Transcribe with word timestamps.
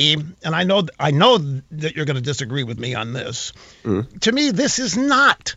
and 0.00 0.54
I 0.54 0.64
know 0.64 0.86
I 0.98 1.10
know 1.10 1.38
that 1.38 1.96
you're 1.96 2.04
going 2.04 2.16
to 2.16 2.22
disagree 2.22 2.64
with 2.64 2.78
me 2.78 2.94
on 2.94 3.12
this. 3.12 3.52
Mm. 3.84 4.20
To 4.20 4.32
me, 4.32 4.50
this 4.50 4.78
is 4.78 4.96
not 4.96 5.54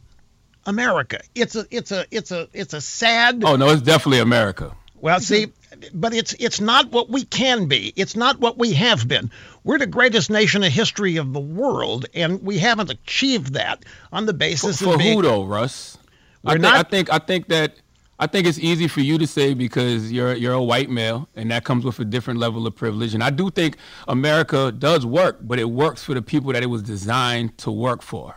America. 0.65 1.19
It's 1.35 1.55
a 1.55 1.65
it's 1.71 1.91
a 1.91 2.05
it's 2.11 2.31
a 2.31 2.47
it's 2.53 2.73
a 2.73 2.81
sad. 2.81 3.43
Oh 3.43 3.55
no, 3.55 3.69
it's 3.69 3.81
definitely 3.81 4.19
America. 4.19 4.75
Well, 4.95 5.19
see, 5.19 5.47
but 5.93 6.13
it's 6.13 6.33
it's 6.39 6.61
not 6.61 6.91
what 6.91 7.09
we 7.09 7.25
can 7.25 7.67
be. 7.67 7.91
It's 7.95 8.15
not 8.15 8.39
what 8.39 8.57
we 8.57 8.73
have 8.73 9.05
been. 9.07 9.31
We're 9.65 9.79
the 9.79 9.87
greatest 9.87 10.29
nation 10.29 10.63
in 10.63 10.71
history 10.71 11.17
of 11.17 11.33
the 11.33 11.41
world, 11.41 12.05
and 12.13 12.41
we 12.41 12.57
haven't 12.59 12.89
achieved 12.89 13.53
that 13.53 13.83
on 14.13 14.25
the 14.25 14.33
basis 14.33 14.81
for, 14.81 14.93
of 14.93 14.99
being, 14.99 15.17
who 15.17 15.23
though, 15.23 15.43
Russ? 15.43 15.97
I, 16.45 16.55
not, 16.55 16.75
I 16.75 16.83
think 16.89 17.11
I 17.11 17.19
think 17.19 17.47
that 17.47 17.75
I 18.19 18.27
think 18.27 18.45
it's 18.45 18.59
easy 18.59 18.87
for 18.87 19.01
you 19.01 19.17
to 19.17 19.25
say 19.25 19.53
because 19.53 20.11
you're 20.11 20.33
you're 20.33 20.53
a 20.53 20.63
white 20.63 20.89
male 20.89 21.27
and 21.35 21.49
that 21.51 21.63
comes 21.63 21.83
with 21.83 21.99
a 21.99 22.05
different 22.05 22.39
level 22.39 22.67
of 22.67 22.75
privilege. 22.75 23.13
And 23.13 23.23
I 23.23 23.31
do 23.31 23.49
think 23.49 23.77
America 24.07 24.71
does 24.71 25.05
work, 25.05 25.39
but 25.41 25.59
it 25.59 25.69
works 25.69 26.03
for 26.03 26.13
the 26.13 26.21
people 26.21 26.53
that 26.53 26.63
it 26.63 26.67
was 26.67 26.83
designed 26.83 27.57
to 27.59 27.71
work 27.71 28.01
for. 28.01 28.35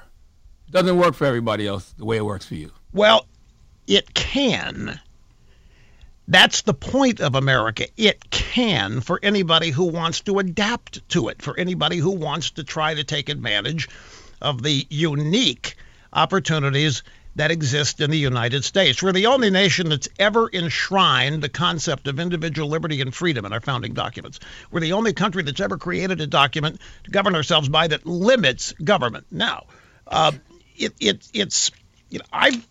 It 0.66 0.72
doesn't 0.72 0.98
work 0.98 1.14
for 1.14 1.26
everybody 1.26 1.66
else 1.66 1.94
the 1.98 2.04
way 2.04 2.16
it 2.16 2.24
works 2.24 2.46
for 2.46 2.54
you. 2.54 2.72
Well, 2.92 3.26
it 3.86 4.14
can. 4.14 4.98
That's 6.28 6.62
the 6.62 6.74
point 6.74 7.20
of 7.20 7.36
America. 7.36 7.86
It 7.96 8.30
can 8.30 9.00
for 9.00 9.20
anybody 9.22 9.70
who 9.70 9.84
wants 9.84 10.22
to 10.22 10.38
adapt 10.40 11.08
to 11.10 11.28
it, 11.28 11.40
for 11.40 11.56
anybody 11.56 11.98
who 11.98 12.10
wants 12.10 12.50
to 12.52 12.64
try 12.64 12.94
to 12.94 13.04
take 13.04 13.28
advantage 13.28 13.88
of 14.40 14.62
the 14.62 14.86
unique 14.90 15.76
opportunities 16.12 17.04
that 17.36 17.50
exist 17.50 18.00
in 18.00 18.10
the 18.10 18.18
United 18.18 18.64
States. 18.64 19.02
We're 19.02 19.12
the 19.12 19.26
only 19.26 19.50
nation 19.50 19.88
that's 19.88 20.08
ever 20.18 20.50
enshrined 20.52 21.42
the 21.42 21.48
concept 21.48 22.08
of 22.08 22.18
individual 22.18 22.68
liberty 22.68 23.00
and 23.00 23.14
freedom 23.14 23.44
in 23.44 23.52
our 23.52 23.60
founding 23.60 23.92
documents. 23.92 24.40
We're 24.70 24.80
the 24.80 24.94
only 24.94 25.12
country 25.12 25.42
that's 25.42 25.60
ever 25.60 25.76
created 25.76 26.20
a 26.20 26.26
document 26.26 26.80
to 27.04 27.10
govern 27.10 27.34
ourselves 27.34 27.68
by 27.68 27.88
that 27.88 28.04
limits 28.06 28.72
government. 28.72 29.26
Now, 29.30 29.66
uh, 30.06 30.32
it, 30.76 30.94
it, 30.98 31.28
it's, 31.32 31.70
you 32.08 32.18
know, 32.18 32.24
I've, 32.32 32.66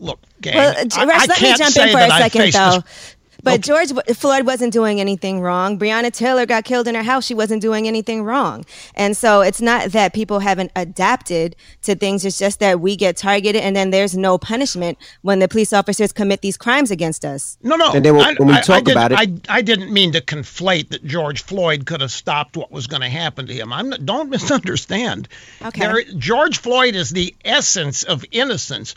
look, 0.00 0.20
gang, 0.40 0.56
well, 0.56 0.74
I, 0.94 1.06
I 1.12 1.26
let 1.26 1.42
me 1.42 1.54
jump 1.54 1.78
in 1.78 1.88
for 1.88 2.00
a 2.00 2.10
second, 2.10 2.52
though. 2.52 2.80
This, 2.80 3.15
but 3.42 3.60
George 3.60 3.92
Floyd 4.14 4.46
wasn't 4.46 4.72
doing 4.72 5.00
anything 5.00 5.40
wrong. 5.40 5.78
Breonna 5.78 6.12
Taylor 6.12 6.46
got 6.46 6.64
killed 6.64 6.88
in 6.88 6.94
her 6.94 7.02
house. 7.02 7.24
She 7.24 7.34
wasn't 7.34 7.62
doing 7.62 7.86
anything 7.86 8.22
wrong. 8.22 8.64
And 8.94 9.16
so 9.16 9.40
it's 9.40 9.60
not 9.60 9.92
that 9.92 10.12
people 10.12 10.40
haven't 10.40 10.72
adapted 10.76 11.56
to 11.82 11.94
things. 11.94 12.24
It's 12.24 12.38
just 12.38 12.60
that 12.60 12.80
we 12.80 12.96
get 12.96 13.16
targeted 13.16 13.62
and 13.62 13.76
then 13.76 13.90
there's 13.90 14.16
no 14.16 14.38
punishment 14.38 14.98
when 15.22 15.38
the 15.38 15.48
police 15.48 15.72
officers 15.72 16.12
commit 16.12 16.42
these 16.42 16.56
crimes 16.56 16.90
against 16.90 17.24
us. 17.24 17.58
No, 17.62 17.76
no. 17.76 17.92
And 17.92 18.04
then 18.04 18.16
when, 18.16 18.36
when 18.36 18.48
we 18.48 18.54
I, 18.54 18.60
talk 18.60 18.88
I 18.88 18.92
about 18.92 19.12
it. 19.12 19.18
I, 19.18 19.58
I 19.58 19.62
didn't 19.62 19.92
mean 19.92 20.12
to 20.12 20.20
conflate 20.20 20.90
that 20.90 21.04
George 21.04 21.42
Floyd 21.42 21.86
could 21.86 22.00
have 22.00 22.12
stopped 22.12 22.56
what 22.56 22.72
was 22.72 22.86
going 22.86 23.02
to 23.02 23.08
happen 23.08 23.46
to 23.46 23.54
him. 23.54 23.72
I'm 23.72 23.90
not, 23.90 24.04
don't 24.04 24.30
misunderstand. 24.36 25.28
Okay. 25.62 25.80
There, 25.80 26.02
George 26.18 26.58
Floyd 26.58 26.94
is 26.94 27.10
the 27.10 27.34
essence 27.44 28.02
of 28.02 28.24
innocence. 28.30 28.94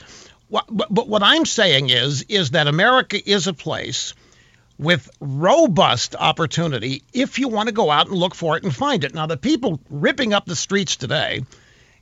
What, 0.47 0.65
but, 0.69 0.87
but 0.91 1.07
what 1.07 1.21
I'm 1.21 1.45
saying 1.45 1.89
is, 1.89 2.23
is 2.23 2.51
that 2.51 2.67
America 2.67 3.17
is 3.29 3.47
a 3.47 3.53
place– 3.53 4.13
with 4.79 5.09
robust 5.19 6.15
opportunity 6.15 7.03
if 7.13 7.37
you 7.37 7.49
want 7.49 7.67
to 7.67 7.73
go 7.73 7.91
out 7.91 8.07
and 8.07 8.15
look 8.15 8.33
for 8.33 8.57
it 8.57 8.63
and 8.63 8.73
find 8.73 9.03
it. 9.03 9.13
Now, 9.13 9.27
the 9.27 9.37
people 9.37 9.79
ripping 9.89 10.33
up 10.33 10.45
the 10.45 10.55
streets 10.55 10.95
today 10.95 11.45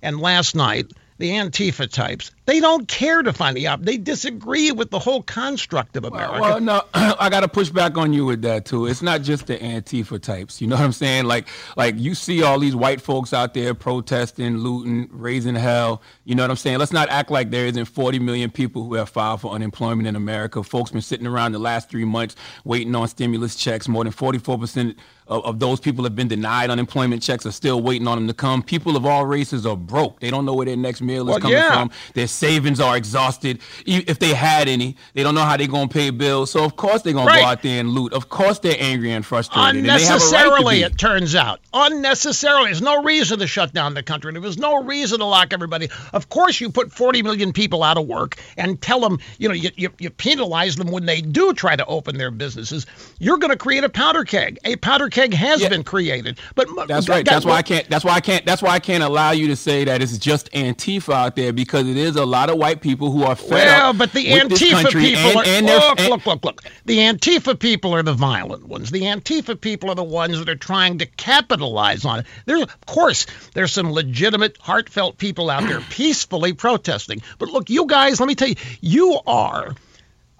and 0.01 0.19
last 0.19 0.55
night 0.55 0.91
the 1.17 1.31
Antifa 1.31 1.91
types, 1.91 2.31
they 2.45 2.59
don't 2.59 2.87
care 2.87 3.21
to 3.21 3.33
find 3.33 3.57
the 3.57 3.67
op. 3.67 3.81
They 3.81 3.97
disagree 3.97 4.71
with 4.71 4.91
the 4.91 4.99
whole 4.99 5.21
construct 5.21 5.97
of 5.97 6.05
America. 6.05 6.39
Well, 6.39 6.41
well 6.41 6.59
no, 6.61 6.81
I 6.93 7.29
got 7.29 7.41
to 7.41 7.47
push 7.47 7.69
back 7.69 7.97
on 7.97 8.13
you 8.13 8.25
with 8.25 8.41
that 8.43 8.65
too. 8.65 8.85
It's 8.85 9.01
not 9.01 9.21
just 9.21 9.47
the 9.47 9.57
Antifa 9.57 10.21
types. 10.21 10.61
You 10.61 10.67
know 10.67 10.75
what 10.75 10.85
I'm 10.85 10.91
saying? 10.93 11.25
Like, 11.25 11.47
like 11.75 11.95
you 11.97 12.15
see 12.15 12.43
all 12.43 12.59
these 12.59 12.75
white 12.75 13.01
folks 13.01 13.33
out 13.33 13.53
there 13.53 13.73
protesting, 13.73 14.57
looting, 14.57 15.09
raising 15.11 15.55
hell. 15.55 16.01
You 16.25 16.35
know 16.35 16.43
what 16.43 16.51
I'm 16.51 16.57
saying? 16.57 16.77
Let's 16.77 16.93
not 16.93 17.09
act 17.09 17.31
like 17.31 17.51
there 17.51 17.65
isn't 17.65 17.85
40 17.85 18.19
million 18.19 18.49
people 18.49 18.83
who 18.83 18.93
have 18.93 19.09
filed 19.09 19.41
for 19.41 19.51
unemployment 19.51 20.07
in 20.07 20.15
America. 20.15 20.63
Folks 20.63 20.91
been 20.91 21.01
sitting 21.01 21.27
around 21.27 21.51
the 21.51 21.59
last 21.59 21.89
three 21.89 22.05
months 22.05 22.35
waiting 22.63 22.95
on 22.95 23.07
stimulus 23.07 23.55
checks. 23.55 23.87
More 23.87 24.03
than 24.03 24.13
44 24.13 24.57
percent 24.57 24.97
of, 25.29 25.45
of, 25.45 25.59
those 25.59 25.79
people 25.79 26.03
have 26.03 26.15
been 26.15 26.27
denied 26.27 26.69
unemployment 26.69 27.21
checks 27.21 27.45
are 27.45 27.51
still 27.51 27.81
waiting 27.81 28.07
on 28.07 28.17
them 28.17 28.27
to 28.27 28.33
come. 28.33 28.63
People 28.63 28.95
of 28.95 29.05
all 29.05 29.25
races 29.25 29.65
are 29.65 29.75
broke. 29.75 30.19
They 30.19 30.29
don't 30.29 30.45
know 30.45 30.53
where 30.53 30.65
their 30.65 30.77
next 30.77 31.01
meal 31.01 31.23
is 31.23 31.29
well, 31.29 31.39
coming 31.39 31.57
yeah. 31.57 31.73
from. 31.73 31.91
Their 32.13 32.27
savings 32.27 32.79
are 32.79 32.95
exhausted. 32.95 33.59
If 33.85 34.19
they 34.19 34.33
had 34.33 34.67
any, 34.67 34.95
they 35.13 35.23
don't 35.23 35.35
know 35.35 35.43
how 35.43 35.57
they're 35.57 35.67
going 35.67 35.89
to 35.89 35.93
pay 35.93 36.09
bills. 36.09 36.51
So, 36.51 36.63
of 36.63 36.75
course, 36.75 37.01
they're 37.01 37.13
going 37.13 37.27
right. 37.27 37.37
to 37.37 37.41
go 37.41 37.47
out 37.47 37.61
there 37.61 37.79
and 37.79 37.89
loot. 37.89 38.13
Of 38.13 38.29
course, 38.29 38.59
they're 38.59 38.77
angry 38.79 39.11
and 39.11 39.25
frustrated. 39.25 39.77
Unnecessarily, 39.77 40.83
and 40.83 40.93
it 40.93 40.97
turns 40.97 41.35
out. 41.35 41.59
Unnecessarily. 41.73 42.65
There's 42.65 42.81
no 42.81 43.03
reason 43.03 43.39
to 43.39 43.47
shut 43.47 43.73
down 43.73 43.93
the 43.93 44.03
country. 44.03 44.31
There 44.31 44.41
was 44.41 44.57
no 44.57 44.83
reason 44.83 45.19
to 45.19 45.25
lock 45.25 45.51
everybody. 45.51 45.89
Of 46.13 46.29
course, 46.29 46.61
you 46.61 46.69
put 46.69 46.91
40 46.91 47.23
million 47.23 47.53
people 47.53 47.83
out 47.83 47.97
of 47.97 48.07
work 48.07 48.37
and 48.55 48.81
tell 48.81 48.99
them, 48.99 49.19
you 49.37 49.49
know, 49.49 49.55
you, 49.55 49.71
you, 49.75 49.89
you 49.99 50.09
penalize 50.09 50.75
them 50.75 50.91
when 50.91 51.05
they 51.05 51.21
do 51.21 51.53
try 51.53 51.75
to 51.75 51.85
open 51.85 52.17
their 52.17 52.31
businesses. 52.31 52.85
You're 53.19 53.37
going 53.37 53.51
to 53.51 53.57
create 53.57 53.83
a 53.83 53.89
powder 53.89 54.23
keg. 54.23 54.59
A 54.63 54.75
powder 54.77 55.09
keg 55.09 55.16
has 55.33 55.61
yeah. 55.61 55.69
been 55.69 55.83
created. 55.83 56.39
But 56.55 56.67
that's 56.87 57.09
right. 57.09 57.25
that's 57.25 57.45
why 57.45 57.55
I 57.55 57.61
can't. 57.61 57.89
That's 57.89 58.05
why 58.05 58.13
I 58.13 58.21
can't. 58.21 58.45
That's 58.45 58.61
why 58.61 58.71
I 58.71 58.79
can't 58.79 59.03
allow 59.03 59.31
you 59.31 59.47
to 59.47 59.55
say 59.55 59.83
that 59.85 60.01
it's 60.01 60.17
just 60.17 60.51
Antifa 60.51 61.13
out 61.13 61.35
there 61.35 61.51
because 61.51 61.87
it 61.87 61.97
is 61.97 62.15
a 62.15 62.25
lot 62.25 62.49
of 62.49 62.57
white 62.57 62.81
people 62.81 63.11
who 63.11 63.23
are 63.23 63.35
fed 63.35 63.51
well, 63.51 63.89
up 63.89 63.97
but 63.97 64.13
the 64.13 64.25
Antifa 64.25 64.91
people 64.91 65.41
and, 65.41 65.69
are. 65.69 65.95
And 65.97 66.09
look, 66.09 66.09
look, 66.09 66.25
look, 66.25 66.45
look. 66.45 66.63
The 66.85 66.99
Antifa 66.99 67.59
people 67.59 67.93
are 67.93 68.03
the 68.03 68.13
violent 68.13 68.67
ones. 68.67 68.91
The 68.91 69.01
Antifa 69.01 69.59
people 69.59 69.89
are 69.89 69.95
the 69.95 70.03
ones 70.03 70.39
that 70.39 70.49
are 70.49 70.55
trying 70.55 70.99
to 70.99 71.05
capitalize 71.05 72.05
on 72.05 72.19
it. 72.19 72.25
There, 72.45 72.61
of 72.61 72.85
course, 72.85 73.25
there's 73.53 73.71
some 73.71 73.91
legitimate, 73.91 74.57
heartfelt 74.59 75.17
people 75.17 75.49
out 75.49 75.63
there 75.63 75.81
peacefully 75.89 76.53
protesting. 76.53 77.21
But 77.39 77.49
look, 77.49 77.69
you 77.69 77.85
guys, 77.85 78.19
let 78.19 78.27
me 78.27 78.35
tell 78.35 78.49
you, 78.49 78.55
you 78.81 79.19
are 79.25 79.75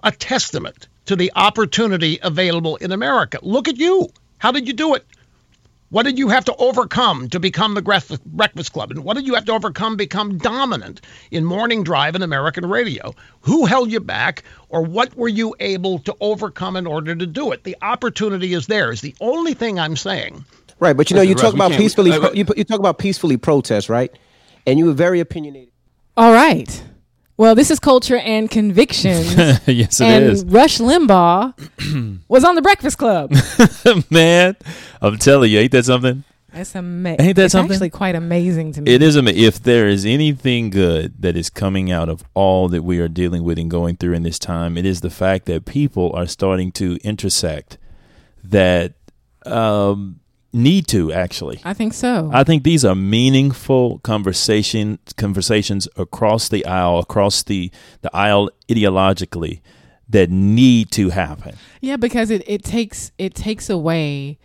a 0.02 0.12
testament 0.12 0.88
to 1.06 1.16
the 1.16 1.32
opportunity 1.34 2.18
available 2.22 2.76
in 2.76 2.92
America. 2.92 3.38
Look 3.42 3.68
at 3.68 3.78
you. 3.78 4.08
How 4.38 4.52
did 4.52 4.66
you 4.66 4.74
do 4.74 4.94
it? 4.94 5.04
What 5.90 6.02
did 6.02 6.18
you 6.18 6.28
have 6.28 6.44
to 6.46 6.56
overcome 6.56 7.30
to 7.30 7.40
become 7.40 7.72
the 7.72 7.82
Breakfast 8.26 8.72
Club? 8.72 8.90
And 8.90 9.04
what 9.04 9.16
did 9.16 9.26
you 9.26 9.34
have 9.34 9.46
to 9.46 9.52
overcome 9.52 9.96
become 9.96 10.36
dominant 10.36 11.00
in 11.30 11.46
morning 11.46 11.82
drive 11.82 12.14
and 12.14 12.22
American 12.22 12.66
radio? 12.66 13.14
Who 13.42 13.64
held 13.64 13.90
you 13.90 14.00
back, 14.00 14.44
or 14.68 14.82
what 14.82 15.16
were 15.16 15.28
you 15.28 15.54
able 15.60 15.98
to 16.00 16.14
overcome 16.20 16.76
in 16.76 16.86
order 16.86 17.14
to 17.14 17.26
do 17.26 17.52
it? 17.52 17.64
The 17.64 17.76
opportunity 17.80 18.52
is 18.52 18.66
there. 18.66 18.92
Is 18.92 19.00
the 19.00 19.14
only 19.20 19.54
thing 19.54 19.78
I'm 19.78 19.96
saying. 19.96 20.44
Right, 20.78 20.96
but 20.96 21.10
you 21.10 21.16
know, 21.16 21.22
you 21.22 21.34
talk 21.34 21.54
about 21.54 21.72
peacefully. 21.72 22.12
you, 22.34 22.44
you 22.54 22.64
talk 22.64 22.78
about 22.78 22.98
peacefully 22.98 23.38
protest, 23.38 23.88
right? 23.88 24.12
And 24.66 24.78
you 24.78 24.84
were 24.84 24.92
very 24.92 25.20
opinionated. 25.20 25.72
All 26.18 26.32
right. 26.32 26.82
Well, 27.38 27.54
this 27.54 27.70
is 27.70 27.78
culture 27.78 28.16
and 28.16 28.50
convictions. 28.50 29.32
yes, 29.66 30.00
it 30.00 30.04
and 30.04 30.24
is. 30.24 30.44
Rush 30.44 30.78
Limbaugh 30.78 32.18
was 32.28 32.42
on 32.42 32.56
the 32.56 32.62
Breakfast 32.62 32.98
Club. 32.98 33.32
Man, 34.10 34.56
I'm 35.00 35.18
telling 35.18 35.52
you, 35.52 35.60
ain't 35.60 35.70
that 35.70 35.84
something? 35.84 36.24
That's 36.52 36.74
amazing. 36.74 37.24
Ain't 37.24 37.36
that 37.36 37.44
it's 37.44 37.52
something? 37.52 37.74
Actually, 37.74 37.90
quite 37.90 38.16
amazing 38.16 38.72
to 38.72 38.82
me. 38.82 38.92
It 38.92 39.02
is 39.02 39.14
amazing. 39.14 39.44
If 39.44 39.62
there 39.62 39.86
is 39.86 40.04
anything 40.04 40.70
good 40.70 41.22
that 41.22 41.36
is 41.36 41.48
coming 41.48 41.92
out 41.92 42.08
of 42.08 42.24
all 42.34 42.68
that 42.70 42.82
we 42.82 42.98
are 42.98 43.06
dealing 43.06 43.44
with 43.44 43.56
and 43.56 43.70
going 43.70 43.98
through 43.98 44.14
in 44.14 44.24
this 44.24 44.40
time, 44.40 44.76
it 44.76 44.84
is 44.84 45.00
the 45.00 45.10
fact 45.10 45.46
that 45.46 45.64
people 45.64 46.12
are 46.14 46.26
starting 46.26 46.72
to 46.72 46.98
intersect. 47.04 47.78
That 48.42 48.94
um, 49.46 50.18
need 50.58 50.86
to 50.88 51.12
actually. 51.12 51.60
I 51.64 51.72
think 51.72 51.94
so. 51.94 52.30
I 52.32 52.44
think 52.44 52.64
these 52.64 52.84
are 52.84 52.94
meaningful 52.94 54.00
conversation 54.00 54.98
conversations 55.16 55.88
across 55.96 56.48
the 56.48 56.66
aisle, 56.66 56.98
across 56.98 57.42
the 57.42 57.70
the 58.02 58.14
aisle 58.14 58.50
ideologically 58.68 59.60
that 60.08 60.30
need 60.30 60.90
to 60.92 61.10
happen. 61.10 61.56
Yeah, 61.80 61.96
because 61.96 62.30
it, 62.30 62.42
it 62.46 62.64
takes 62.64 63.12
it 63.18 63.34
takes 63.34 63.70
away 63.70 64.38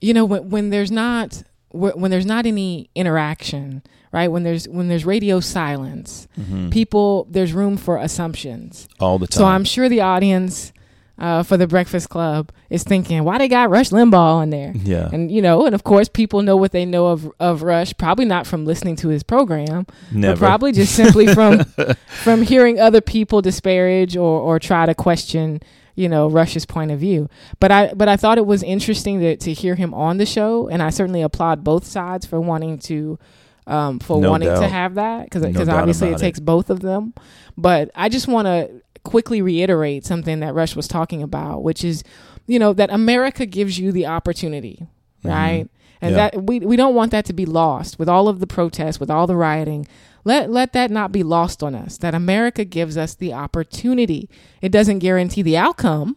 you 0.00 0.14
know 0.14 0.24
when 0.24 0.50
when 0.50 0.70
there's 0.70 0.90
not 0.90 1.42
when 1.70 2.10
there's 2.10 2.26
not 2.26 2.46
any 2.46 2.90
interaction, 2.94 3.82
right? 4.12 4.28
When 4.28 4.42
there's 4.42 4.68
when 4.68 4.88
there's 4.88 5.04
radio 5.04 5.40
silence, 5.40 6.26
mm-hmm. 6.38 6.70
people 6.70 7.26
there's 7.30 7.52
room 7.52 7.76
for 7.76 7.98
assumptions 7.98 8.88
all 9.00 9.18
the 9.18 9.26
time. 9.26 9.38
So 9.38 9.44
I'm 9.44 9.64
sure 9.64 9.88
the 9.88 10.00
audience 10.00 10.72
uh, 11.18 11.42
for 11.42 11.56
the 11.56 11.66
Breakfast 11.66 12.08
Club 12.08 12.52
is 12.68 12.82
thinking, 12.82 13.24
why 13.24 13.38
they 13.38 13.48
got 13.48 13.70
Rush 13.70 13.90
Limbaugh 13.90 14.14
on 14.36 14.50
there? 14.50 14.72
Yeah. 14.74 15.08
And, 15.12 15.30
you 15.30 15.40
know, 15.40 15.64
and 15.66 15.74
of 15.74 15.84
course, 15.84 16.08
people 16.08 16.42
know 16.42 16.56
what 16.56 16.72
they 16.72 16.84
know 16.84 17.06
of, 17.06 17.30
of 17.40 17.62
Rush, 17.62 17.94
probably 17.96 18.24
not 18.24 18.46
from 18.46 18.64
listening 18.64 18.96
to 18.96 19.08
his 19.08 19.22
program, 19.22 19.86
Never. 20.12 20.34
but 20.34 20.38
probably 20.38 20.72
just 20.72 20.94
simply 20.94 21.32
from 21.32 21.64
from 22.22 22.42
hearing 22.42 22.78
other 22.78 23.00
people 23.00 23.40
disparage 23.42 24.16
or, 24.16 24.40
or 24.40 24.58
try 24.58 24.86
to 24.86 24.94
question 24.94 25.60
you 25.96 26.08
know 26.08 26.28
Rush's 26.28 26.66
point 26.66 26.90
of 26.92 27.00
view. 27.00 27.28
But 27.58 27.72
I 27.72 27.94
but 27.94 28.08
I 28.08 28.16
thought 28.16 28.38
it 28.38 28.46
was 28.46 28.62
interesting 28.62 29.18
to 29.20 29.36
to 29.36 29.52
hear 29.52 29.74
him 29.74 29.94
on 29.94 30.18
the 30.18 30.26
show, 30.26 30.68
and 30.68 30.82
I 30.82 30.90
certainly 30.90 31.22
applaud 31.22 31.64
both 31.64 31.84
sides 31.84 32.26
for 32.26 32.40
wanting 32.40 32.78
to 32.80 33.18
um, 33.66 33.98
for 33.98 34.20
no 34.20 34.30
wanting 34.30 34.48
doubt. 34.48 34.60
to 34.60 34.68
have 34.68 34.94
that 34.94 35.24
because 35.24 35.42
no 35.42 35.74
obviously 35.74 36.10
it 36.10 36.18
takes 36.18 36.38
both 36.38 36.70
of 36.70 36.80
them. 36.80 37.14
But 37.56 37.90
I 37.94 38.08
just 38.08 38.28
want 38.28 38.46
to 38.46 38.82
quickly 39.06 39.40
reiterate 39.40 40.04
something 40.04 40.40
that 40.40 40.54
Rush 40.54 40.74
was 40.74 40.88
talking 40.88 41.22
about, 41.22 41.62
which 41.62 41.84
is, 41.84 42.02
you 42.46 42.58
know, 42.58 42.72
that 42.72 42.90
America 42.90 43.46
gives 43.46 43.78
you 43.78 43.92
the 43.92 44.06
opportunity, 44.06 44.86
mm-hmm. 45.20 45.28
right? 45.28 45.70
And 46.00 46.14
yeah. 46.14 46.30
that 46.30 46.42
we 46.42 46.60
we 46.60 46.76
don't 46.76 46.94
want 46.94 47.12
that 47.12 47.24
to 47.26 47.32
be 47.32 47.46
lost 47.46 47.98
with 47.98 48.08
all 48.08 48.28
of 48.28 48.40
the 48.40 48.46
protests, 48.46 49.00
with 49.00 49.10
all 49.10 49.26
the 49.26 49.36
rioting. 49.36 49.86
Let 50.24 50.50
let 50.50 50.72
that 50.72 50.90
not 50.90 51.12
be 51.12 51.22
lost 51.22 51.62
on 51.62 51.74
us. 51.74 51.96
That 51.98 52.14
America 52.14 52.64
gives 52.64 52.98
us 52.98 53.14
the 53.14 53.32
opportunity. 53.32 54.28
It 54.60 54.72
doesn't 54.72 54.98
guarantee 54.98 55.42
the 55.42 55.56
outcome. 55.56 56.16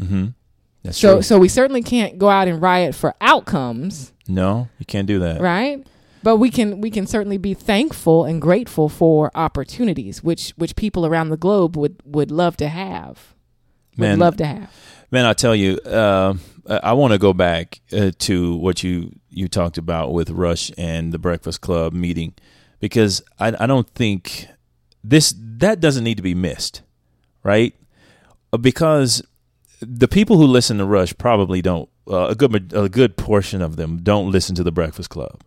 Mm-hmm. 0.00 0.28
That's 0.82 0.98
so 0.98 1.14
true. 1.14 1.22
so 1.22 1.38
we 1.38 1.48
certainly 1.48 1.82
can't 1.82 2.18
go 2.18 2.30
out 2.30 2.48
and 2.48 2.60
riot 2.60 2.94
for 2.94 3.14
outcomes. 3.20 4.12
No, 4.26 4.68
you 4.78 4.86
can't 4.86 5.06
do 5.06 5.20
that. 5.20 5.40
Right? 5.40 5.86
But 6.22 6.36
we 6.36 6.50
can 6.50 6.80
we 6.80 6.90
can 6.90 7.06
certainly 7.06 7.38
be 7.38 7.54
thankful 7.54 8.24
and 8.24 8.40
grateful 8.40 8.88
for 8.88 9.30
opportunities 9.34 10.22
which 10.22 10.50
which 10.56 10.76
people 10.76 11.04
around 11.04 11.30
the 11.30 11.36
globe 11.36 11.76
would 11.76 12.00
would 12.04 12.30
love 12.30 12.56
to 12.58 12.68
have. 12.68 13.34
Would 13.96 14.06
man, 14.06 14.18
love 14.18 14.36
to 14.38 14.46
have. 14.46 14.70
Man, 15.10 15.26
I 15.26 15.34
tell 15.34 15.54
you, 15.54 15.76
uh, 15.78 16.34
I 16.66 16.94
want 16.94 17.12
to 17.12 17.18
go 17.18 17.34
back 17.34 17.80
uh, 17.92 18.12
to 18.20 18.56
what 18.56 18.82
you 18.82 19.12
you 19.28 19.48
talked 19.48 19.78
about 19.78 20.12
with 20.12 20.30
Rush 20.30 20.70
and 20.78 21.12
the 21.12 21.18
Breakfast 21.18 21.60
Club 21.60 21.92
meeting 21.92 22.34
because 22.80 23.22
I, 23.38 23.54
I 23.60 23.66
don't 23.66 23.88
think 23.90 24.48
this 25.04 25.34
that 25.38 25.80
doesn't 25.80 26.04
need 26.04 26.16
to 26.16 26.22
be 26.22 26.34
missed, 26.34 26.82
right? 27.42 27.74
Uh, 28.52 28.58
because 28.58 29.22
the 29.80 30.08
people 30.08 30.36
who 30.36 30.46
listen 30.46 30.78
to 30.78 30.84
Rush 30.84 31.16
probably 31.18 31.62
don't. 31.62 31.88
Uh, 32.10 32.26
a 32.30 32.34
good 32.34 32.72
a 32.74 32.88
good 32.88 33.16
portion 33.16 33.62
of 33.62 33.76
them 33.76 33.98
don't 34.02 34.32
listen 34.32 34.56
to 34.56 34.64
the 34.64 34.72
Breakfast 34.72 35.08
Club, 35.08 35.40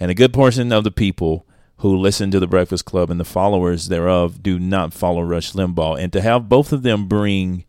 and 0.00 0.10
a 0.10 0.14
good 0.14 0.32
portion 0.32 0.72
of 0.72 0.82
the 0.82 0.90
people 0.90 1.46
who 1.78 1.96
listen 1.96 2.30
to 2.30 2.40
the 2.40 2.46
Breakfast 2.46 2.84
Club 2.84 3.10
and 3.10 3.20
the 3.20 3.24
followers 3.24 3.88
thereof 3.88 4.42
do 4.42 4.58
not 4.58 4.92
follow 4.92 5.22
Rush 5.22 5.52
Limbaugh. 5.52 5.98
And 5.98 6.12
to 6.12 6.20
have 6.20 6.48
both 6.48 6.72
of 6.72 6.82
them 6.82 7.06
bring 7.06 7.64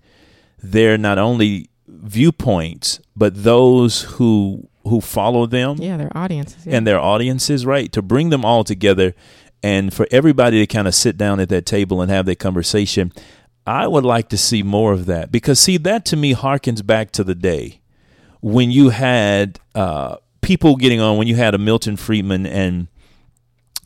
their 0.62 0.98
not 0.98 1.18
only 1.18 1.70
viewpoints, 1.88 3.00
but 3.16 3.44
those 3.44 4.04
who 4.04 4.68
who 4.84 5.00
follow 5.00 5.46
them, 5.46 5.78
yeah, 5.80 5.96
their 5.96 6.16
audiences, 6.18 6.66
yeah. 6.66 6.76
and 6.76 6.88
their 6.88 7.00
audiences, 7.00 7.66
right? 7.66 7.92
To 7.92 8.02
bring 8.02 8.30
them 8.30 8.44
all 8.44 8.64
together, 8.64 9.14
and 9.62 9.94
for 9.94 10.08
everybody 10.10 10.60
to 10.60 10.68
kind 10.68 10.88
of 10.88 10.96
sit 10.96 11.18
down 11.18 11.40
at 11.40 11.50
that 11.50 11.66
table 11.66 12.02
and 12.02 12.10
have 12.10 12.26
that 12.26 12.40
conversation. 12.40 13.12
I 13.68 13.88
would 13.88 14.04
like 14.04 14.30
to 14.30 14.40
see 14.40 14.64
more 14.64 14.92
of 14.92 15.06
that 15.06 15.32
because, 15.32 15.60
see, 15.60 15.78
that 15.78 16.04
to 16.06 16.18
me 16.18 16.34
harkens 16.34 16.84
back 16.84 17.12
to 17.12 17.24
the 17.24 17.36
day 17.36 17.82
when 18.42 18.72
you 18.72 18.90
had 18.90 19.60
uh, 19.76 20.18
people 20.42 20.76
getting 20.76 21.00
on, 21.00 21.18
when 21.18 21.28
you 21.28 21.36
had 21.36 21.54
a 21.54 21.58
Milton 21.58 21.98
Friedman 21.98 22.46
and 22.46 22.88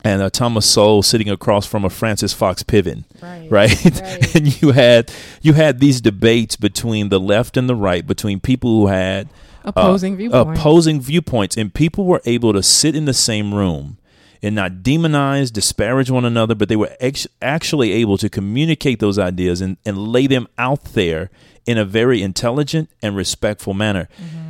and 0.04 0.22
a 0.22 0.30
Thomas 0.30 0.66
Sowell 0.66 1.02
sitting 1.02 1.28
across 1.28 1.66
from 1.66 1.84
a 1.84 1.90
Frances 1.90 2.32
Fox 2.32 2.62
Piven, 2.62 3.04
right? 3.20 3.50
Right? 3.50 3.84
right. 3.84 4.34
and 4.36 4.62
you 4.62 4.72
had 4.72 5.12
you 5.42 5.54
had 5.54 5.80
these 5.80 6.00
debates 6.00 6.56
between 6.56 7.08
the 7.08 7.20
left 7.20 7.56
and 7.56 7.68
the 7.68 7.74
right, 7.74 8.06
between 8.06 8.40
people 8.40 8.70
who 8.70 8.86
had 8.86 9.28
opposing 9.64 10.14
uh, 10.14 10.16
viewpoints. 10.16 10.60
opposing 10.60 11.00
viewpoints, 11.00 11.56
and 11.56 11.74
people 11.74 12.04
were 12.04 12.22
able 12.24 12.52
to 12.52 12.62
sit 12.62 12.94
in 12.94 13.04
the 13.04 13.14
same 13.14 13.52
room 13.52 13.98
and 14.42 14.54
not 14.54 14.74
demonize, 14.74 15.52
disparage 15.52 16.10
one 16.10 16.24
another, 16.24 16.54
but 16.54 16.68
they 16.68 16.76
were 16.76 16.94
ex- 17.00 17.26
actually 17.42 17.92
able 17.92 18.18
to 18.18 18.28
communicate 18.28 19.00
those 19.00 19.18
ideas 19.18 19.60
and, 19.60 19.76
and 19.84 19.96
lay 19.98 20.26
them 20.26 20.46
out 20.58 20.84
there 20.92 21.30
in 21.64 21.78
a 21.78 21.84
very 21.84 22.22
intelligent 22.22 22.88
and 23.02 23.16
respectful 23.16 23.74
manner. 23.74 24.08
Mm-hmm 24.22 24.45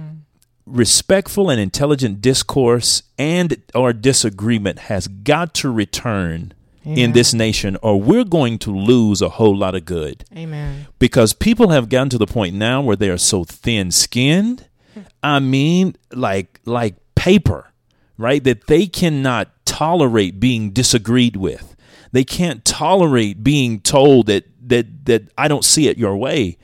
respectful 0.67 1.49
and 1.49 1.61
intelligent 1.61 2.21
discourse 2.21 3.05
and 3.19 3.63
or 3.75 3.93
disagreement 3.93 4.81
has 4.81 5.07
got 5.07 5.55
to 5.55 5.71
return 5.71 6.53
Amen. 6.85 6.99
in 6.99 7.13
this 7.13 7.33
nation 7.33 7.77
or 7.83 8.01
we're 8.01 8.25
going 8.25 8.59
to 8.59 8.77
lose 8.77 9.23
a 9.23 9.29
whole 9.31 9.57
lot 9.57 9.77
of 9.77 9.85
good. 9.85 10.25
Amen. 10.37 10.89
Because 10.99 11.33
people 11.33 11.69
have 11.71 11.89
gotten 11.89 12.09
to 12.11 12.19
the 12.19 12.27
point 12.27 12.55
now 12.55 12.83
where 12.83 12.97
they 12.97 13.09
are 13.09 13.19
so 13.19 13.45
thin-skinned. 13.45 14.67
I 15.23 15.39
mean 15.39 15.97
like 16.13 16.61
like 16.65 16.97
paper, 17.15 17.73
right? 18.19 18.43
That 18.43 18.67
they 18.67 18.87
cannot 18.87 19.51
tolerate 19.65 20.41
being 20.41 20.71
disagreed 20.71 21.37
with. 21.37 21.77
They 22.13 22.25
can't 22.25 22.65
tolerate 22.65 23.45
being 23.45 23.81
told 23.81 24.27
that 24.27 24.47
that 24.69 25.07
that 25.07 25.31
I 25.39 25.47
don't 25.47 25.65
see 25.65 25.87
it 25.87 25.97
your 25.97 26.17
way. 26.17 26.59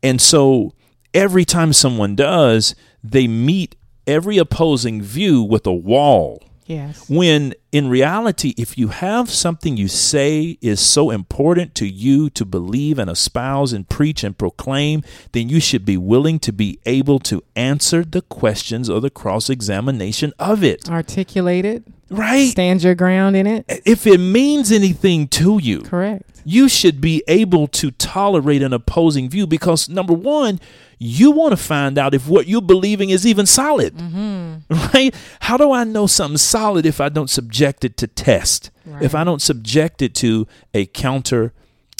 And 0.00 0.20
so 0.20 0.74
every 1.12 1.44
time 1.44 1.72
someone 1.72 2.14
does, 2.14 2.74
they 3.10 3.28
meet 3.28 3.76
every 4.06 4.38
opposing 4.38 5.02
view 5.02 5.42
with 5.42 5.66
a 5.66 5.72
wall. 5.72 6.42
Yes. 6.66 7.08
When 7.08 7.54
in 7.70 7.88
reality, 7.88 8.54
if 8.56 8.78
you 8.78 8.88
have 8.88 9.30
something 9.30 9.76
you 9.76 9.88
say 9.88 10.56
is 10.62 10.80
so 10.80 11.10
important 11.10 11.74
to 11.76 11.86
you 11.86 12.30
to 12.30 12.44
believe 12.44 12.98
and 12.98 13.10
espouse 13.10 13.72
and 13.72 13.88
preach 13.88 14.24
and 14.24 14.36
proclaim, 14.36 15.02
then 15.32 15.48
you 15.48 15.60
should 15.60 15.84
be 15.84 15.96
willing 15.96 16.38
to 16.40 16.52
be 16.52 16.78
able 16.86 17.18
to 17.20 17.42
answer 17.54 18.04
the 18.04 18.22
questions 18.22 18.88
or 18.88 19.00
the 19.00 19.10
cross 19.10 19.50
examination 19.50 20.32
of 20.38 20.64
it. 20.64 20.88
Articulate 20.88 21.64
it. 21.64 21.84
Right. 22.10 22.48
Stand 22.50 22.82
your 22.82 22.94
ground 22.94 23.36
in 23.36 23.46
it. 23.46 23.66
If 23.84 24.06
it 24.06 24.18
means 24.18 24.72
anything 24.72 25.28
to 25.28 25.58
you. 25.58 25.82
Correct. 25.82 26.40
You 26.44 26.68
should 26.68 27.02
be 27.02 27.22
able 27.28 27.66
to 27.68 27.90
tolerate 27.90 28.62
an 28.62 28.72
opposing 28.72 29.28
view 29.28 29.46
because, 29.46 29.90
number 29.90 30.14
one, 30.14 30.60
you 30.98 31.30
want 31.30 31.52
to 31.52 31.56
find 31.56 31.98
out 31.98 32.14
if 32.14 32.26
what 32.26 32.48
you're 32.48 32.62
believing 32.62 33.10
is 33.10 33.26
even 33.26 33.46
solid. 33.46 33.94
Mm-hmm. 33.94 34.38
Right? 34.94 35.14
How 35.40 35.56
do 35.56 35.72
I 35.72 35.84
know 35.84 36.06
something 36.06 36.38
solid 36.38 36.86
if 36.86 37.00
I 37.00 37.08
don't 37.08 37.28
subject 37.28 37.57
it 37.60 37.96
to 37.98 38.06
test? 38.06 38.70
Right. 38.84 39.02
If 39.02 39.14
I 39.14 39.24
don't 39.24 39.42
subject 39.42 40.02
it 40.02 40.14
to 40.16 40.46
a 40.74 40.86
counter 40.86 41.52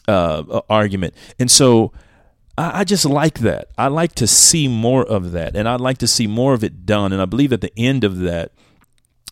uh, 0.06 0.60
argument? 0.69 1.14
And 1.38 1.50
so 1.50 1.93
I, 2.56 2.81
I 2.81 2.84
just 2.84 3.05
like 3.05 3.40
that. 3.40 3.69
I 3.76 3.88
like 3.88 4.14
to 4.16 4.26
see 4.26 4.69
more 4.69 5.05
of 5.05 5.32
that, 5.32 5.56
and 5.56 5.69
I'd 5.69 5.81
like 5.81 5.99
to 5.99 6.08
see 6.08 6.26
more 6.26 6.55
of 6.55 6.64
it 6.64 6.87
done. 6.87 7.12
And 7.12 7.22
I 7.22 7.25
believe 7.25 7.52
at 7.52 7.60
the 7.60 7.72
end 7.76 8.05
of 8.05 8.19
that 8.20 8.52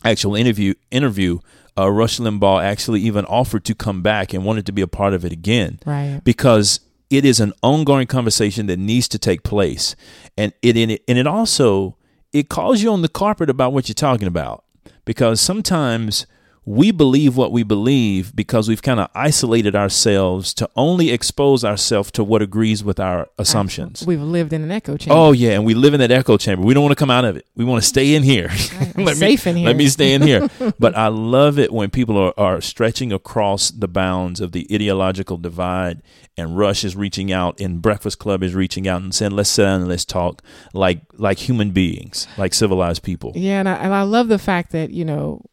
actual 0.05 0.35
interview, 0.35 0.75
interview, 0.91 1.41
uh, 1.79 1.91
Rush 1.91 2.19
Limbaugh 2.19 2.63
actually 2.63 3.01
even 3.03 3.25
offered 3.27 3.65
to 3.67 3.75
come 3.75 4.03
back 4.03 4.33
and 4.33 4.45
wanted 4.45 4.67
to 4.67 4.73
be 4.73 4.83
a 4.83 4.87
part 4.87 5.13
of 5.15 5.25
it 5.25 5.33
again. 5.33 5.81
Right. 5.85 6.21
Because 6.25 6.81
it 7.11 7.25
is 7.25 7.41
an 7.41 7.53
ongoing 7.63 8.07
conversation 8.07 8.67
that 8.67 8.79
needs 8.79 9.09
to 9.09 9.19
take 9.19 9.43
place 9.43 9.95
and 10.37 10.53
it, 10.63 10.77
and 10.77 10.91
it 10.93 11.03
and 11.07 11.19
it 11.19 11.27
also 11.27 11.97
it 12.33 12.49
calls 12.49 12.83
you 12.83 12.91
on 12.91 13.03
the 13.03 13.09
carpet 13.09 13.49
about 13.49 13.73
what 13.73 13.89
you're 13.89 13.95
talking 13.95 14.27
about 14.27 14.65
because 15.07 15.41
sometimes 15.41 16.27
we 16.69 16.91
believe 16.91 17.37
what 17.37 17.53
we 17.53 17.63
believe 17.63 18.35
because 18.35 18.69
we've 18.69 18.83
kind 18.83 18.99
of 18.99 19.09
isolated 19.15 19.77
ourselves 19.77 20.53
to 20.53 20.69
only 20.75 21.13
expose 21.13 21.65
ourselves 21.65 22.11
to 22.11 22.25
what 22.25 22.43
agrees 22.43 22.83
with 22.83 22.99
our 22.99 23.29
assumptions. 23.39 24.05
We've 24.05 24.21
lived 24.21 24.53
in 24.53 24.65
an 24.65 24.73
echo 24.73 24.97
chamber. 24.97 25.17
Oh 25.17 25.31
yeah, 25.31 25.53
and 25.53 25.65
we 25.65 25.75
live 25.75 25.95
in 25.95 26.01
that 26.01 26.11
echo 26.11 26.37
chamber. 26.37 26.65
We 26.65 26.75
don't 26.75 26.83
want 26.83 26.91
to 26.91 26.99
come 26.99 27.11
out 27.11 27.25
of 27.25 27.37
it. 27.37 27.47
We 27.55 27.65
want 27.65 27.85
to 27.85 27.89
stay 27.89 28.17
in 28.17 28.25
here. 28.25 28.49
let 28.97 29.17
safe 29.17 29.47
me, 29.47 29.51
in 29.53 29.57
here. 29.59 29.67
Let 29.69 29.77
me 29.77 29.87
stay 29.87 30.13
in 30.13 30.23
here. 30.23 30.51
but 30.79 30.97
I 30.97 31.07
love 31.07 31.61
it 31.61 31.73
when 31.73 31.89
people 31.89 32.19
are, 32.19 32.35
are 32.37 32.61
stretching 32.61 33.13
across 33.13 33.71
the 33.71 33.89
bounds 33.89 34.41
of 34.41 34.51
the 34.51 34.67
ideological 34.73 35.37
divide 35.37 36.03
and 36.37 36.59
Rush 36.59 36.83
is 36.83 36.97
reaching 36.97 37.31
out 37.31 37.61
and 37.61 37.81
Breakfast 37.81 38.19
Club 38.19 38.43
is 38.43 38.57
reaching 38.57 38.89
out 38.89 39.03
and 39.03 39.15
saying, 39.15 39.31
"Let's 39.31 39.51
sit 39.51 39.63
down 39.63 39.83
and 39.83 39.89
let's 39.89 40.05
talk 40.05 40.43
like 40.75 41.03
like 41.15 41.39
human 41.39 41.71
beings, 41.71 42.27
like 42.37 42.55
civilized 42.55 43.05
people." 43.05 43.35
Yeah, 43.37 43.61
and 43.61 43.69
I, 43.69 43.75
and 43.75 43.95
I 43.95 44.03
love 44.03 44.27
the 44.27 44.39
fact 44.41 44.73
that 44.73 44.91
you 44.91 45.05
know 45.05 45.45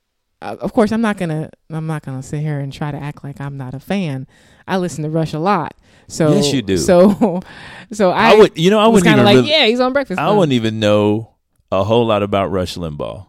of 0.43 0.73
course, 0.73 0.91
I'm 0.91 1.01
not 1.01 1.17
gonna 1.17 1.49
I'm 1.69 1.87
not 1.87 2.03
gonna 2.03 2.23
sit 2.23 2.41
here 2.41 2.59
and 2.59 2.71
try 2.71 2.91
to 2.91 2.97
act 2.97 3.23
like 3.23 3.39
I'm 3.39 3.57
not 3.57 3.73
a 3.73 3.79
fan. 3.79 4.27
I 4.67 4.77
listen 4.77 5.03
to 5.03 5.09
Rush 5.09 5.33
a 5.33 5.39
lot. 5.39 5.75
So 6.07 6.33
yes, 6.33 6.53
you 6.53 6.61
do. 6.61 6.77
So, 6.77 7.41
so 7.91 8.11
I, 8.11 8.31
I 8.31 8.35
would 8.35 8.57
you 8.57 8.69
know 8.69 8.79
I 8.79 8.87
wouldn't 8.87 9.11
even 9.11 9.25
like 9.25 9.35
really, 9.35 9.49
yeah 9.49 9.65
he's 9.65 9.79
on 9.79 9.93
Breakfast. 9.93 10.19
I 10.19 10.31
wouldn't 10.31 10.53
even 10.53 10.79
know 10.79 11.35
a 11.71 11.83
whole 11.83 12.05
lot 12.05 12.23
about 12.23 12.51
Rush 12.51 12.75
Limbaugh 12.75 13.27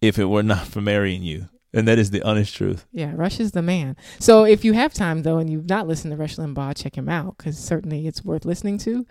if 0.00 0.18
it 0.18 0.24
were 0.26 0.42
not 0.42 0.66
for 0.66 0.80
marrying 0.80 1.22
you. 1.22 1.48
And 1.74 1.88
that 1.88 1.98
is 1.98 2.10
the 2.10 2.22
honest 2.22 2.54
truth. 2.54 2.86
Yeah, 2.92 3.12
Rush 3.14 3.40
is 3.40 3.52
the 3.52 3.62
man. 3.62 3.96
So 4.18 4.44
if 4.44 4.62
you 4.62 4.74
have 4.74 4.92
time 4.92 5.22
though, 5.22 5.38
and 5.38 5.48
you've 5.48 5.68
not 5.68 5.88
listened 5.88 6.12
to 6.12 6.16
Rush 6.18 6.36
Limbaugh, 6.36 6.76
check 6.76 6.96
him 6.96 7.08
out 7.08 7.38
because 7.38 7.56
certainly 7.56 8.06
it's 8.06 8.22
worth 8.22 8.44
listening 8.44 8.76
to. 8.78 9.06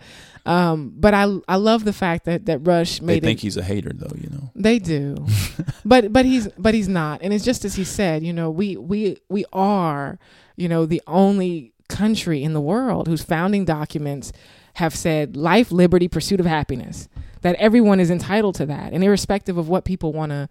Um, 0.46 0.92
but 0.96 1.12
I 1.12 1.38
I 1.48 1.56
love 1.56 1.84
the 1.84 1.92
fact 1.92 2.24
that 2.26 2.46
that 2.46 2.60
Rush 2.60 3.00
made. 3.00 3.22
They 3.22 3.26
think 3.26 3.40
it, 3.40 3.42
he's 3.42 3.56
a 3.56 3.64
hater 3.64 3.90
though, 3.92 4.14
you 4.16 4.30
know. 4.30 4.50
They 4.54 4.78
do, 4.78 5.16
but 5.84 6.12
but 6.12 6.24
he's 6.24 6.46
but 6.56 6.72
he's 6.74 6.88
not, 6.88 7.20
and 7.22 7.32
it's 7.32 7.44
just 7.44 7.64
as 7.64 7.74
he 7.74 7.84
said. 7.84 8.22
You 8.22 8.32
know, 8.32 8.48
we 8.50 8.76
we 8.76 9.18
we 9.28 9.44
are 9.52 10.20
you 10.54 10.68
know 10.68 10.86
the 10.86 11.02
only 11.08 11.72
country 11.88 12.44
in 12.44 12.52
the 12.52 12.60
world 12.60 13.08
whose 13.08 13.24
founding 13.24 13.64
documents 13.64 14.32
have 14.74 14.94
said 14.94 15.36
life, 15.36 15.72
liberty, 15.72 16.06
pursuit 16.06 16.38
of 16.38 16.46
happiness. 16.46 17.08
That 17.40 17.56
everyone 17.56 17.98
is 17.98 18.08
entitled 18.08 18.54
to 18.56 18.66
that, 18.66 18.92
and 18.92 19.02
irrespective 19.02 19.58
of 19.58 19.68
what 19.68 19.84
people 19.84 20.12
want 20.12 20.30
to 20.30 20.48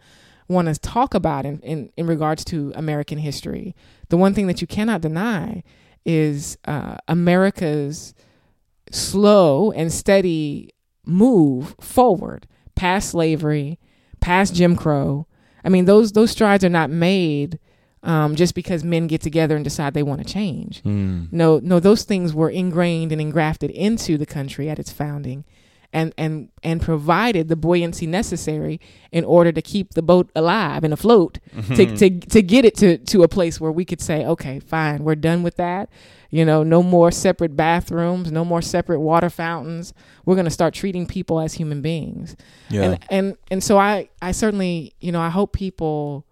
want 0.51 0.67
to 0.67 0.79
talk 0.79 1.13
about 1.13 1.46
in, 1.46 1.60
in, 1.62 1.91
in 1.98 2.08
regards 2.08 2.43
to 2.46 2.72
American 2.75 3.17
history, 3.17 3.75
the 4.10 4.17
one 4.17 4.34
thing 4.34 4.48
that 4.48 4.62
you 4.62 4.67
cannot 4.67 5.01
deny 5.01 5.63
is 6.05 6.58
uh, 6.65 6.98
America's 7.08 8.13
slow 8.91 9.72
and 9.72 9.91
steady 9.91 10.74
move 11.05 11.75
forward 11.79 12.48
past 12.75 13.10
slavery, 13.10 13.79
past 14.20 14.55
Jim 14.55 14.75
Crow. 14.75 15.27
I 15.63 15.70
mean, 15.70 15.86
those 15.86 16.12
those 16.13 16.31
strides 16.31 16.63
are 16.63 16.70
not 16.70 16.89
made 16.89 17.60
um, 18.03 18.36
just 18.36 18.55
because 18.55 18.84
men 18.84 19.08
get 19.08 19.22
together 19.22 19.55
and 19.55 19.63
decide 19.63 19.93
they 19.93 20.03
want 20.03 20.25
to 20.25 20.34
change. 20.34 20.81
Mm. 20.84 21.31
No, 21.31 21.60
no, 21.60 21.79
those 21.79 22.03
things 22.03 22.34
were 22.34 22.50
ingrained 22.50 23.12
and 23.12 23.22
engrafted 23.22 23.70
into 23.72 24.17
the 24.17 24.25
country 24.25 24.70
at 24.70 24.79
its 24.79 24.91
founding, 24.91 25.46
and 25.93 26.13
and 26.17 26.50
and 26.63 26.81
provided 26.81 27.48
the 27.48 27.55
buoyancy 27.55 28.07
necessary 28.07 28.79
in 29.12 29.24
order 29.24 29.51
to 29.51 29.62
keep 29.62 29.93
the 29.93 30.01
boat 30.01 30.29
alive 30.36 30.83
and 30.83 30.93
afloat 30.93 31.39
mm-hmm. 31.55 31.74
to, 31.74 31.98
to 31.98 32.19
to 32.27 32.41
get 32.41 32.65
it 32.65 32.75
to 32.75 32.98
to 32.98 33.24
a 33.24 33.27
place 33.27 33.60
where 33.60 33.71
we 33.71 33.86
could 33.86 34.01
say 34.01 34.25
okay 34.25 34.60
fine 34.60 35.03
we're 35.03 35.15
done 35.15 35.43
with 35.43 35.57
that 35.57 35.89
you 36.29 36.45
know 36.45 36.63
no 36.63 36.81
more 36.81 37.12
separate 37.12 37.55
bathrooms 37.55 38.31
no 38.31 38.45
more 38.45 38.62
separate 38.62 39.00
water 39.00 39.29
fountains 39.29 39.93
we're 40.25 40.36
going 40.36 40.45
to 40.45 40.51
start 40.51 40.74
treating 40.74 41.05
people 41.05 41.39
as 41.39 41.53
human 41.53 41.81
beings 41.81 42.36
yeah. 42.69 42.83
and 42.83 43.05
and 43.10 43.38
and 43.50 43.63
so 43.63 43.77
i 43.77 44.10
i 44.21 44.31
certainly 44.31 44.93
you 45.00 45.12
know 45.12 45.21
i 45.21 45.29
hope 45.29 45.53
people 45.53 46.25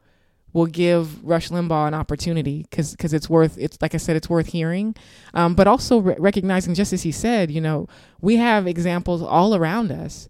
will 0.54 0.66
give 0.66 1.24
Rush 1.24 1.50
Limbaugh 1.50 1.88
an 1.88 1.94
opportunity 1.94 2.64
because 2.64 2.92
because 2.92 3.14
it's 3.14 3.30
worth 3.30 3.58
it's 3.58 3.78
like 3.82 3.94
I 3.94 3.98
said 3.98 4.16
it's 4.16 4.30
worth 4.30 4.48
hearing, 4.48 4.96
um, 5.34 5.56
but 5.56 5.68
also 5.68 6.00
re- 6.00 6.16
recognizing 6.18 6.74
just 6.74 6.94
as 6.94 7.04
he 7.04 7.12
said, 7.12 7.52
you 7.52 7.62
know, 7.62 7.88
we 8.22 8.38
have 8.38 8.68
examples 8.68 9.22
all 9.22 9.56
around 9.56 9.92
us 9.92 10.30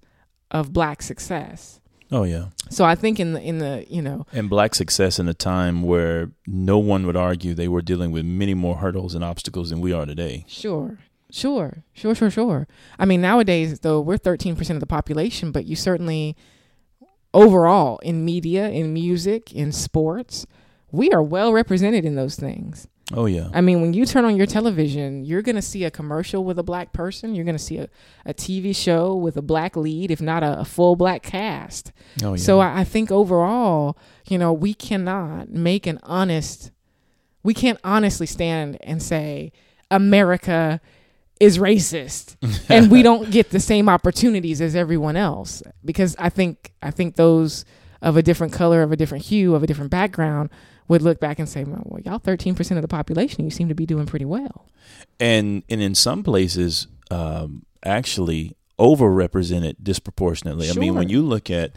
of 0.52 0.74
black 0.74 1.02
success. 1.02 1.80
Oh 2.12 2.24
yeah. 2.24 2.48
So 2.70 2.86
I 2.86 2.96
think 2.96 3.20
in 3.20 3.34
the 3.34 3.42
in 3.42 3.60
the 3.60 3.86
you 3.88 4.02
know 4.02 4.26
and 4.34 4.50
black 4.50 4.76
success 4.76 5.20
in 5.20 5.28
a 5.28 5.34
time 5.34 5.84
where 5.84 6.32
no 6.48 6.80
one 6.80 7.06
would 7.06 7.18
argue 7.18 7.54
they 7.54 7.68
were 7.68 7.82
dealing 7.82 8.12
with 8.12 8.26
many 8.26 8.54
more 8.54 8.78
hurdles 8.78 9.16
and 9.16 9.24
obstacles 9.24 9.70
than 9.70 9.80
we 9.82 9.94
are 9.94 10.06
today. 10.06 10.46
Sure. 10.48 10.98
Sure, 11.32 11.84
sure, 11.94 12.16
sure, 12.16 12.32
sure. 12.32 12.68
I 12.98 13.06
mean, 13.06 13.22
nowadays, 13.22 13.82
though, 13.82 14.02
we're 14.02 14.18
13% 14.18 14.68
of 14.72 14.80
the 14.80 14.88
population, 14.88 15.52
but 15.52 15.66
you 15.66 15.76
certainly 15.76 16.36
overall 17.34 18.00
in 18.00 18.26
media, 18.26 18.70
in 18.70 18.94
music, 18.94 19.54
in 19.54 19.72
sports, 19.72 20.46
we 20.92 21.12
are 21.12 21.24
well 21.24 21.54
represented 21.54 22.06
in 22.06 22.16
those 22.16 22.36
things. 22.36 22.88
Oh 23.12 23.26
yeah. 23.26 23.50
I 23.54 23.62
mean, 23.62 23.82
when 23.82 23.94
you 23.94 24.06
turn 24.06 24.26
on 24.26 24.36
your 24.36 24.46
television, 24.46 25.26
you're 25.26 25.42
going 25.42 25.56
to 25.56 25.62
see 25.64 25.84
a 25.84 25.92
commercial 25.92 26.44
with 26.44 26.60
a 26.60 26.64
black 26.64 26.94
person. 26.94 27.34
You're 27.34 27.46
going 27.46 27.58
to 27.58 27.64
see 27.64 27.78
a, 27.78 27.90
a 28.26 28.34
TV 28.34 28.76
show 28.76 29.16
with 29.16 29.36
a 29.36 29.42
black 29.42 29.76
lead, 29.76 30.12
if 30.12 30.22
not 30.22 30.44
a, 30.44 30.60
a 30.60 30.66
full 30.66 30.96
black 30.96 31.24
cast. 31.24 31.92
Oh 32.24 32.34
yeah. 32.34 32.38
So 32.38 32.60
I, 32.60 32.82
I 32.82 32.84
think 32.84 33.12
overall, 33.12 33.98
you 34.28 34.38
know, 34.38 34.54
we 34.54 34.76
cannot 34.76 35.50
make 35.50 35.88
an 35.88 36.00
honest. 36.04 36.72
We 37.42 37.54
can't 37.56 37.80
honestly 37.84 38.28
stand 38.28 38.78
and 38.82 39.02
say 39.02 39.52
America 39.90 40.80
is 41.40 41.58
racist. 41.58 42.36
And 42.70 42.92
we 42.92 43.02
don't 43.02 43.32
get 43.32 43.50
the 43.50 43.60
same 43.60 43.90
opportunities 43.90 44.62
as 44.62 44.76
everyone 44.76 45.16
else. 45.16 45.64
Because 45.84 46.16
i 46.20 46.30
think 46.30 46.72
i 46.82 46.92
think 46.92 47.16
those 47.16 47.66
of 48.02 48.16
a 48.16 48.22
different 48.22 48.54
color 48.54 48.84
of 48.84 48.92
a 48.92 48.96
different 48.96 49.26
hue 49.26 49.56
of 49.56 49.64
a 49.64 49.68
different 49.68 49.90
background 49.90 50.50
would 50.88 51.02
look 51.02 51.20
back 51.20 51.40
and 51.40 51.50
say 51.50 51.64
well 51.64 52.00
y'all 52.06 52.20
13% 52.20 52.76
of 52.76 52.82
the 52.82 52.88
population 52.88 53.44
you 53.44 53.52
seem 53.52 53.68
to 53.70 53.76
be 53.76 53.86
doing 53.86 54.06
pretty 54.06 54.26
well. 54.26 54.68
And 55.20 55.64
and 55.70 55.82
in 55.82 55.96
some 55.96 56.24
places 56.24 56.88
um, 57.12 57.66
actually 57.84 58.56
overrepresented 58.78 59.76
disproportionately. 59.82 60.68
Sure. 60.68 60.76
i 60.76 60.80
mean 60.80 60.96
when 60.96 61.10
you 61.10 61.22
look 61.22 61.50
at 61.50 61.72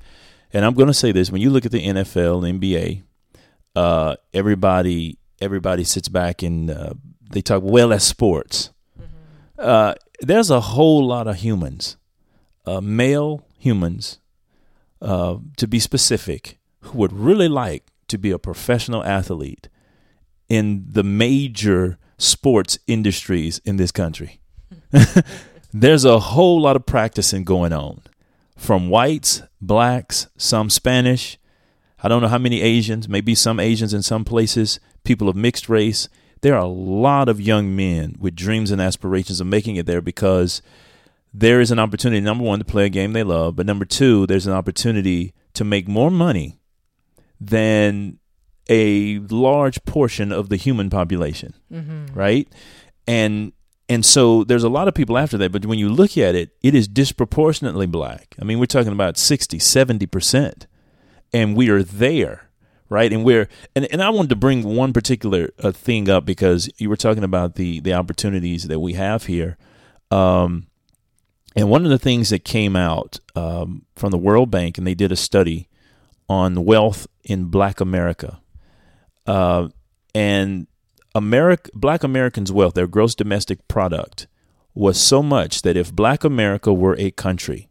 and 0.52 0.64
i'm 0.64 0.74
going 0.74 0.88
to 0.88 0.94
say 0.94 1.10
this 1.12 1.30
when 1.30 1.40
you 1.40 1.50
look 1.50 1.64
at 1.64 1.72
the 1.72 1.84
nfl 1.86 2.42
nba 2.58 3.02
uh, 3.74 4.16
everybody 4.34 5.18
everybody 5.40 5.84
sits 5.84 6.08
back 6.08 6.42
and 6.42 6.70
uh, 6.70 6.92
they 7.30 7.40
talk 7.40 7.62
well 7.64 7.88
that's 7.88 8.04
sports 8.04 8.70
uh, 9.62 9.94
there's 10.20 10.50
a 10.50 10.60
whole 10.60 11.06
lot 11.06 11.26
of 11.26 11.36
humans, 11.36 11.96
uh, 12.66 12.80
male 12.80 13.46
humans, 13.58 14.18
uh, 15.00 15.36
to 15.56 15.66
be 15.66 15.78
specific, 15.78 16.58
who 16.80 16.98
would 16.98 17.12
really 17.12 17.48
like 17.48 17.86
to 18.08 18.18
be 18.18 18.30
a 18.30 18.38
professional 18.38 19.04
athlete 19.04 19.68
in 20.48 20.84
the 20.86 21.02
major 21.02 21.98
sports 22.18 22.78
industries 22.86 23.60
in 23.64 23.76
this 23.76 23.90
country. 23.90 24.40
there's 25.72 26.04
a 26.04 26.18
whole 26.18 26.60
lot 26.60 26.76
of 26.76 26.86
practicing 26.86 27.44
going 27.44 27.72
on 27.72 28.02
from 28.56 28.90
whites, 28.90 29.42
blacks, 29.60 30.28
some 30.36 30.70
Spanish. 30.70 31.38
I 32.02 32.08
don't 32.08 32.22
know 32.22 32.28
how 32.28 32.38
many 32.38 32.60
Asians, 32.60 33.08
maybe 33.08 33.34
some 33.34 33.58
Asians 33.58 33.94
in 33.94 34.02
some 34.02 34.24
places, 34.24 34.78
people 35.04 35.28
of 35.28 35.36
mixed 35.36 35.68
race 35.68 36.08
there 36.42 36.54
are 36.54 36.62
a 36.62 36.66
lot 36.66 37.28
of 37.28 37.40
young 37.40 37.74
men 37.74 38.16
with 38.18 38.36
dreams 38.36 38.70
and 38.70 38.80
aspirations 38.80 39.40
of 39.40 39.46
making 39.46 39.76
it 39.76 39.86
there 39.86 40.02
because 40.02 40.60
there 41.32 41.60
is 41.60 41.70
an 41.70 41.78
opportunity, 41.78 42.20
number 42.20 42.44
one, 42.44 42.58
to 42.58 42.64
play 42.64 42.84
a 42.84 42.90
game 42.90 43.12
they 43.12 43.22
love, 43.22 43.56
but 43.56 43.64
number 43.64 43.84
two, 43.84 44.26
there's 44.26 44.46
an 44.46 44.52
opportunity 44.52 45.32
to 45.54 45.64
make 45.64 45.88
more 45.88 46.10
money 46.10 46.58
than 47.40 48.18
a 48.68 49.18
large 49.30 49.82
portion 49.84 50.30
of 50.30 50.48
the 50.48 50.56
human 50.56 50.90
population, 50.90 51.54
mm-hmm. 51.72 52.06
right? 52.14 52.48
And 53.06 53.52
and 53.88 54.06
so 54.06 54.44
there's 54.44 54.64
a 54.64 54.68
lot 54.68 54.88
of 54.88 54.94
people 54.94 55.18
after 55.18 55.36
that, 55.38 55.52
but 55.52 55.66
when 55.66 55.78
you 55.78 55.88
look 55.90 56.16
at 56.16 56.34
it, 56.34 56.50
it 56.62 56.74
is 56.74 56.88
disproportionately 56.88 57.86
black. 57.86 58.34
I 58.40 58.44
mean, 58.44 58.58
we're 58.58 58.66
talking 58.66 58.92
about 58.92 59.18
60, 59.18 59.58
70%. 59.58 60.66
And 61.34 61.56
we 61.56 61.68
are 61.68 61.82
there 61.82 62.48
right? 62.92 63.12
And 63.12 63.24
we're 63.24 63.48
and, 63.74 63.86
and 63.86 64.02
I 64.02 64.10
wanted 64.10 64.28
to 64.28 64.36
bring 64.36 64.62
one 64.62 64.92
particular 64.92 65.50
uh, 65.58 65.72
thing 65.72 66.08
up 66.08 66.24
because 66.24 66.70
you 66.78 66.88
were 66.88 66.96
talking 66.96 67.24
about 67.24 67.56
the 67.56 67.80
the 67.80 67.94
opportunities 67.94 68.68
that 68.68 68.78
we 68.78 68.92
have 68.92 69.26
here. 69.26 69.56
Um, 70.10 70.66
and 71.56 71.68
one 71.68 71.84
of 71.84 71.90
the 71.90 71.98
things 71.98 72.30
that 72.30 72.44
came 72.44 72.76
out 72.76 73.18
um, 73.34 73.84
from 73.96 74.10
the 74.10 74.18
World 74.18 74.50
Bank, 74.50 74.78
and 74.78 74.86
they 74.86 74.94
did 74.94 75.12
a 75.12 75.16
study 75.16 75.68
on 76.28 76.64
wealth 76.64 77.06
in 77.24 77.46
Black 77.46 77.80
America, 77.80 78.40
uh, 79.26 79.68
and 80.14 80.66
America, 81.14 81.70
Black 81.74 82.04
Americans' 82.04 82.52
wealth, 82.52 82.74
their 82.74 82.86
gross 82.86 83.14
domestic 83.14 83.66
product, 83.68 84.26
was 84.74 84.98
so 84.98 85.22
much 85.22 85.62
that 85.62 85.76
if 85.76 85.94
Black 85.94 86.24
America 86.24 86.72
were 86.72 86.96
a 86.98 87.10
country, 87.10 87.68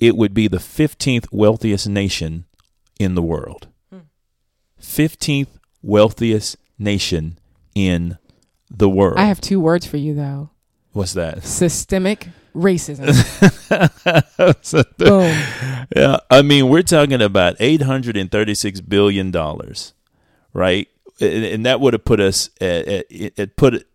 it 0.00 0.16
would 0.16 0.34
be 0.34 0.48
the 0.48 0.58
15th 0.58 1.26
wealthiest 1.30 1.88
nation 1.88 2.44
in 2.98 3.14
the 3.14 3.22
world. 3.22 3.68
15th 4.80 5.48
wealthiest 5.82 6.56
nation 6.78 7.38
in 7.74 8.18
the 8.70 8.88
world. 8.88 9.18
I 9.18 9.26
have 9.26 9.40
two 9.40 9.60
words 9.60 9.86
for 9.86 9.96
you, 9.96 10.14
though. 10.14 10.50
What's 10.92 11.12
that? 11.14 11.44
Systemic 11.44 12.28
racism. 12.54 13.12
so 14.62 14.82
Boom. 14.96 15.86
Yeah, 15.94 16.18
I 16.30 16.42
mean, 16.42 16.68
we're 16.68 16.82
talking 16.82 17.20
about 17.20 17.58
$836 17.58 18.88
billion, 18.88 19.32
right? 20.52 20.88
And 21.20 21.66
that 21.66 21.80
would 21.80 21.92
have 21.92 22.04
put 22.04 22.20
us, 22.20 22.50
at, 22.60 23.06
it 23.10 23.56
put 23.56 23.86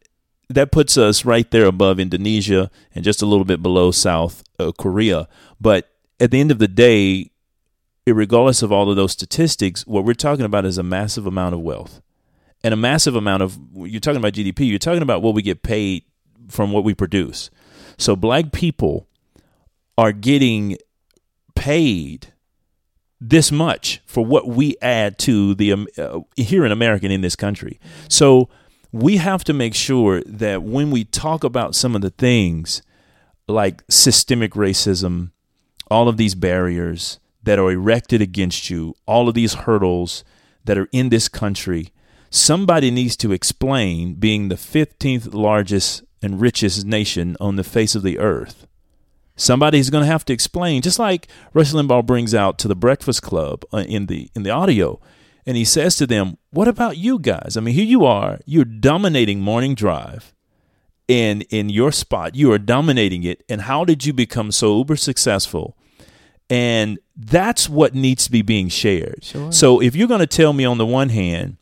that 0.54 0.72
puts 0.72 0.98
us 0.98 1.26
right 1.26 1.50
there 1.52 1.66
above 1.66 2.00
Indonesia 2.00 2.70
and 2.94 3.04
just 3.04 3.22
a 3.22 3.26
little 3.26 3.46
bit 3.46 3.62
below 3.62 3.92
South 3.92 4.44
uh, 4.60 4.72
Korea. 4.78 5.28
But 5.60 5.90
at 6.20 6.32
the 6.32 6.40
end 6.40 6.52
of 6.52 6.60
the 6.60 6.68
day, 6.68 7.31
regardless 8.08 8.62
of 8.62 8.72
all 8.72 8.90
of 8.90 8.96
those 8.96 9.12
statistics, 9.12 9.86
what 9.86 10.06
we're 10.06 10.14
talking 10.14 10.46
about 10.46 10.66
is 10.66 10.78
a 10.78 10.84
massive 10.84 11.26
amount 11.26 11.54
of 11.54 11.62
wealth 11.62 12.02
and 12.64 12.74
a 12.74 12.78
massive 12.78 13.16
amount 13.16 13.44
of, 13.44 13.58
you're 13.74 14.00
talking 14.00 14.18
about 14.18 14.34
GDP, 14.34 14.70
you're 14.70 14.80
talking 14.80 15.02
about 15.02 15.22
what 15.22 15.34
we 15.34 15.42
get 15.42 15.64
paid 15.64 16.04
from 16.50 16.72
what 16.72 16.84
we 16.84 16.94
produce. 16.94 17.50
So 17.98 18.16
black 18.16 18.52
people 18.52 19.08
are 19.98 20.12
getting 20.12 20.78
paid 21.56 22.34
this 23.20 23.52
much 23.52 24.02
for 24.06 24.26
what 24.26 24.48
we 24.48 24.76
add 24.82 25.20
to 25.20 25.54
the 25.54 25.74
um, 25.74 25.88
uh, 25.98 26.22
here 26.36 26.66
in 26.66 26.72
America 26.72 27.06
in 27.06 27.22
this 27.22 27.36
country. 27.36 27.80
So 28.10 28.50
we 28.92 29.18
have 29.18 29.44
to 29.44 29.54
make 29.54 29.76
sure 29.76 30.24
that 30.26 30.64
when 30.64 30.90
we 30.90 31.04
talk 31.04 31.44
about 31.44 31.76
some 31.76 31.96
of 31.96 32.02
the 32.02 32.10
things 32.10 32.82
like 33.48 33.84
systemic 33.90 34.54
racism, 34.54 35.32
all 35.90 36.08
of 36.08 36.18
these 36.18 36.34
barriers, 36.34 37.20
that 37.44 37.60
are 37.60 37.72
erected 37.72 38.22
against 38.22 38.70
you, 38.70 38.96
all 39.06 39.28
of 39.28 39.34
these 39.34 39.54
hurdles 39.54 40.24
that 40.66 40.78
are 40.78 40.88
in 40.92 41.10
this 41.10 41.28
country, 41.28 41.90
somebody 42.30 42.92
needs 42.92 43.18
to 43.18 43.32
explain 43.32 44.16
being 44.16 44.48
the 44.48 44.56
15th 44.56 45.34
largest 45.34 46.04
and 46.22 46.40
richest 46.40 46.86
nation 46.86 47.36
on 47.40 47.56
the 47.56 47.64
face 47.64 47.96
of 47.96 48.04
the 48.04 48.20
earth. 48.20 48.68
Somebody's 49.36 49.90
going 49.90 50.04
to 50.04 50.12
have 50.12 50.26
to 50.26 50.34
explain, 50.34 50.82
just 50.82 51.00
like 51.00 51.28
Rush 51.54 51.72
Limbaugh 51.72 52.06
brings 52.06 52.36
out 52.36 52.60
to 52.60 52.68
the 52.68 52.76
Breakfast 52.76 53.24
Club 53.24 53.66
uh, 53.74 53.78
in 53.88 54.06
the 54.06 54.30
in 54.36 54.44
the 54.44 54.52
audio, 54.52 55.00
and 55.48 55.58
he 55.58 55.66
says 55.66 55.96
to 55.96 56.06
them, 56.06 56.38
"What 56.52 56.68
about 56.68 56.98
you 56.98 57.18
guys? 57.18 57.58
I 57.58 57.62
mean, 57.62 57.74
here 57.74 57.86
you 57.86 58.06
are, 58.06 58.40
you're 58.46 58.66
dominating 58.66 59.40
morning 59.40 59.74
drive, 59.74 60.36
in 61.08 61.42
in 61.50 61.70
your 61.70 61.92
spot, 61.92 62.36
you 62.36 62.52
are 62.52 62.60
dominating 62.60 63.24
it, 63.24 63.44
and 63.50 63.62
how 63.62 63.84
did 63.84 64.06
you 64.06 64.14
become 64.14 64.52
so 64.52 64.78
uber 64.78 64.96
successful 64.96 65.78
and 66.52 67.00
that's 67.16 67.70
what 67.70 67.96
needs 67.96 68.26
to 68.26 68.32
be 68.32 68.42
being 68.42 68.68
shared. 68.68 69.24
Sure. 69.24 69.52
So 69.52 69.82
if 69.82 69.96
you're 69.96 70.08
going 70.08 70.20
to 70.20 70.28
tell 70.28 70.54
me 70.54 70.66
on 70.66 70.78
the 70.78 70.86
one 70.86 71.10
hand, 71.10 71.58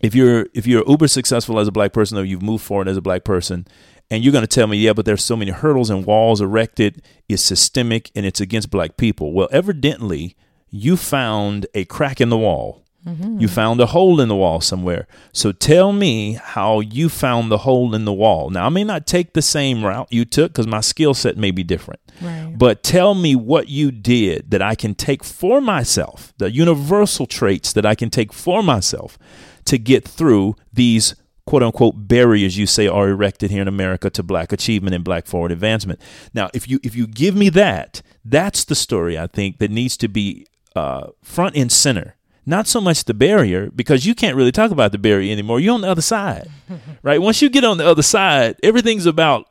if 0.00 0.14
you're 0.14 0.46
if 0.54 0.66
you're 0.66 0.88
uber 0.88 1.08
successful 1.08 1.58
as 1.58 1.68
a 1.68 1.72
black 1.72 1.92
person 1.92 2.16
or 2.16 2.24
you've 2.24 2.42
moved 2.42 2.64
forward 2.64 2.88
as 2.88 2.96
a 2.96 3.02
black 3.02 3.24
person, 3.24 3.66
and 4.10 4.22
you're 4.22 4.32
going 4.32 4.46
to 4.46 4.48
tell 4.48 4.66
me, 4.66 4.76
yeah, 4.76 4.92
but 4.92 5.04
there's 5.04 5.24
so 5.24 5.36
many 5.36 5.50
hurdles 5.50 5.90
and 5.90 6.06
walls 6.06 6.40
erected, 6.40 7.02
it's 7.28 7.42
systemic 7.42 8.10
and 8.14 8.24
it's 8.24 8.40
against 8.40 8.70
black 8.70 8.96
people. 8.96 9.32
Well, 9.32 9.48
evidently, 9.50 10.36
you 10.70 10.96
found 10.96 11.66
a 11.74 11.84
crack 11.84 12.20
in 12.20 12.28
the 12.28 12.38
wall 12.38 12.84
Mm-hmm. 13.06 13.38
You 13.38 13.48
found 13.48 13.80
a 13.80 13.86
hole 13.86 14.20
in 14.20 14.28
the 14.28 14.36
wall 14.36 14.60
somewhere. 14.60 15.06
So 15.32 15.52
tell 15.52 15.92
me 15.92 16.34
how 16.34 16.80
you 16.80 17.08
found 17.08 17.50
the 17.50 17.58
hole 17.58 17.94
in 17.94 18.04
the 18.04 18.12
wall. 18.12 18.50
Now, 18.50 18.66
I 18.66 18.68
may 18.70 18.84
not 18.84 19.06
take 19.06 19.34
the 19.34 19.42
same 19.42 19.84
route 19.84 20.08
you 20.10 20.24
took 20.24 20.52
because 20.52 20.66
my 20.66 20.80
skill 20.80 21.12
set 21.12 21.36
may 21.36 21.50
be 21.50 21.62
different. 21.62 22.00
But 22.56 22.82
tell 22.82 23.14
me 23.14 23.34
what 23.34 23.68
you 23.68 23.90
did 23.90 24.50
that 24.50 24.62
I 24.62 24.74
can 24.74 24.94
take 24.94 25.24
for 25.24 25.60
myself, 25.60 26.32
the 26.38 26.50
universal 26.50 27.26
traits 27.26 27.72
that 27.72 27.84
I 27.84 27.94
can 27.94 28.10
take 28.10 28.32
for 28.32 28.62
myself 28.62 29.18
to 29.66 29.78
get 29.78 30.06
through 30.06 30.56
these 30.72 31.14
quote 31.46 31.62
unquote 31.62 32.08
barriers 32.08 32.56
you 32.56 32.66
say 32.66 32.86
are 32.86 33.08
erected 33.08 33.50
here 33.50 33.62
in 33.62 33.68
America 33.68 34.10
to 34.10 34.22
black 34.22 34.52
achievement 34.52 34.94
and 34.94 35.04
black 35.04 35.26
forward 35.26 35.52
advancement. 35.52 36.00
Now, 36.32 36.50
if 36.54 36.68
you 36.68 36.80
if 36.82 36.94
you 36.94 37.06
give 37.06 37.34
me 37.34 37.48
that, 37.50 38.02
that's 38.24 38.64
the 38.64 38.74
story 38.74 39.18
I 39.18 39.26
think 39.26 39.58
that 39.58 39.70
needs 39.70 39.96
to 39.98 40.08
be 40.08 40.46
uh, 40.74 41.08
front 41.22 41.56
and 41.56 41.70
center. 41.70 42.16
Not 42.46 42.66
so 42.66 42.78
much 42.80 43.04
the 43.04 43.14
barrier 43.14 43.70
because 43.70 44.04
you 44.04 44.14
can't 44.14 44.36
really 44.36 44.52
talk 44.52 44.70
about 44.70 44.92
the 44.92 44.98
barrier 44.98 45.32
anymore. 45.32 45.60
You're 45.60 45.74
on 45.74 45.80
the 45.80 45.90
other 45.90 46.02
side, 46.02 46.50
right? 47.02 47.20
Once 47.20 47.40
you 47.40 47.48
get 47.48 47.64
on 47.64 47.78
the 47.78 47.86
other 47.86 48.02
side, 48.02 48.56
everything's 48.62 49.06
about 49.06 49.48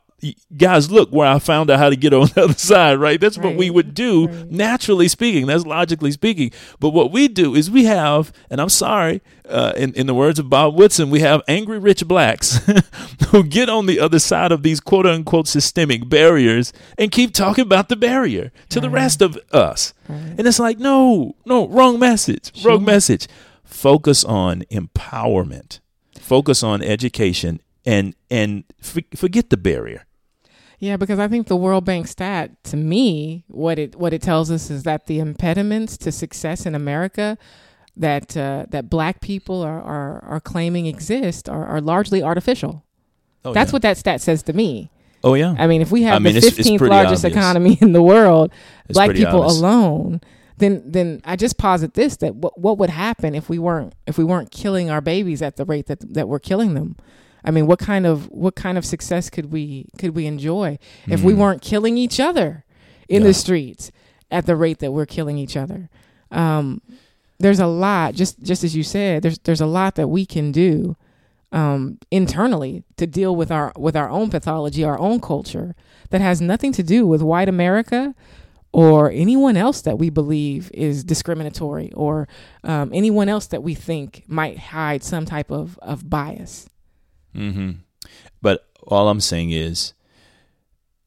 guys, 0.56 0.90
look 0.90 1.10
where 1.10 1.28
I 1.28 1.38
found 1.38 1.70
out 1.70 1.78
how 1.78 1.90
to 1.90 1.96
get 1.96 2.12
on 2.12 2.28
the 2.34 2.42
other 2.44 2.54
side, 2.54 2.98
right? 2.98 3.20
That's 3.20 3.38
right. 3.38 3.46
what 3.46 3.56
we 3.56 3.70
would 3.70 3.94
do, 3.94 4.26
right. 4.26 4.50
naturally 4.50 5.08
speaking. 5.08 5.46
That's 5.46 5.66
logically 5.66 6.10
speaking. 6.12 6.52
But 6.80 6.90
what 6.90 7.12
we 7.12 7.28
do 7.28 7.54
is 7.54 7.70
we 7.70 7.84
have, 7.84 8.32
and 8.50 8.60
I'm 8.60 8.68
sorry, 8.68 9.22
uh, 9.48 9.72
in, 9.76 9.92
in 9.94 10.06
the 10.06 10.14
words 10.14 10.38
of 10.38 10.48
Bob 10.48 10.76
Woodson, 10.76 11.10
we 11.10 11.20
have 11.20 11.42
angry 11.48 11.78
rich 11.78 12.06
blacks 12.06 12.60
who 13.28 13.44
get 13.44 13.68
on 13.68 13.86
the 13.86 14.00
other 14.00 14.18
side 14.18 14.52
of 14.52 14.62
these 14.62 14.80
quote 14.80 15.06
unquote 15.06 15.48
systemic 15.48 16.08
barriers 16.08 16.72
and 16.98 17.10
keep 17.10 17.32
talking 17.34 17.62
about 17.62 17.88
the 17.88 17.96
barrier 17.96 18.52
to 18.70 18.78
right. 18.78 18.82
the 18.82 18.90
rest 18.90 19.22
of 19.22 19.38
us. 19.52 19.92
And 20.08 20.46
it's 20.46 20.58
like, 20.58 20.78
no, 20.78 21.34
no, 21.46 21.66
wrong 21.68 21.98
message, 21.98 22.54
sure. 22.56 22.72
wrong 22.72 22.84
message. 22.84 23.26
Focus 23.64 24.22
on 24.24 24.62
empowerment, 24.70 25.80
focus 26.18 26.62
on 26.62 26.82
education 26.82 27.60
and 27.84 28.14
and 28.30 28.64
forget 28.80 29.50
the 29.50 29.56
barrier. 29.56 30.06
Yeah, 30.84 30.98
because 30.98 31.18
I 31.18 31.28
think 31.28 31.46
the 31.46 31.56
World 31.56 31.86
Bank 31.86 32.06
stat 32.06 32.62
to 32.64 32.76
me 32.76 33.44
what 33.48 33.78
it 33.78 33.96
what 33.96 34.12
it 34.12 34.20
tells 34.20 34.50
us 34.50 34.68
is 34.68 34.82
that 34.82 35.06
the 35.06 35.18
impediments 35.18 35.96
to 35.96 36.12
success 36.12 36.66
in 36.66 36.74
America 36.74 37.38
that 37.96 38.36
uh, 38.36 38.66
that 38.68 38.90
black 38.90 39.22
people 39.22 39.62
are, 39.62 39.80
are, 39.80 40.22
are 40.24 40.40
claiming 40.40 40.84
exist 40.84 41.48
are, 41.48 41.64
are 41.64 41.80
largely 41.80 42.22
artificial. 42.22 42.84
Oh, 43.46 43.54
That's 43.54 43.70
yeah. 43.70 43.72
what 43.72 43.80
that 43.82 43.96
stat 43.96 44.20
says 44.20 44.42
to 44.42 44.52
me. 44.52 44.90
Oh 45.22 45.32
yeah. 45.32 45.54
I 45.58 45.66
mean, 45.66 45.80
if 45.80 45.90
we 45.90 46.02
have 46.02 46.16
I 46.16 46.18
mean, 46.18 46.34
the 46.34 46.42
fifteenth 46.42 46.82
largest 46.82 47.24
obvious. 47.24 47.34
economy 47.34 47.78
in 47.80 47.94
the 47.94 48.02
world, 48.02 48.52
it's 48.86 48.98
black 48.98 49.12
people 49.12 49.40
obvious. 49.40 49.58
alone, 49.58 50.20
then 50.58 50.82
then 50.84 51.22
I 51.24 51.36
just 51.36 51.56
posit 51.56 51.94
this 51.94 52.18
that 52.18 52.34
what 52.34 52.60
what 52.60 52.76
would 52.76 52.90
happen 52.90 53.34
if 53.34 53.48
we 53.48 53.58
weren't 53.58 53.94
if 54.06 54.18
we 54.18 54.24
weren't 54.24 54.50
killing 54.50 54.90
our 54.90 55.00
babies 55.00 55.40
at 55.40 55.56
the 55.56 55.64
rate 55.64 55.86
that 55.86 56.12
that 56.12 56.28
we're 56.28 56.40
killing 56.40 56.74
them? 56.74 56.98
I 57.44 57.50
mean, 57.50 57.66
what 57.66 57.78
kind 57.78 58.06
of 58.06 58.28
what 58.30 58.54
kind 58.54 58.78
of 58.78 58.84
success 58.84 59.30
could 59.30 59.52
we 59.52 59.86
could 59.98 60.14
we 60.14 60.26
enjoy 60.26 60.78
if 61.06 61.20
mm. 61.20 61.24
we 61.24 61.34
weren't 61.34 61.62
killing 61.62 61.98
each 61.98 62.18
other 62.18 62.64
in 63.08 63.22
yeah. 63.22 63.28
the 63.28 63.34
streets 63.34 63.92
at 64.30 64.46
the 64.46 64.56
rate 64.56 64.78
that 64.78 64.92
we're 64.92 65.06
killing 65.06 65.36
each 65.38 65.56
other? 65.56 65.90
Um, 66.30 66.80
there's 67.38 67.60
a 67.60 67.66
lot, 67.66 68.14
just 68.14 68.42
just 68.42 68.64
as 68.64 68.74
you 68.74 68.82
said, 68.82 69.22
there's 69.22 69.38
there's 69.40 69.60
a 69.60 69.66
lot 69.66 69.96
that 69.96 70.08
we 70.08 70.24
can 70.24 70.52
do 70.52 70.96
um, 71.52 71.98
internally 72.10 72.82
to 72.96 73.06
deal 73.06 73.36
with 73.36 73.50
our 73.50 73.72
with 73.76 73.96
our 73.96 74.08
own 74.08 74.30
pathology, 74.30 74.82
our 74.82 74.98
own 74.98 75.20
culture 75.20 75.74
that 76.10 76.20
has 76.20 76.40
nothing 76.40 76.72
to 76.72 76.82
do 76.82 77.06
with 77.06 77.22
white 77.22 77.48
America 77.48 78.14
or 78.72 79.10
anyone 79.12 79.56
else 79.56 79.82
that 79.82 79.98
we 79.98 80.10
believe 80.10 80.68
is 80.74 81.04
discriminatory 81.04 81.92
or 81.92 82.26
um, 82.64 82.90
anyone 82.92 83.28
else 83.28 83.46
that 83.46 83.62
we 83.62 83.72
think 83.72 84.24
might 84.26 84.58
hide 84.58 85.02
some 85.02 85.24
type 85.24 85.52
of, 85.52 85.78
of 85.80 86.10
bias. 86.10 86.68
Mm-hmm. 87.34 87.70
But 88.42 88.68
all 88.86 89.08
I'm 89.08 89.20
saying 89.20 89.50
is, 89.50 89.94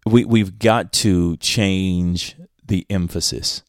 we 0.05 0.25
we've 0.25 0.60
got 0.60 0.91
to 0.93 1.38
change 1.38 2.36
the 2.65 2.86
emphasis. 2.89 3.63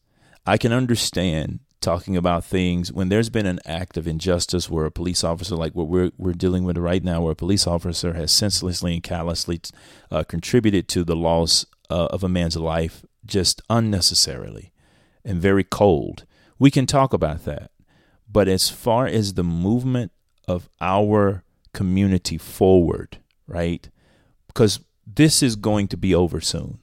I 0.45 0.57
can 0.57 0.71
understand 0.71 1.59
talking 1.81 2.17
about 2.17 2.43
things 2.43 2.91
when 2.91 3.09
there's 3.09 3.29
been 3.29 3.45
an 3.45 3.59
act 3.65 3.95
of 3.97 4.07
injustice 4.07 4.69
where 4.69 4.85
a 4.85 4.91
police 4.91 5.23
officer, 5.23 5.55
like 5.55 5.75
what 5.75 5.87
we're 5.87 6.11
we're 6.17 6.33
dealing 6.33 6.63
with 6.63 6.77
right 6.77 7.03
now, 7.03 7.21
where 7.21 7.31
a 7.31 7.35
police 7.35 7.67
officer 7.67 8.13
has 8.13 8.31
senselessly 8.31 8.93
and 8.93 9.03
callously 9.03 9.61
uh, 10.11 10.23
contributed 10.23 10.87
to 10.89 11.03
the 11.03 11.15
loss 11.15 11.65
uh, 11.89 12.07
of 12.11 12.23
a 12.23 12.29
man's 12.29 12.57
life 12.57 13.05
just 13.25 13.61
unnecessarily 13.69 14.71
and 15.23 15.41
very 15.41 15.63
cold. 15.63 16.25
We 16.57 16.71
can 16.71 16.85
talk 16.85 17.13
about 17.13 17.45
that, 17.45 17.71
but 18.29 18.47
as 18.47 18.69
far 18.69 19.05
as 19.05 19.33
the 19.33 19.43
movement 19.43 20.11
of 20.47 20.69
our 20.81 21.43
community 21.79 22.37
forward, 22.37 23.19
right? 23.47 23.89
Because 24.47 24.81
this 25.07 25.41
is 25.41 25.55
going 25.55 25.87
to 25.87 25.95
be 25.95 26.13
over 26.13 26.41
soon. 26.41 26.79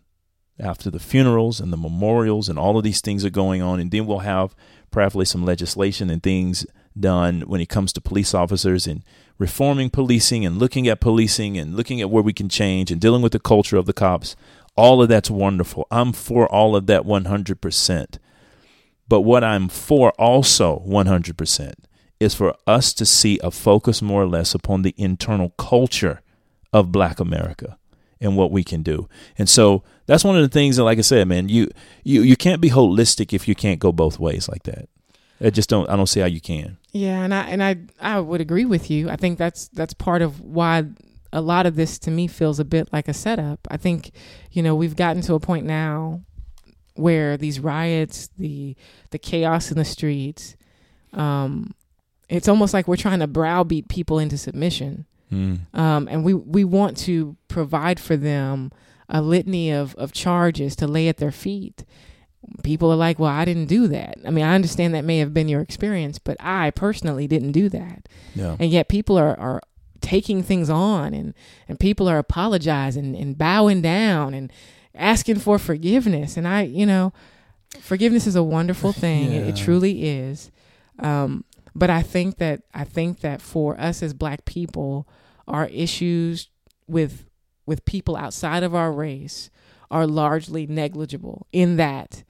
After 0.59 0.91
the 0.91 0.99
funerals 0.99 1.61
and 1.61 1.71
the 1.71 1.77
memorials 1.77 2.49
and 2.49 2.59
all 2.59 2.79
of 2.79 2.83
these 2.83 3.03
things 3.03 3.23
are 3.27 3.41
going 3.43 3.61
on, 3.61 3.79
and 3.79 3.91
then 3.91 4.07
we'll 4.07 4.21
have 4.21 4.57
probably 4.91 5.27
some 5.27 5.45
legislation 5.45 6.09
and 6.09 6.23
things 6.23 6.65
done 6.99 7.43
when 7.43 7.61
it 7.61 7.69
comes 7.69 7.93
to 7.93 8.01
police 8.01 8.33
officers 8.33 8.87
and 8.87 9.03
reforming 9.37 9.91
policing 9.91 10.47
and 10.47 10.59
looking 10.59 10.89
at 10.89 10.99
policing 10.99 11.59
and 11.59 11.77
looking 11.77 12.01
at 12.01 12.09
where 12.09 12.23
we 12.23 12.33
can 12.33 12.49
change 12.49 12.91
and 12.91 12.99
dealing 12.99 13.21
with 13.21 13.33
the 13.33 13.39
culture 13.39 13.77
of 13.77 13.85
the 13.85 13.93
cops. 13.93 14.35
All 14.77 15.03
of 15.03 15.11
that's 15.11 15.31
wonderful. 15.31 15.87
I'm 15.91 16.15
for 16.15 16.51
all 16.51 16.75
of 16.75 16.87
that 16.87 17.03
100%. 17.03 18.19
But 19.09 19.21
what 19.21 19.45
I'm 19.45 19.69
for 19.69 20.13
also 20.13 20.83
100% 20.89 21.75
is 22.19 22.35
for 22.35 22.55
us 22.67 22.93
to 22.95 23.05
see 23.05 23.39
a 23.43 23.51
focus 23.51 24.01
more 24.01 24.23
or 24.23 24.27
less 24.27 24.55
upon 24.55 24.83
the 24.83 24.95
internal 24.97 25.51
culture 25.51 26.23
of 26.73 26.93
black 26.93 27.21
America 27.21 27.79
and 28.21 28.37
what 28.37 28.51
we 28.51 28.65
can 28.65 28.83
do. 28.83 29.09
And 29.39 29.49
so 29.49 29.83
that's 30.07 30.25
one 30.25 30.37
of 30.37 30.43
the 30.43 30.49
things 30.49 30.77
that 30.77 30.85
like 30.85 30.99
I 30.99 31.03
said, 31.03 31.29
man, 31.29 31.49
you 31.49 31.69
you 32.05 32.23
you 32.23 32.37
can't 32.37 32.61
be 32.61 32.71
holistic 32.71 33.33
if 33.33 33.47
you 33.47 33.55
can't 33.55 33.81
go 33.81 33.93
both 33.93 34.19
ways 34.19 34.49
like 34.49 34.63
that. 34.65 34.89
I 35.41 35.51
just 35.51 35.69
don't 35.69 35.89
I 35.91 35.97
don't 35.97 36.07
see 36.07 36.21
how 36.21 36.27
you 36.27 36.41
can. 36.41 36.79
Yeah, 36.93 37.23
and 37.23 37.35
I 37.35 37.43
and 37.43 37.63
I 37.63 37.77
I 38.01 38.21
would 38.21 38.41
agree 38.41 38.65
with 38.65 38.91
you. 38.91 39.11
I 39.11 39.17
think 39.17 39.39
that's 39.39 39.69
that's 39.69 39.95
part 39.95 40.23
of 40.23 40.41
why 40.41 40.85
a 41.33 41.41
lot 41.41 41.67
of 41.67 41.77
this 41.77 41.99
to 42.01 42.11
me 42.11 42.27
feels 42.27 42.59
a 42.59 42.65
bit 42.65 42.91
like 42.93 43.09
a 43.09 43.15
setup. 43.15 43.67
I 43.71 43.77
think, 43.77 44.13
you 44.53 44.63
know, 44.63 44.75
we've 44.75 44.97
gotten 44.97 45.23
to 45.23 45.35
a 45.35 45.41
point 45.41 45.67
now 45.67 46.23
where 46.95 47.37
these 47.37 47.61
riots, 47.61 48.31
the 48.39 48.75
the 49.11 49.19
chaos 49.19 49.71
in 49.71 49.77
the 49.77 49.85
streets, 49.85 50.57
um, 51.13 51.75
it's 52.29 52.49
almost 52.49 52.75
like 52.75 52.89
we're 52.89 52.97
trying 52.97 53.21
to 53.21 53.27
browbeat 53.27 53.89
people 53.89 54.19
into 54.19 54.37
submission. 54.37 55.07
Mm. 55.33 55.61
Um, 55.75 56.09
and 56.09 56.25
we, 56.25 56.35
we 56.35 56.65
want 56.65 56.97
to 56.99 57.37
provide 57.49 58.01
for 58.01 58.17
them 58.17 58.73
a 59.09 59.23
litany 59.23 59.71
of, 59.71 59.95
of 59.97 60.13
charges 60.13 60.77
to 60.77 60.87
lay 60.87 61.09
at 61.09 61.19
their 61.19 61.33
feet. 61.33 61.85
People 62.63 62.93
are 62.93 62.97
like, 62.97 63.19
well, 63.19 63.31
I 63.31 63.45
didn't 63.45 63.67
do 63.67 63.89
that. 63.89 64.19
I 64.25 64.31
mean, 64.31 64.45
I 64.45 64.55
understand 64.55 64.95
that 64.95 65.05
may 65.05 65.19
have 65.19 65.35
been 65.35 65.49
your 65.49 65.61
experience, 65.61 66.19
but 66.19 66.37
I 66.41 66.71
personally 66.71 67.27
didn't 67.27 67.53
do 67.53 67.69
that. 67.71 68.09
Yeah. 68.35 68.57
And 68.59 68.71
yet 68.71 68.89
people 68.89 69.17
are, 69.17 69.39
are 69.39 69.61
taking 70.01 70.43
things 70.43 70.71
on 70.71 71.15
and, 71.15 71.35
and 71.69 71.81
people 71.81 72.09
are 72.09 72.19
apologizing 72.19 73.17
and 73.17 73.37
bowing 73.37 73.83
down 73.83 74.35
and 74.35 74.53
asking 74.95 75.37
for 75.37 75.59
forgiveness. 75.59 76.37
And 76.37 76.47
I, 76.47 76.63
you 76.63 76.87
know, 76.87 77.13
forgiveness 77.81 78.27
is 78.27 78.37
a 78.37 78.43
wonderful 78.43 78.93
thing. 78.93 79.33
Yeah. 79.33 79.41
It, 79.41 79.49
it, 79.49 79.57
truly 79.57 80.09
is. 80.09 80.51
Um, 80.99 81.45
but 81.77 81.91
I 81.91 82.03
think 82.03 82.39
that 82.39 82.63
I 82.73 82.85
think 82.85 83.21
that 83.21 83.43
for 83.43 83.79
us 83.79 84.03
as 84.03 84.15
black 84.15 84.45
people, 84.45 85.07
our 85.47 85.67
issues 85.67 86.49
with 86.87 87.25
with 87.67 87.85
people 87.85 88.17
outside 88.17 88.63
of 88.63 88.75
our 88.75 88.91
race 88.91 89.51
are 89.91 90.07
largely 90.07 90.67
negligible 90.67 91.47
in 91.53 91.77
that 91.77 92.25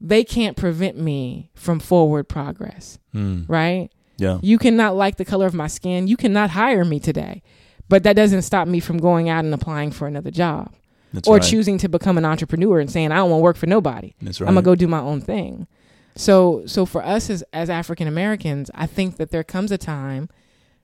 they 0.00 0.22
can't 0.22 0.56
prevent 0.56 0.96
me 0.96 1.50
from 1.54 1.80
forward 1.80 2.28
progress. 2.28 2.98
Mm. 3.14 3.46
Right? 3.48 3.90
Yeah. 4.16 4.38
You 4.42 4.58
cannot 4.58 4.96
like 4.96 5.16
the 5.16 5.24
color 5.24 5.46
of 5.46 5.54
my 5.54 5.66
skin. 5.66 6.06
You 6.06 6.16
cannot 6.16 6.50
hire 6.50 6.84
me 6.84 7.00
today. 7.00 7.42
But 7.88 8.02
that 8.02 8.16
doesn't 8.16 8.42
stop 8.42 8.68
me 8.68 8.80
from 8.80 8.98
going 8.98 9.28
out 9.28 9.44
and 9.44 9.54
applying 9.54 9.90
for 9.90 10.06
another 10.06 10.30
job. 10.30 10.72
That's 11.12 11.26
or 11.26 11.36
right. 11.36 11.42
choosing 11.42 11.78
to 11.78 11.88
become 11.88 12.18
an 12.18 12.24
entrepreneur 12.24 12.80
and 12.80 12.90
saying 12.90 13.12
I 13.12 13.16
don't 13.16 13.30
want 13.30 13.40
to 13.40 13.44
work 13.44 13.56
for 13.56 13.66
nobody. 13.66 14.14
That's 14.20 14.40
right. 14.40 14.48
I'm 14.48 14.54
gonna 14.54 14.64
go 14.64 14.74
do 14.74 14.86
my 14.86 15.00
own 15.00 15.20
thing. 15.20 15.66
So 16.18 16.66
so 16.66 16.84
for 16.84 17.02
us 17.04 17.30
as 17.30 17.44
as 17.52 17.70
African 17.70 18.08
Americans, 18.08 18.72
I 18.74 18.86
think 18.86 19.18
that 19.18 19.30
there 19.30 19.44
comes 19.44 19.70
a 19.70 19.78
time 19.78 20.28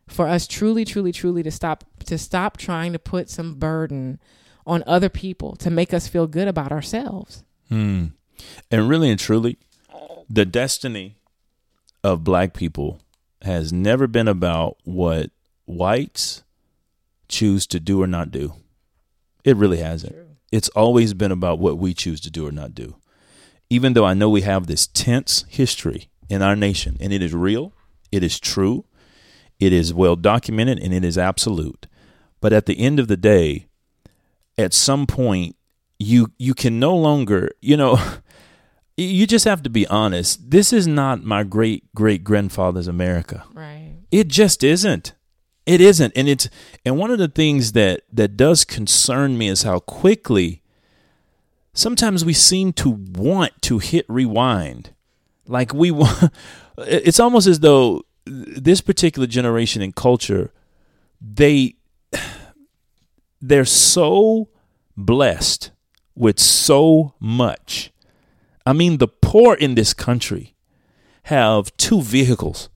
for 0.07 0.29
us 0.29 0.47
truly 0.47 0.85
truly 0.85 1.11
truly 1.11 1.43
to 1.43 1.51
stop 1.51 1.83
to 2.07 2.17
stop 2.17 2.57
trying 2.57 2.93
to 2.93 3.01
put 3.01 3.29
some 3.29 3.55
burden 3.55 4.21
on 4.65 4.85
other 4.87 5.09
people 5.09 5.57
to 5.57 5.71
make 5.71 5.93
us 5.93 6.07
feel 6.07 6.29
good 6.29 6.47
about 6.47 6.71
ourselves. 6.71 7.43
Hmm. 7.69 8.07
And 8.71 8.89
really 8.89 9.11
and 9.11 9.19
truly, 9.19 9.59
the 10.31 10.45
destiny 10.45 11.17
of 12.05 12.23
black 12.23 12.55
people 12.55 13.01
has 13.43 13.73
never 13.73 14.07
been 14.07 14.29
about 14.29 14.77
what 14.85 15.31
whites 15.65 16.45
choose 17.29 17.67
to 17.67 17.81
do 17.81 18.01
or 18.01 18.07
not 18.07 18.31
do. 18.31 18.55
It 19.43 19.57
really 19.57 19.79
hasn't. 19.79 20.13
True. 20.13 20.37
It's 20.53 20.69
always 20.71 21.13
been 21.13 21.33
about 21.33 21.59
what 21.59 21.77
we 21.77 21.93
choose 21.93 22.21
to 22.21 22.31
do 22.31 22.47
or 22.47 22.53
not 22.53 22.73
do 22.73 22.95
even 23.71 23.95
though 23.95 24.05
I 24.05 24.15
know 24.15 24.29
we 24.29 24.43
have 24.43 24.67
this 24.67 24.87
tense 24.87 25.45
history 25.49 26.09
in 26.29 26.43
our 26.43 26.57
nation 26.57 26.97
and 27.01 27.13
it 27.13 27.23
is 27.23 27.35
real, 27.35 27.73
It 28.13 28.23
is 28.23 28.39
true, 28.39 28.85
it 29.59 29.73
is 29.73 29.93
well 29.93 30.17
documented, 30.17 30.79
and 30.79 30.95
it 30.95 31.05
is 31.05 31.19
absolute. 31.19 31.87
But 32.41 32.53
at 32.53 32.67
the 32.67 32.79
end 32.79 33.01
of 33.01 33.09
the 33.09 33.17
day, 33.17 33.67
at 34.57 34.73
some 34.73 35.07
point, 35.07 35.57
you 35.99 36.33
you 36.39 36.55
can 36.55 36.79
no 36.79 36.95
longer, 36.95 37.51
you 37.61 37.77
know, 37.77 37.99
you 38.97 39.27
just 39.27 39.45
have 39.45 39.63
to 39.63 39.71
be 39.71 39.87
honest. 39.89 40.51
This 40.51 40.73
is 40.73 40.87
not 40.87 41.25
my 41.25 41.43
great 41.43 41.93
great 41.95 42.23
grandfather's 42.23 42.89
America. 42.89 43.45
Right. 43.53 43.97
It 44.11 44.29
just 44.29 44.63
isn't. 44.63 45.15
It 45.67 45.81
isn't. 45.81 46.13
And 46.15 46.29
it's 46.29 46.49
and 46.85 46.99
one 46.99 47.11
of 47.11 47.19
the 47.19 47.29
things 47.29 47.73
that 47.73 48.03
that 48.13 48.37
does 48.37 48.65
concern 48.65 49.39
me 49.39 49.49
is 49.49 49.63
how 49.63 49.79
quickly 49.81 50.63
sometimes 51.75 52.25
we 52.25 52.33
seem 52.33 52.73
to 52.75 52.91
want 52.91 53.61
to 53.63 53.79
hit 53.79 54.07
rewind. 54.09 54.95
Like 55.47 55.75
we 55.75 55.91
want 55.91 56.33
it's 56.79 57.21
almost 57.21 57.47
as 57.47 57.61
though 57.61 58.03
this 58.25 58.81
particular 58.81 59.27
generation 59.27 59.83
and 59.83 59.95
culture 59.95 60.53
they 61.21 61.75
they're 63.41 63.67
so 63.67 64.49
blessed 64.97 65.71
with 66.15 66.39
so 66.39 67.15
much. 67.21 67.93
I 68.65 68.73
mean, 68.73 68.99
the 68.99 69.09
poor 69.09 69.55
in 69.55 69.75
this 69.75 69.93
country 69.93 70.55
have 71.25 71.77
two 71.77 72.01
vehicles. 72.01 72.71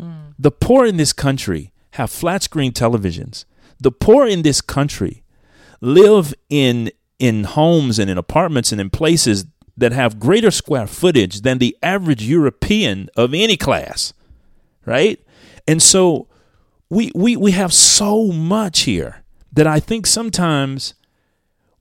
Mm. 0.00 0.34
The 0.38 0.50
poor 0.50 0.86
in 0.86 0.96
this 0.96 1.12
country 1.12 1.72
have 1.92 2.10
flat 2.10 2.42
screen 2.42 2.72
televisions. 2.72 3.44
The 3.78 3.92
poor 3.92 4.26
in 4.26 4.42
this 4.42 4.60
country 4.60 5.22
live 5.80 6.34
in 6.48 6.90
in 7.20 7.44
homes 7.44 7.98
and 8.00 8.10
in 8.10 8.18
apartments 8.18 8.72
and 8.72 8.80
in 8.80 8.90
places 8.90 9.46
that 9.76 9.92
have 9.92 10.18
greater 10.18 10.50
square 10.50 10.86
footage 10.86 11.42
than 11.42 11.58
the 11.58 11.76
average 11.82 12.24
European 12.24 13.08
of 13.16 13.32
any 13.32 13.56
class. 13.56 14.12
Right? 14.84 15.20
And 15.68 15.80
so 15.80 16.26
we 16.88 17.12
we 17.14 17.36
we 17.36 17.52
have 17.52 17.72
so 17.72 18.32
much 18.32 18.80
here 18.80 19.22
that 19.52 19.66
I 19.66 19.78
think 19.78 20.06
sometimes 20.06 20.94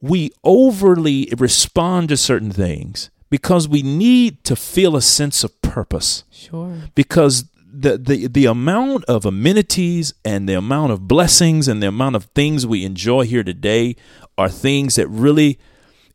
we 0.02 0.32
overly 0.44 1.32
respond 1.38 2.10
to 2.10 2.18
certain 2.18 2.52
things 2.52 3.10
because 3.30 3.68
we 3.68 3.82
need 3.82 4.44
to 4.44 4.56
feel 4.56 4.96
a 4.96 5.02
sense 5.02 5.44
of 5.44 5.62
purpose. 5.62 6.24
Sure. 6.32 6.74
Because 6.96 7.46
the, 7.72 7.98
the 7.98 8.28
the 8.28 8.46
amount 8.46 9.06
of 9.06 9.26
amenities 9.26 10.14
and 10.26 10.50
the 10.50 10.56
amount 10.56 10.92
of 10.92 11.08
blessings 11.08 11.68
and 11.68 11.82
the 11.82 11.88
amount 11.88 12.16
of 12.16 12.26
things 12.36 12.66
we 12.66 12.84
enjoy 12.84 13.26
here 13.26 13.44
today 13.44 13.96
are 14.40 14.50
things 14.50 14.96
that 14.96 15.08
really 15.08 15.60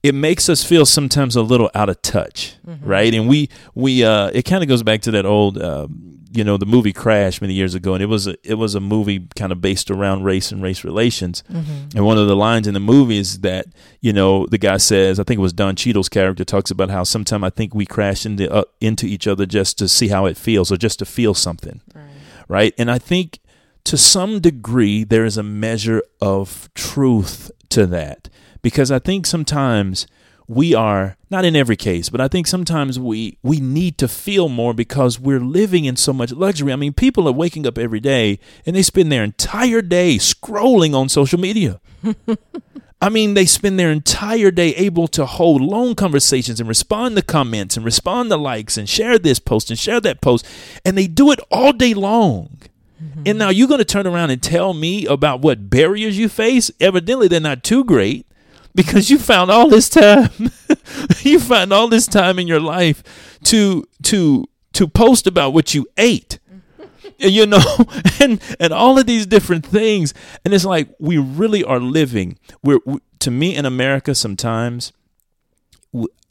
it 0.03 0.15
makes 0.15 0.51
us 0.51 0.63
feel 0.63 0.85
sometimes 0.85 1.35
a 1.35 1.43
little 1.43 1.71
out 1.75 1.89
of 1.89 2.03
touch, 2.03 2.57
mm-hmm. 2.67 2.87
right? 2.87 3.15
And 3.15 3.27
we 3.27 3.49
we 3.75 4.05
uh, 4.05 4.31
it 4.35 4.43
kind 4.43 4.63
of 4.63 4.69
goes 4.69 4.83
back 4.83 5.01
to 5.03 5.11
that 5.13 5.25
old 5.25 5.57
uh, 5.57 5.89
you 6.31 6.45
know 6.45 6.57
the 6.57 6.67
movie 6.67 6.93
Crash 6.93 7.41
many 7.41 7.55
years 7.55 7.75
ago, 7.75 7.95
and 7.95 8.03
it 8.03 8.07
was 8.07 8.27
a, 8.27 8.37
it 8.43 8.55
was 8.55 8.75
a 8.75 8.81
movie 8.81 9.27
kind 9.35 9.51
of 9.51 9.63
based 9.63 9.91
around 9.91 10.25
race 10.25 10.53
and 10.53 10.63
race 10.63 10.85
relations. 10.85 11.43
Mm-hmm. 11.51 11.97
And 11.97 12.05
one 12.05 12.19
of 12.19 12.27
the 12.29 12.37
lines 12.37 12.67
in 12.67 12.75
the 12.75 12.81
movie 12.81 13.17
is 13.17 13.41
that 13.41 13.67
you 14.03 14.13
know 14.13 14.47
the 14.47 14.59
guy 14.59 14.77
says, 14.77 15.19
I 15.19 15.25
think 15.25 15.39
it 15.39 15.43
was 15.43 15.55
Don 15.55 15.75
Cheadle's 15.75 16.11
character 16.11 16.45
talks 16.45 16.71
about 16.71 16.91
how 16.91 17.05
sometimes 17.05 17.45
I 17.45 17.51
think 17.51 17.75
we 17.75 17.87
crash 17.87 18.27
into 18.27 18.53
uh, 18.53 18.65
into 18.81 19.07
each 19.07 19.27
other 19.27 19.47
just 19.47 19.79
to 19.79 19.89
see 19.89 20.09
how 20.09 20.27
it 20.27 20.37
feels 20.37 20.71
or 20.71 20.77
just 20.77 20.99
to 20.99 21.07
feel 21.07 21.33
something, 21.33 21.81
right? 21.95 22.05
right? 22.49 22.75
And 22.77 22.91
I 22.91 22.99
think 22.99 23.39
to 23.85 23.97
some 23.97 24.41
degree 24.41 25.05
there 25.05 25.25
is 25.25 25.39
a 25.39 25.43
measure 25.43 26.03
of 26.21 26.69
truth 26.75 27.51
to 27.75 27.87
that 27.87 28.29
because 28.63 28.91
I 28.91 28.99
think 28.99 29.27
sometimes 29.27 30.07
we 30.47 30.75
are 30.75 31.17
not 31.31 31.45
in 31.45 31.57
every 31.57 31.77
case, 31.77 32.09
but 32.09 32.21
I 32.21 32.29
think 32.29 32.47
sometimes 32.47 32.99
we 32.99 33.39
we 33.43 33.61
need 33.61 33.99
to 33.99 34.09
feel 34.09 34.49
more 34.49 34.75
because 34.75 35.19
we're 35.19 35.41
living 35.41 35.85
in 35.85 35.97
so 35.97 36.13
much 36.13 36.33
luxury. 36.33 36.73
I 36.73 36.77
mean, 36.77 36.93
people 36.93 37.29
are 37.29 37.33
waking 37.33 37.67
up 37.67 37.79
every 37.79 38.01
day 38.01 38.39
and 38.67 38.77
they 38.77 38.83
spend 38.83 39.11
their 39.11 39.25
entire 39.25 39.83
day 39.83 40.17
scrolling 40.17 40.95
on 40.95 41.09
social 41.09 41.41
media. 41.41 41.81
I 43.03 43.11
mean, 43.11 43.35
they 43.35 43.45
spend 43.45 43.79
their 43.79 43.91
entire 43.91 44.51
day 44.51 44.75
able 44.77 45.09
to 45.09 45.27
hold 45.27 45.61
long 45.61 45.95
conversations 45.95 46.59
and 46.59 46.69
respond 46.69 47.17
to 47.17 47.23
comments 47.23 47.77
and 47.77 47.85
respond 47.85 48.31
to 48.31 48.37
likes 48.37 48.79
and 48.79 48.89
share 48.89 49.19
this 49.19 49.39
post 49.39 49.69
and 49.69 49.79
share 49.79 50.01
that 50.01 50.23
post, 50.23 50.47
and 50.87 50.97
they 50.97 51.07
do 51.07 51.31
it 51.31 51.41
all 51.51 51.73
day 51.73 51.93
long. 51.93 52.61
Mm-hmm. 53.05 53.23
And 53.27 53.39
now 53.39 53.51
you're 53.51 53.69
going 53.69 53.79
to 53.79 53.85
turn 53.85 54.07
around 54.07 54.31
and 54.31 54.43
tell 54.43 54.73
me 54.73 55.07
about 55.07 55.41
what 55.41 55.69
barriers 55.69 56.17
you 56.17 56.29
face? 56.29 56.71
Evidently, 56.81 57.29
they're 57.29 57.41
not 57.41 57.63
too 57.63 57.85
great 57.85 58.27
because 58.75 59.11
you 59.11 59.19
found 59.19 59.51
all 59.51 59.69
this 59.69 59.89
time 59.89 60.31
you 61.21 61.39
found 61.39 61.73
all 61.73 61.89
this 61.89 62.07
time 62.07 62.39
in 62.39 62.47
your 62.47 62.61
life 62.61 63.03
to 63.45 63.87
to 64.03 64.49
to 64.73 64.89
post 64.89 65.27
about 65.27 65.53
what 65.53 65.75
you 65.75 65.87
ate 65.97 66.39
you 67.19 67.47
know 67.47 67.63
and 68.21 68.41
and 68.59 68.73
all 68.73 68.99
of 68.99 69.07
these 69.07 69.27
different 69.27 69.65
things 69.65 70.13
and 70.45 70.53
it's 70.53 70.65
like 70.65 70.89
we 70.99 71.17
really 71.19 71.63
are 71.63 71.81
living 71.81 72.39
we're 72.63 72.81
we, 72.85 72.99
to 73.19 73.31
me 73.31 73.55
in 73.55 73.65
america 73.65 74.15
sometimes 74.15 74.93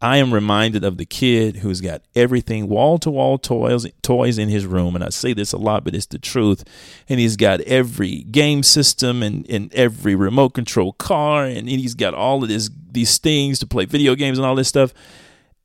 I 0.02 0.17
am 0.17 0.34
reminded 0.34 0.84
of 0.84 0.97
the 0.97 1.06
kid 1.06 1.58
who's 1.58 1.80
got 1.80 2.02
everything 2.13 2.67
wall 2.67 2.97
to 2.99 3.10
wall 3.10 3.38
toys 3.38 3.88
toys 4.02 4.38
in 4.38 4.49
his 4.49 4.65
room, 4.65 4.95
and 4.95 5.04
I 5.04 5.10
say 5.10 5.34
this 5.34 5.54
a 5.54 5.58
lot, 5.58 5.86
but 5.86 5.95
it's 5.95 6.08
the 6.08 6.19
truth. 6.19 6.65
And 7.08 7.21
he's 7.21 7.38
got 7.38 7.62
every 7.62 8.23
game 8.23 8.63
system 8.63 9.23
and, 9.23 9.49
and 9.49 9.73
every 9.73 10.13
remote 10.13 10.49
control 10.49 10.91
car, 10.91 11.45
and 11.45 11.69
he's 11.69 11.93
got 11.93 12.13
all 12.13 12.43
of 12.43 12.49
this 12.49 12.69
these 12.91 13.17
things 13.17 13.60
to 13.60 13.65
play 13.65 13.86
video 13.86 14.13
games 14.15 14.38
and 14.38 14.45
all 14.45 14.56
this 14.56 14.67
stuff, 14.67 14.93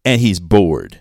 and 0.05 0.21
he's 0.21 0.39
bored. 0.39 1.01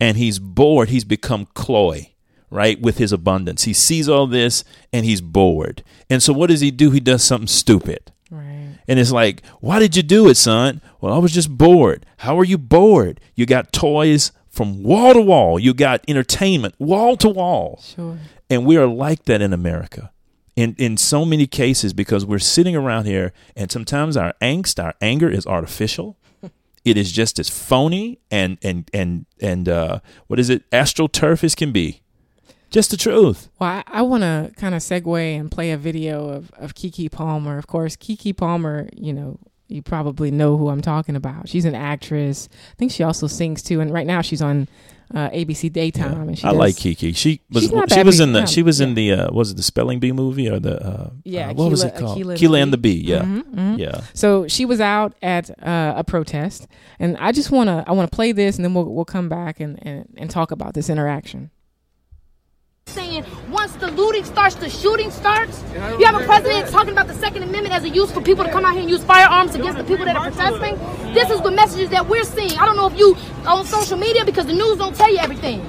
And 0.00 0.16
he's 0.16 0.38
bored. 0.38 0.88
He's 0.88 1.04
become 1.04 1.46
cloy, 1.54 2.14
right, 2.50 2.80
with 2.80 2.98
his 2.98 3.12
abundance. 3.12 3.64
He 3.64 3.74
sees 3.74 4.08
all 4.08 4.26
this 4.26 4.64
and 4.92 5.04
he's 5.04 5.20
bored. 5.20 5.84
And 6.08 6.22
so 6.22 6.32
what 6.32 6.48
does 6.48 6.62
he 6.62 6.70
do? 6.70 6.90
He 6.90 7.00
does 7.00 7.22
something 7.22 7.46
stupid. 7.46 8.10
And 8.90 8.98
it's 8.98 9.12
like, 9.12 9.46
why 9.60 9.78
did 9.78 9.94
you 9.94 10.02
do 10.02 10.28
it, 10.28 10.36
son? 10.36 10.80
Well, 11.00 11.14
I 11.14 11.18
was 11.18 11.30
just 11.30 11.56
bored. 11.56 12.04
How 12.18 12.36
are 12.40 12.44
you 12.44 12.58
bored? 12.58 13.20
You 13.36 13.46
got 13.46 13.72
toys 13.72 14.32
from 14.48 14.82
wall 14.82 15.14
to 15.14 15.20
wall. 15.20 15.60
You 15.60 15.74
got 15.74 16.04
entertainment 16.08 16.74
wall 16.80 17.16
to 17.18 17.28
wall. 17.28 17.80
Sure. 17.84 18.18
And 18.50 18.66
we 18.66 18.76
are 18.76 18.88
like 18.88 19.26
that 19.26 19.40
in 19.40 19.52
America. 19.52 20.10
In 20.56 20.74
in 20.76 20.96
so 20.96 21.24
many 21.24 21.46
cases 21.46 21.92
because 21.92 22.26
we're 22.26 22.40
sitting 22.40 22.74
around 22.74 23.04
here 23.04 23.32
and 23.54 23.70
sometimes 23.70 24.16
our 24.16 24.34
angst, 24.42 24.82
our 24.82 24.94
anger 25.00 25.30
is 25.30 25.46
artificial. 25.46 26.18
it 26.84 26.96
is 26.96 27.12
just 27.12 27.38
as 27.38 27.48
phony 27.48 28.18
and 28.28 28.58
and 28.60 28.90
and 28.92 29.24
and 29.40 29.68
uh, 29.68 30.00
what 30.26 30.40
is 30.40 30.50
it? 30.50 30.68
Astroturf 30.72 31.44
as 31.44 31.54
can 31.54 31.70
be. 31.70 32.02
Just 32.70 32.92
the 32.92 32.96
truth. 32.96 33.48
Well, 33.58 33.68
I, 33.68 33.84
I 33.86 34.02
want 34.02 34.22
to 34.22 34.52
kind 34.56 34.74
of 34.74 34.80
segue 34.80 35.38
and 35.38 35.50
play 35.50 35.72
a 35.72 35.76
video 35.76 36.28
of, 36.28 36.52
of 36.52 36.74
Keke 36.74 37.10
Palmer. 37.10 37.58
Of 37.58 37.66
course, 37.66 37.96
Keke 37.96 38.36
Palmer, 38.36 38.88
you 38.94 39.12
know, 39.12 39.38
you 39.66 39.82
probably 39.82 40.30
know 40.30 40.56
who 40.56 40.68
I'm 40.68 40.80
talking 40.80 41.16
about. 41.16 41.48
She's 41.48 41.64
an 41.64 41.74
actress. 41.74 42.48
I 42.72 42.74
think 42.76 42.92
she 42.92 43.02
also 43.02 43.26
sings 43.26 43.62
too. 43.62 43.80
And 43.80 43.92
right 43.92 44.06
now 44.06 44.20
she's 44.20 44.42
on 44.42 44.68
uh, 45.14 45.30
ABC 45.30 45.72
Daytime. 45.72 46.12
Yeah. 46.12 46.22
And 46.22 46.38
she 46.38 46.44
I 46.44 46.50
does, 46.50 46.58
like 46.58 46.74
Keke. 46.76 47.16
She 47.16 47.40
was 47.50 47.68
she 47.92 48.02
was 48.02 48.20
in 48.20 48.32
the 48.32 48.46
she 48.46 48.62
was 48.62 48.80
yeah. 48.80 48.86
in 48.86 48.94
the 48.94 49.12
uh, 49.12 49.32
was 49.32 49.50
it 49.50 49.56
the 49.56 49.62
Spelling 49.62 49.98
Bee 49.98 50.12
movie 50.12 50.48
or 50.48 50.60
the 50.60 50.84
uh, 50.84 51.10
yeah 51.24 51.50
uh, 51.50 51.54
what 51.54 51.66
Akeelah, 51.66 51.70
was 51.70 51.84
it 51.84 51.96
called 51.96 52.18
Akeelah, 52.18 52.62
and 52.62 52.72
the 52.72 52.78
Bee 52.78 53.02
yeah 53.04 53.22
mm-hmm, 53.22 53.58
mm-hmm. 53.58 53.78
yeah. 53.78 54.02
So 54.14 54.46
she 54.46 54.64
was 54.64 54.80
out 54.80 55.14
at 55.22 55.50
uh, 55.64 55.94
a 55.96 56.04
protest, 56.04 56.68
and 56.98 57.16
I 57.18 57.32
just 57.32 57.50
wanna 57.50 57.84
I 57.86 57.92
wanna 57.92 58.08
play 58.08 58.32
this, 58.32 58.56
and 58.56 58.64
then 58.64 58.74
we'll 58.74 58.84
we'll 58.84 59.04
come 59.04 59.28
back 59.28 59.58
and, 59.58 59.84
and, 59.84 60.06
and 60.16 60.30
talk 60.30 60.52
about 60.52 60.74
this 60.74 60.88
interaction 60.88 61.50
saying 62.90 63.24
once 63.50 63.72
the 63.76 63.90
looting 63.90 64.24
starts, 64.24 64.54
the 64.56 64.68
shooting 64.68 65.10
starts. 65.10 65.62
You 65.98 66.04
have 66.06 66.20
a 66.20 66.24
president 66.24 66.68
talking 66.70 66.92
about 66.92 67.06
the 67.06 67.14
Second 67.14 67.42
Amendment 67.42 67.74
as 67.74 67.84
a 67.84 67.88
use 67.88 68.10
for 68.10 68.20
people 68.20 68.44
to 68.44 68.50
come 68.50 68.64
out 68.64 68.72
here 68.72 68.82
and 68.82 68.90
use 68.90 69.04
firearms 69.04 69.54
against 69.54 69.78
the 69.78 69.84
people 69.84 70.04
that 70.04 70.16
are 70.16 70.30
protesting. 70.30 70.76
This 71.14 71.30
is 71.30 71.40
the 71.40 71.50
messages 71.50 71.90
that 71.90 72.08
we're 72.08 72.24
seeing. 72.24 72.58
I 72.58 72.66
don't 72.66 72.76
know 72.76 72.86
if 72.86 72.98
you 72.98 73.16
on 73.46 73.64
social 73.64 73.96
media 73.96 74.24
because 74.24 74.46
the 74.46 74.52
news 74.52 74.78
don't 74.78 74.94
tell 74.94 75.10
you 75.10 75.18
everything. 75.18 75.68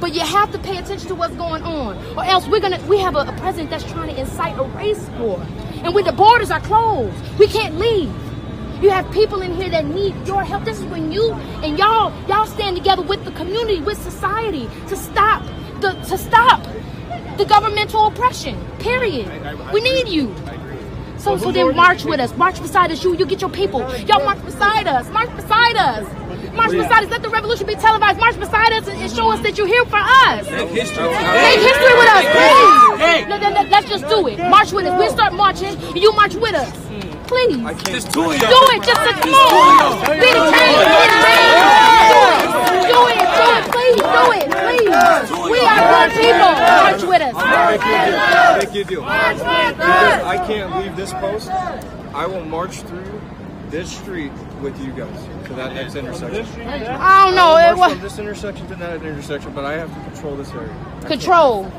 But 0.00 0.14
you 0.14 0.20
have 0.20 0.50
to 0.52 0.58
pay 0.58 0.78
attention 0.78 1.08
to 1.08 1.14
what's 1.14 1.34
going 1.34 1.62
on, 1.62 1.98
or 2.16 2.24
else 2.24 2.46
we're 2.48 2.60
gonna. 2.60 2.80
We 2.86 2.98
have 3.00 3.16
a, 3.16 3.20
a 3.20 3.32
president 3.36 3.68
that's 3.68 3.84
trying 3.84 4.08
to 4.14 4.18
incite 4.18 4.58
a 4.58 4.62
race 4.62 5.06
war, 5.18 5.38
and 5.84 5.94
when 5.94 6.04
the 6.04 6.12
borders 6.12 6.50
are 6.50 6.60
closed, 6.60 7.14
we 7.38 7.46
can't 7.46 7.78
leave. 7.78 8.10
You 8.82 8.88
have 8.88 9.12
people 9.12 9.42
in 9.42 9.52
here 9.52 9.68
that 9.68 9.84
need 9.84 10.14
your 10.26 10.42
help. 10.42 10.64
This 10.64 10.78
is 10.78 10.86
when 10.86 11.12
you 11.12 11.32
and 11.62 11.78
y'all 11.78 12.14
y'all 12.28 12.46
stand 12.46 12.76
together 12.78 13.02
with 13.02 13.26
the 13.26 13.32
community, 13.32 13.82
with 13.82 14.02
society 14.02 14.70
to 14.88 14.96
stop 14.96 15.44
the, 15.80 15.92
to 15.92 16.18
stop 16.18 16.62
the 17.36 17.44
governmental 17.44 18.06
oppression. 18.06 18.58
Period. 18.78 19.28
We 19.72 19.80
need 19.80 20.08
you. 20.08 20.34
So, 21.18 21.36
so 21.36 21.52
then 21.52 21.76
march 21.76 22.04
with 22.04 22.18
us. 22.18 22.34
March 22.36 22.60
beside 22.62 22.90
us. 22.90 23.04
You, 23.04 23.14
you 23.14 23.26
get 23.26 23.40
your 23.40 23.50
people. 23.50 23.80
Y'all 24.06 24.24
march 24.24 24.42
beside 24.44 24.86
us. 24.86 25.08
March 25.10 25.34
beside 25.36 25.76
us. 25.76 26.06
March 26.54 26.70
beside 26.72 27.04
us. 27.04 27.10
Let 27.10 27.22
the 27.22 27.28
revolution 27.28 27.66
be 27.66 27.74
televised. 27.74 28.18
March 28.18 28.38
beside 28.38 28.72
us 28.72 28.88
and, 28.88 29.10
show 29.10 29.30
us 29.30 29.40
that 29.40 29.58
you're 29.58 29.66
here 29.66 29.84
for 29.84 30.00
us. 30.00 30.50
Make 30.50 30.68
history. 30.68 31.08
Make 31.08 31.60
history 31.60 31.94
with 32.00 32.08
us, 32.08 32.24
please. 32.24 33.28
Let, 33.28 33.40
let, 33.42 33.68
let's 33.68 33.88
just 33.88 34.08
do 34.08 34.26
it. 34.28 34.38
March 34.38 34.72
with 34.72 34.86
us. 34.86 34.98
We'll 34.98 35.12
start 35.12 35.34
marching. 35.34 35.76
You 35.94 36.12
march 36.12 36.34
with 36.34 36.54
us. 36.54 36.70
Please. 37.28 37.62
Just 37.84 38.10
do 38.12 38.32
it. 38.32 38.40
Do 38.40 38.60
it. 38.74 38.82
Just 38.82 39.00
come 39.00 39.30
on. 39.30 40.00
Be 40.18 40.34
the. 40.34 40.40
Be 40.50 40.64
the. 41.06 41.20
Do 42.10 42.22
it. 42.26 42.48
Do 42.90 43.00
it. 43.06 43.22
Do 43.30 43.46
it. 43.54 43.64
Please 43.70 44.00
do 44.00 44.24
it. 44.34 44.50
Please. 44.50 44.88
please. 44.88 45.50
We 45.50 45.60
are 45.62 45.78
good 45.78 46.10
people. 46.18 46.54
March 46.58 47.02
with 47.04 47.22
us. 47.22 47.34
Thank 47.38 48.74
you. 48.74 48.82
Thank 48.82 48.90
you. 48.90 49.02
I 49.02 50.39
can't 50.54 50.76
leave 50.78 50.96
this 50.96 51.12
post. 51.14 51.48
I 51.50 52.26
will 52.26 52.44
march 52.44 52.80
through 52.82 53.20
this 53.70 53.90
street 53.96 54.32
with 54.60 54.78
you 54.84 54.92
guys 54.92 55.24
to 55.46 55.54
that 55.54 55.74
next 55.74 55.94
intersection. 55.94 56.62
I 56.68 57.24
don't 57.26 57.34
know. 57.36 57.52
I 57.52 57.70
It 57.70 57.76
was 57.76 57.92
from 57.92 58.00
this 58.00 58.18
intersection 58.18 58.66
to 58.68 58.74
that 58.76 59.02
intersection, 59.02 59.52
but 59.54 59.64
I 59.64 59.74
have 59.74 59.94
to 59.94 60.10
control 60.10 60.36
this 60.36 60.50
area. 60.50 60.74
I 61.02 61.06
control. 61.06 61.64
can't- 61.64 61.74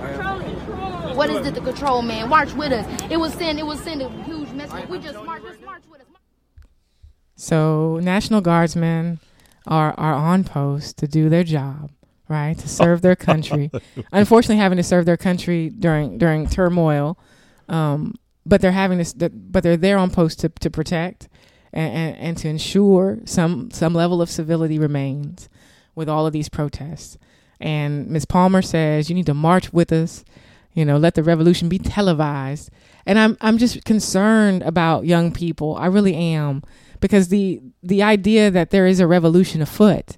I 0.00 0.08
have 0.12 0.38
to 0.38 0.44
control. 0.44 1.14
What 1.14 1.30
is 1.30 1.46
it? 1.46 1.54
The 1.54 1.60
control, 1.60 2.02
man. 2.02 2.28
March 2.28 2.52
with 2.54 2.72
us. 2.72 2.86
It 3.10 3.18
was 3.18 3.32
send. 3.34 3.58
It 3.58 3.66
was 3.66 3.80
send 3.80 4.00
a 4.02 4.08
huge 4.24 4.50
message. 4.50 4.88
We 4.88 4.98
just 4.98 5.22
march. 5.24 5.42
Just 5.42 5.62
march 5.64 5.82
with 5.90 6.00
us. 6.00 6.06
So 7.36 7.98
National 8.02 8.40
Guardsmen 8.40 9.18
are 9.66 9.94
are 9.98 10.14
on 10.14 10.44
post 10.44 10.96
to 10.98 11.06
do 11.08 11.28
their 11.28 11.44
job, 11.44 11.90
right? 12.28 12.56
To 12.58 12.68
serve 12.68 13.02
their 13.02 13.16
country. 13.16 13.70
Unfortunately, 14.12 14.56
having 14.56 14.76
to 14.76 14.82
serve 14.82 15.04
their 15.06 15.16
country 15.16 15.68
during 15.70 16.18
during 16.18 16.48
turmoil, 16.48 17.18
um, 17.68 18.14
but 18.46 18.60
they're 18.60 18.72
having 18.72 18.98
this. 18.98 19.12
But 19.12 19.62
they're 19.62 19.76
there 19.76 19.98
on 19.98 20.10
post 20.10 20.40
to 20.40 20.48
to 20.48 20.70
protect 20.70 21.28
and, 21.72 21.92
and, 21.92 22.16
and 22.16 22.36
to 22.38 22.48
ensure 22.48 23.18
some 23.24 23.70
some 23.70 23.94
level 23.94 24.22
of 24.22 24.30
civility 24.30 24.78
remains 24.78 25.48
with 25.94 26.08
all 26.08 26.26
of 26.26 26.32
these 26.32 26.48
protests. 26.48 27.18
And 27.60 28.08
Ms. 28.08 28.24
Palmer 28.24 28.62
says 28.62 29.08
you 29.08 29.14
need 29.14 29.26
to 29.26 29.34
march 29.34 29.72
with 29.72 29.92
us. 29.92 30.24
You 30.72 30.84
know, 30.84 30.96
let 30.96 31.14
the 31.14 31.22
revolution 31.22 31.68
be 31.68 31.78
televised. 31.78 32.70
And 33.06 33.18
I'm 33.18 33.36
I'm 33.40 33.58
just 33.58 33.84
concerned 33.84 34.62
about 34.62 35.06
young 35.06 35.32
people. 35.32 35.76
I 35.76 35.86
really 35.86 36.14
am 36.14 36.62
because 37.04 37.28
the 37.28 37.60
the 37.82 38.02
idea 38.02 38.50
that 38.50 38.70
there 38.70 38.86
is 38.86 38.98
a 38.98 39.06
revolution 39.06 39.60
afoot, 39.60 40.16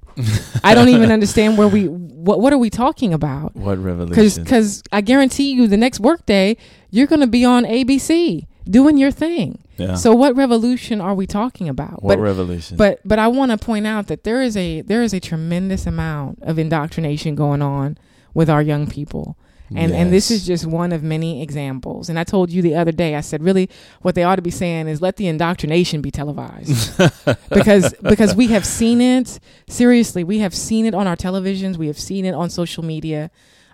I 0.63 0.73
don't 0.73 0.89
even 0.89 1.11
understand 1.19 1.59
where 1.59 1.67
we 1.67 1.89
what 1.89 2.39
what 2.39 2.53
are 2.53 2.59
we 2.59 2.71
talking 2.71 3.13
about? 3.13 3.57
What 3.57 3.83
revolution? 3.83 4.45
because 4.45 4.85
I 4.93 5.01
guarantee 5.01 5.51
you 5.51 5.67
the 5.67 5.77
next 5.77 5.99
workday 5.99 6.57
you're 6.91 7.09
going 7.09 7.23
to 7.23 7.27
be 7.27 7.45
on 7.45 7.65
ABC 7.65 8.47
doing 8.71 8.99
your 8.99 9.11
thing. 9.11 9.65
Yeah. 9.79 9.97
So 9.97 10.15
what 10.15 10.37
revolution 10.37 11.01
are 11.01 11.13
we 11.13 11.27
talking 11.27 11.69
about? 11.69 12.05
what 12.05 12.19
but, 12.19 12.23
revolution? 12.23 12.77
but 12.77 13.01
but 13.05 13.19
I 13.19 13.27
want 13.27 13.51
to 13.51 13.59
point 13.59 13.89
out 13.89 14.07
that 14.07 14.23
there 14.23 14.41
is 14.41 14.57
a 14.57 14.83
there 14.83 15.03
is 15.03 15.13
a 15.13 15.19
tremendous 15.19 15.89
amount 15.89 16.41
of 16.43 16.57
indoctrination 16.57 17.35
going 17.35 17.63
on 17.63 17.99
with 18.33 18.49
our 18.49 18.63
young 18.63 18.87
people. 18.87 19.37
And 19.75 19.93
and 19.93 20.13
this 20.13 20.31
is 20.31 20.47
just 20.47 20.67
one 20.67 20.93
of 20.93 21.03
many 21.03 21.43
examples. 21.43 22.09
And 22.09 22.19
I 22.19 22.25
told 22.25 22.51
you 22.51 22.63
the 22.63 22.77
other 22.77 22.93
day 22.93 23.17
I 23.17 23.21
said 23.21 23.43
really 23.43 23.69
what 24.03 24.15
they 24.15 24.23
ought 24.23 24.37
to 24.37 24.43
be 24.43 24.51
saying 24.51 24.89
is 24.89 25.03
let 25.03 25.17
the 25.17 25.27
indoctrination 25.27 26.03
be 26.03 26.11
televised. 26.11 26.97
because 27.51 27.95
because 28.03 28.35
we 28.35 28.49
have 28.49 28.65
seen 28.65 29.01
it 29.01 29.41
seriously, 29.69 30.23
we 30.23 30.39
have 30.39 30.55
seen 30.55 30.87
it 30.87 30.95
on 30.95 31.07
our 31.07 31.17
televisions, 31.17 31.77
we 31.77 31.89
have 31.89 31.99
seen 31.99 32.25
it 32.25 32.35
on 32.35 32.51
social 32.51 32.85
media. 32.85 33.31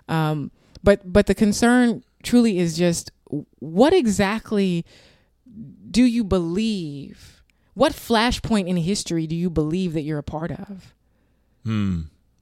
Um 0.07 0.51
but 0.83 1.11
but 1.11 1.27
the 1.27 1.35
concern 1.35 2.03
truly 2.23 2.57
is 2.57 2.75
just 2.77 3.11
what 3.59 3.93
exactly 3.93 4.85
do 5.91 6.03
you 6.03 6.23
believe? 6.23 7.43
What 7.75 7.93
flashpoint 7.93 8.67
in 8.67 8.77
history 8.77 9.27
do 9.27 9.35
you 9.35 9.49
believe 9.49 9.93
that 9.93 10.01
you're 10.01 10.19
a 10.19 10.23
part 10.23 10.51
of? 10.51 10.93
hmm. 11.63 12.01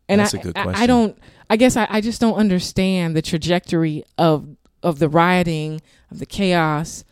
And 0.09 0.19
That's 0.19 0.35
I, 0.35 0.39
a 0.39 0.41
good 0.41 0.57
I- 0.57 0.83
I, 0.83 0.87
don't. 0.87 1.17
I 1.49 1.55
guess 1.57 1.77
I, 1.77 1.87
I 1.89 2.01
just 2.01 2.19
don't 2.19 2.35
understand 2.35 3.15
the 3.15 3.21
trajectory 3.21 4.03
of 4.17 4.47
of 4.83 4.99
the 4.99 5.07
rioting, 5.09 5.81
of 6.09 6.19
the 6.19 6.25
chaos. 6.25 7.03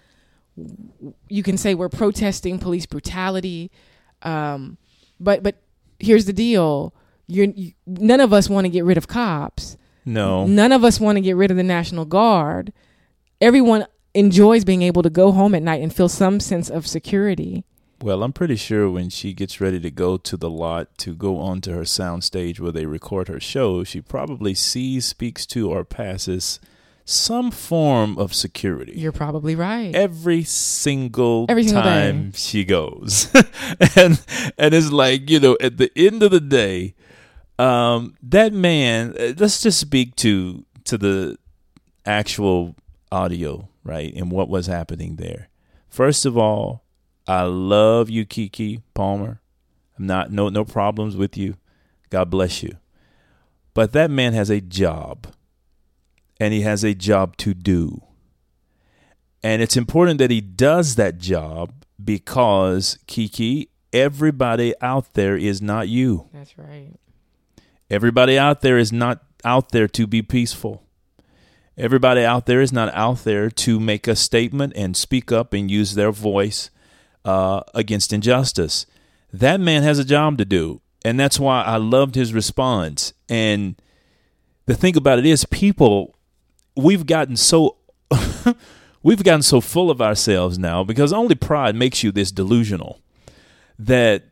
You 1.29 1.43
can 1.43 1.57
say 1.57 1.73
we're 1.75 1.87
protesting 1.89 2.59
police 2.59 2.85
brutality, 2.85 3.71
um, 4.23 4.77
but 5.19 5.43
but 5.43 5.55
here's 5.99 6.25
the 6.25 6.33
deal: 6.33 6.93
you're, 7.27 7.45
you, 7.45 7.71
none 7.87 8.19
of 8.19 8.33
us 8.33 8.49
want 8.49 8.65
to 8.65 8.69
get 8.69 8.83
rid 8.83 8.97
of 8.97 9.07
cops. 9.07 9.77
No. 10.05 10.45
None 10.47 10.71
of 10.71 10.83
us 10.83 10.99
want 10.99 11.17
to 11.17 11.21
get 11.21 11.35
rid 11.35 11.51
of 11.51 11.57
the 11.57 11.63
National 11.63 12.03
Guard. 12.03 12.73
Everyone 13.39 13.85
enjoys 14.13 14.65
being 14.65 14.81
able 14.81 15.03
to 15.03 15.09
go 15.09 15.31
home 15.31 15.53
at 15.53 15.61
night 15.61 15.81
and 15.81 15.93
feel 15.93 16.09
some 16.09 16.39
sense 16.39 16.69
of 16.69 16.87
security. 16.87 17.63
Well, 18.01 18.23
I'm 18.23 18.31
pretty 18.33 18.55
sure 18.55 18.89
when 18.89 19.09
she 19.09 19.33
gets 19.33 19.59
ready 19.59 19.79
to 19.81 19.91
go 19.91 20.17
to 20.17 20.37
the 20.37 20.49
lot 20.49 20.97
to 20.99 21.13
go 21.15 21.37
onto 21.37 21.71
her 21.73 21.83
sound 21.85 22.23
stage 22.23 22.59
where 22.59 22.71
they 22.71 22.85
record 22.85 23.27
her 23.27 23.39
show, 23.39 23.83
she 23.83 23.99
probably 24.01 24.53
sees, 24.53 25.05
speaks 25.05 25.45
to, 25.47 25.69
or 25.69 25.83
passes 25.83 26.59
some 27.03 27.51
form 27.51 28.17
of 28.17 28.33
security. 28.33 28.93
You're 28.95 29.11
probably 29.11 29.55
right. 29.55 29.93
Every 29.93 30.43
single, 30.43 31.45
Every 31.49 31.63
single 31.63 31.83
day. 31.83 31.89
time 32.11 32.31
she 32.33 32.63
goes, 32.63 33.27
and 33.95 34.21
and 34.57 34.73
it's 34.73 34.91
like 34.91 35.29
you 35.29 35.39
know, 35.39 35.57
at 35.59 35.77
the 35.77 35.91
end 35.95 36.23
of 36.23 36.31
the 36.31 36.39
day, 36.39 36.93
um, 37.57 38.15
that 38.23 38.53
man. 38.53 39.15
uh, 39.19 39.33
Let's 39.37 39.61
just 39.61 39.79
speak 39.79 40.15
to 40.17 40.63
to 40.85 40.97
the 40.97 41.37
actual 42.05 42.75
audio, 43.11 43.67
right, 43.83 44.13
and 44.15 44.31
what 44.31 44.47
was 44.47 44.67
happening 44.67 45.15
there. 45.17 45.49
First 45.89 46.25
of 46.25 46.37
all, 46.37 46.83
I 47.29 47.43
love 47.43 48.09
you, 48.09 48.25
Keke 48.25 48.81
Palmer. 48.95 49.39
I'm 49.99 50.07
not 50.07 50.31
no 50.31 50.49
no 50.49 50.65
problems 50.65 51.15
with 51.15 51.37
you. 51.37 51.57
God 52.09 52.31
bless 52.31 52.63
you. 52.63 52.77
But 53.75 53.91
that 53.91 54.09
man 54.09 54.33
has 54.33 54.49
a 54.49 54.59
job. 54.59 55.27
And 56.39 56.55
he 56.55 56.61
has 56.61 56.83
a 56.83 56.95
job 56.95 57.37
to 57.37 57.53
do. 57.53 58.01
And 59.43 59.61
it's 59.61 59.77
important 59.77 60.17
that 60.17 60.31
he 60.31 60.41
does 60.41 60.95
that 60.95 61.19
job 61.19 61.85
because 62.03 62.97
Keke, 63.07 63.67
everybody 63.93 64.73
out 64.81 65.13
there 65.13 65.37
is 65.37 65.61
not 65.61 65.87
you. 65.87 66.29
That's 66.33 66.57
right. 66.57 66.93
Everybody 67.91 68.39
out 68.39 68.61
there 68.61 68.79
is 68.79 68.91
not 68.91 69.23
out 69.45 69.71
there 69.71 69.87
to 69.89 70.07
be 70.07 70.23
peaceful. 70.23 70.81
Everybody 71.77 72.25
out 72.25 72.47
there 72.47 72.59
is 72.61 72.73
not 72.73 72.91
out 72.95 73.23
there 73.23 73.51
to 73.51 73.79
make 73.79 74.07
a 74.07 74.15
statement 74.15 74.73
and 74.75 74.97
speak 74.97 75.31
up 75.31 75.53
and 75.53 75.69
use 75.69 75.93
their 75.93 76.11
voice 76.11 76.71
uh, 77.25 77.61
against 77.73 78.13
injustice. 78.13 78.85
That 79.31 79.59
man 79.59 79.83
has 79.83 79.99
a 79.99 80.05
job 80.05 80.37
to 80.37 80.45
do. 80.45 80.81
And 81.05 81.19
that's 81.19 81.39
why 81.39 81.63
I 81.63 81.77
loved 81.77 82.15
his 82.15 82.33
response. 82.33 83.13
And 83.29 83.75
the 84.65 84.75
thing 84.75 84.97
about 84.97 85.19
it 85.19 85.25
is, 85.25 85.45
people, 85.45 86.15
we've 86.75 87.05
gotten 87.05 87.37
so. 87.37 87.77
We've 89.01 89.23
gotten 89.23 89.43
so 89.43 89.61
full 89.61 89.89
of 89.89 90.01
ourselves 90.01 90.59
now 90.59 90.83
because 90.83 91.13
only 91.13 91.33
pride 91.33 91.73
makes 91.73 92.03
you 92.03 92.11
this 92.11 92.33
delusional 92.33 92.99
that 93.77 94.23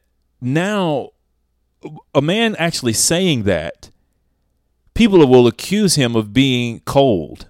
now 0.42 1.12
a 2.14 2.22
man 2.22 2.56
actually 2.58 2.94
saying 2.94 3.44
that, 3.44 3.92
people 4.94 5.26
will 5.26 5.48
accuse 5.48 5.96
him 5.96 6.16
of 6.16 6.34
being 6.34 6.82
cold, 6.82 7.48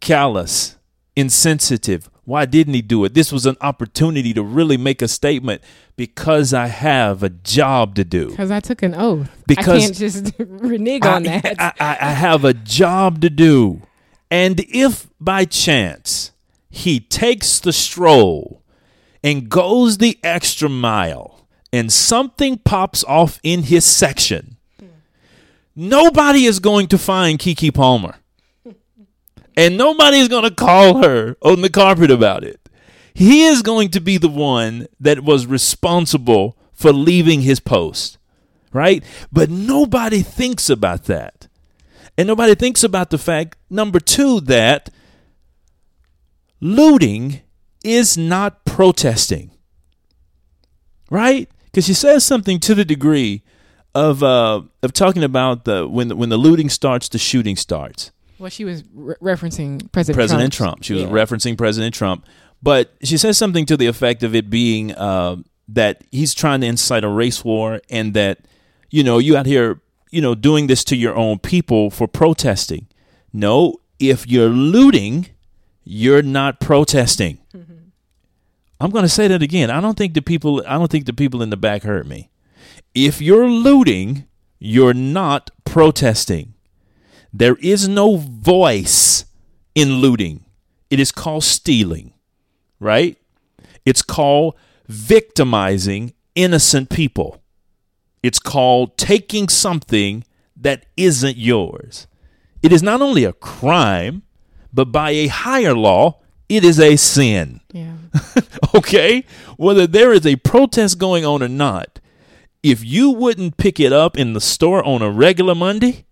callous, 0.00 0.76
insensitive. 1.14 2.08
Why 2.24 2.46
didn't 2.46 2.74
he 2.74 2.82
do 2.82 3.04
it? 3.04 3.12
This 3.12 3.30
was 3.30 3.44
an 3.44 3.56
opportunity 3.60 4.32
to 4.32 4.42
really 4.42 4.76
make 4.78 5.02
a 5.02 5.08
statement 5.08 5.62
because 5.96 6.54
I 6.54 6.66
have 6.66 7.22
a 7.22 7.28
job 7.28 7.94
to 7.96 8.04
do. 8.04 8.30
Because 8.30 8.50
I 8.50 8.60
took 8.60 8.82
an 8.82 8.94
oath. 8.94 9.30
Because 9.46 9.68
I 9.68 9.78
can't 9.80 9.94
just 9.94 10.32
renege 10.38 11.04
on 11.04 11.24
that. 11.24 11.56
I, 11.58 11.72
I, 11.78 11.98
I 12.00 12.10
have 12.12 12.44
a 12.44 12.54
job 12.54 13.20
to 13.20 13.30
do. 13.30 13.82
And 14.30 14.60
if 14.68 15.06
by 15.20 15.44
chance 15.44 16.32
he 16.70 16.98
takes 16.98 17.60
the 17.60 17.72
stroll 17.72 18.62
and 19.22 19.48
goes 19.48 19.98
the 19.98 20.18
extra 20.22 20.68
mile 20.68 21.46
and 21.72 21.92
something 21.92 22.58
pops 22.58 23.04
off 23.04 23.38
in 23.42 23.64
his 23.64 23.84
section, 23.84 24.56
nobody 25.76 26.46
is 26.46 26.58
going 26.58 26.86
to 26.88 26.98
find 26.98 27.38
Keke 27.38 27.72
Palmer. 27.74 28.16
And 29.56 29.76
nobody 29.76 30.18
is 30.18 30.28
going 30.28 30.44
to 30.44 30.54
call 30.54 31.02
her 31.02 31.36
on 31.42 31.60
the 31.60 31.70
carpet 31.70 32.10
about 32.10 32.44
it. 32.44 32.68
He 33.14 33.44
is 33.44 33.62
going 33.62 33.90
to 33.90 34.00
be 34.00 34.18
the 34.18 34.28
one 34.28 34.88
that 34.98 35.20
was 35.20 35.46
responsible 35.46 36.56
for 36.72 36.92
leaving 36.92 37.42
his 37.42 37.60
post 37.60 38.18
right? 38.74 39.02
But 39.32 39.48
nobody 39.48 40.20
thinks 40.20 40.68
about 40.68 41.04
that. 41.04 41.48
And 42.18 42.26
nobody 42.26 42.54
thinks 42.54 42.84
about 42.84 43.08
the 43.08 43.18
fact, 43.18 43.56
number 43.70 43.98
two, 43.98 44.40
that 44.42 44.90
looting 46.60 47.40
is 47.82 48.18
not 48.18 48.64
protesting, 48.64 49.50
right? 51.10 51.48
Because 51.64 51.86
she 51.86 51.94
says 51.94 52.24
something 52.24 52.60
to 52.60 52.74
the 52.74 52.84
degree 52.84 53.42
of 53.94 54.22
uh, 54.22 54.62
of 54.82 54.92
talking 54.92 55.24
about 55.24 55.64
the 55.64 55.88
when 55.88 56.08
the, 56.08 56.16
when 56.16 56.28
the 56.28 56.36
looting 56.36 56.68
starts, 56.68 57.08
the 57.08 57.18
shooting 57.18 57.56
starts. 57.56 58.12
Well, 58.38 58.50
she 58.50 58.64
was 58.64 58.84
re- 58.94 59.14
referencing 59.22 59.90
President, 59.92 60.16
President 60.16 60.52
Trump's- 60.52 60.56
Trump. 60.56 60.82
She 60.84 60.92
was 60.94 61.02
Yeah. 61.02 61.08
referencing 61.08 61.56
President 61.56 61.94
Trump, 61.94 62.26
but 62.62 62.92
she 63.02 63.16
says 63.16 63.36
something 63.38 63.66
to 63.66 63.76
the 63.76 63.86
effect 63.86 64.22
of 64.22 64.34
it 64.34 64.50
being 64.50 64.92
uh, 64.92 65.36
that 65.68 66.02
he's 66.10 66.34
trying 66.34 66.60
to 66.62 66.66
incite 66.66 67.04
a 67.04 67.08
race 67.08 67.44
war, 67.44 67.80
and 67.90 68.14
that 68.14 68.38
you 68.90 69.02
know 69.02 69.18
you 69.18 69.36
out 69.36 69.46
here 69.46 69.80
you 70.10 70.20
know 70.20 70.34
doing 70.34 70.66
this 70.66 70.84
to 70.84 70.96
your 70.96 71.14
own 71.16 71.38
people 71.38 71.90
for 71.90 72.06
protesting. 72.08 72.86
No, 73.32 73.76
if 73.98 74.26
you're 74.28 74.48
looting, 74.48 75.26
you're 75.84 76.22
not 76.22 76.60
protesting. 76.60 77.38
I'm 78.80 78.90
going 78.90 79.04
to 79.04 79.08
say 79.08 79.28
that 79.28 79.40
again. 79.42 79.70
I 79.70 79.80
don't 79.80 79.96
think 79.96 80.14
the 80.14 80.20
people. 80.22 80.62
I 80.66 80.74
don't 80.78 80.90
think 80.90 81.06
the 81.06 81.12
people 81.12 81.42
in 81.42 81.50
the 81.50 81.56
back 81.56 81.82
heard 81.84 82.06
me. 82.06 82.30
If 82.94 83.20
you're 83.22 83.48
looting, 83.48 84.24
you're 84.58 84.94
not 84.94 85.50
protesting. 85.64 86.53
There 87.36 87.56
is 87.56 87.88
no 87.88 88.16
voice 88.16 89.24
in 89.74 89.94
looting. 89.94 90.44
It 90.88 91.00
is 91.00 91.10
called 91.10 91.42
stealing, 91.42 92.12
right? 92.78 93.18
It's 93.84 94.02
called 94.02 94.54
victimizing 94.86 96.14
innocent 96.36 96.90
people. 96.90 97.42
It's 98.22 98.38
called 98.38 98.96
taking 98.96 99.48
something 99.48 100.22
that 100.56 100.86
isn't 100.96 101.36
yours. 101.36 102.06
It 102.62 102.72
is 102.72 102.84
not 102.84 103.02
only 103.02 103.24
a 103.24 103.32
crime, 103.32 104.22
but 104.72 104.92
by 104.92 105.10
a 105.10 105.26
higher 105.26 105.74
law, 105.74 106.20
it 106.48 106.62
is 106.62 106.78
a 106.78 106.94
sin. 106.94 107.62
Yeah. 107.72 107.96
okay? 108.76 109.24
Whether 109.56 109.88
there 109.88 110.12
is 110.12 110.24
a 110.24 110.36
protest 110.36 111.00
going 111.00 111.24
on 111.24 111.42
or 111.42 111.48
not, 111.48 111.98
if 112.62 112.84
you 112.84 113.10
wouldn't 113.10 113.56
pick 113.56 113.80
it 113.80 113.92
up 113.92 114.16
in 114.16 114.34
the 114.34 114.40
store 114.40 114.84
on 114.84 115.02
a 115.02 115.10
regular 115.10 115.56
Monday, 115.56 116.06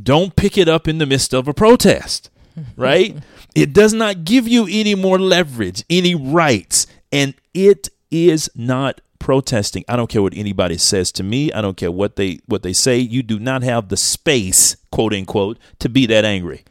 don't 0.00 0.36
pick 0.36 0.58
it 0.58 0.68
up 0.68 0.88
in 0.88 0.98
the 0.98 1.06
midst 1.06 1.32
of 1.32 1.48
a 1.48 1.54
protest, 1.54 2.30
right? 2.76 3.16
it 3.54 3.72
does 3.72 3.92
not 3.92 4.24
give 4.24 4.48
you 4.48 4.66
any 4.70 4.94
more 4.94 5.18
leverage, 5.18 5.84
any 5.88 6.14
rights, 6.14 6.86
and 7.12 7.34
it 7.52 7.88
is 8.10 8.50
not 8.54 9.00
protesting. 9.18 9.84
I 9.88 9.96
don't 9.96 10.08
care 10.08 10.22
what 10.22 10.34
anybody 10.36 10.76
says 10.76 11.10
to 11.12 11.22
me. 11.22 11.52
I 11.52 11.60
don't 11.60 11.76
care 11.76 11.90
what 11.90 12.16
they 12.16 12.40
what 12.46 12.62
they 12.62 12.72
say. 12.72 12.98
You 12.98 13.22
do 13.22 13.38
not 13.38 13.62
have 13.62 13.88
the 13.88 13.96
space, 13.96 14.76
quote 14.90 15.14
unquote, 15.14 15.58
to 15.78 15.88
be 15.88 16.06
that 16.06 16.24
angry. 16.24 16.64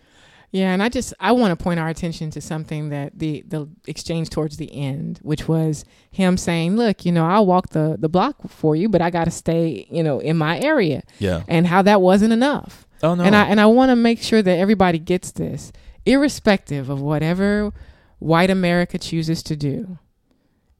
Yeah, 0.51 0.71
and 0.71 0.83
I 0.83 0.89
just 0.89 1.15
I 1.19 1.31
want 1.31 1.57
to 1.57 1.61
point 1.61 1.79
our 1.79 1.89
attention 1.89 2.29
to 2.29 2.39
something 2.39 2.89
that 2.89 3.17
the 3.17 3.43
the 3.47 3.67
exchange 3.87 4.29
towards 4.29 4.57
the 4.57 4.71
end, 4.71 5.19
which 5.23 5.47
was 5.47 5.83
him 6.11 6.37
saying, 6.37 6.75
"Look, 6.75 7.05
you 7.05 7.11
know, 7.11 7.25
I'll 7.25 7.47
walk 7.47 7.69
the 7.69 7.95
the 7.97 8.07
block 8.07 8.35
for 8.49 8.75
you, 8.75 8.87
but 8.87 9.01
I 9.01 9.09
got 9.09 9.25
to 9.25 9.31
stay, 9.31 9.87
you 9.89 10.03
know, 10.03 10.19
in 10.19 10.37
my 10.37 10.59
area." 10.59 11.01
Yeah. 11.17 11.41
And 11.47 11.65
how 11.65 11.81
that 11.81 12.01
wasn't 12.01 12.33
enough. 12.33 12.82
Oh 13.03 13.15
no. 13.15 13.23
And 13.23 13.35
I 13.35 13.43
and 13.45 13.59
I 13.59 13.65
want 13.67 13.89
to 13.89 13.95
make 13.95 14.21
sure 14.21 14.41
that 14.41 14.57
everybody 14.57 14.97
gets 14.97 15.31
this, 15.31 15.71
irrespective 16.05 16.89
of 16.89 17.01
whatever 17.01 17.71
white 18.19 18.49
America 18.49 18.97
chooses 18.97 19.43
to 19.43 19.55
do. 19.55 19.97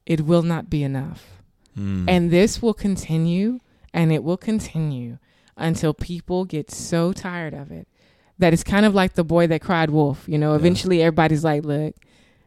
It 0.06 0.22
will 0.22 0.42
not 0.42 0.68
be 0.70 0.82
enough. 0.82 1.40
Mm. 1.78 2.04
And 2.08 2.30
this 2.30 2.62
will 2.62 2.74
continue 2.74 3.60
and 3.92 4.12
it 4.12 4.22
will 4.24 4.36
continue 4.36 5.18
until 5.56 5.94
people 5.94 6.44
get 6.44 6.70
so 6.70 7.12
tired 7.12 7.54
of 7.54 7.70
it 7.70 7.86
that 8.38 8.52
it's 8.52 8.64
kind 8.64 8.84
of 8.86 8.94
like 8.94 9.14
the 9.14 9.24
boy 9.24 9.46
that 9.46 9.60
cried 9.60 9.90
wolf. 9.90 10.24
You 10.26 10.38
know, 10.38 10.50
Yeah. 10.52 10.56
eventually 10.56 11.02
everybody's 11.02 11.44
like, 11.44 11.64
look, 11.64 11.94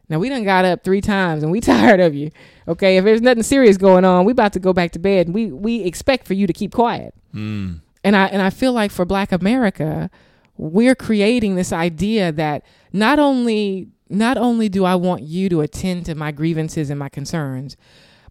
now 0.09 0.19
we 0.19 0.29
done 0.29 0.43
got 0.43 0.65
up 0.65 0.83
three 0.83 1.01
times 1.01 1.43
and 1.43 1.51
we 1.51 1.61
tired 1.73 1.99
of 1.99 2.15
you. 2.15 2.31
Okay, 2.67 2.97
if 2.97 3.03
there's 3.03 3.21
nothing 3.21 3.43
serious 3.43 3.77
going 3.77 4.05
on, 4.05 4.25
we 4.25 4.31
about 4.31 4.53
to 4.53 4.59
go 4.59 4.73
back 4.73 4.91
to 4.91 4.99
bed. 4.99 5.27
And 5.27 5.33
we 5.35 5.51
we 5.51 5.83
expect 5.83 6.25
for 6.27 6.33
you 6.33 6.47
to 6.47 6.53
keep 6.53 6.71
quiet. 6.73 7.13
Mm. 7.33 7.81
And 8.08 8.15
I 8.15 8.28
and 8.28 8.41
I 8.41 8.50
feel 8.50 8.72
like 8.72 8.89
for 8.91 9.04
Black 9.04 9.34
America, 9.34 10.10
we're 10.56 10.96
creating 10.96 11.56
this 11.56 11.74
idea 11.74 12.32
that 12.32 12.63
not 12.93 13.20
only 13.20 13.89
not 14.10 14.38
only 14.38 14.70
do 14.70 14.86
I 14.86 14.96
want 14.96 15.24
you 15.24 15.50
to 15.50 15.60
attend 15.60 16.06
to 16.06 16.15
my 16.15 16.32
grievances 16.32 16.89
and 16.89 16.98
my 16.98 17.10
concerns, 17.10 17.76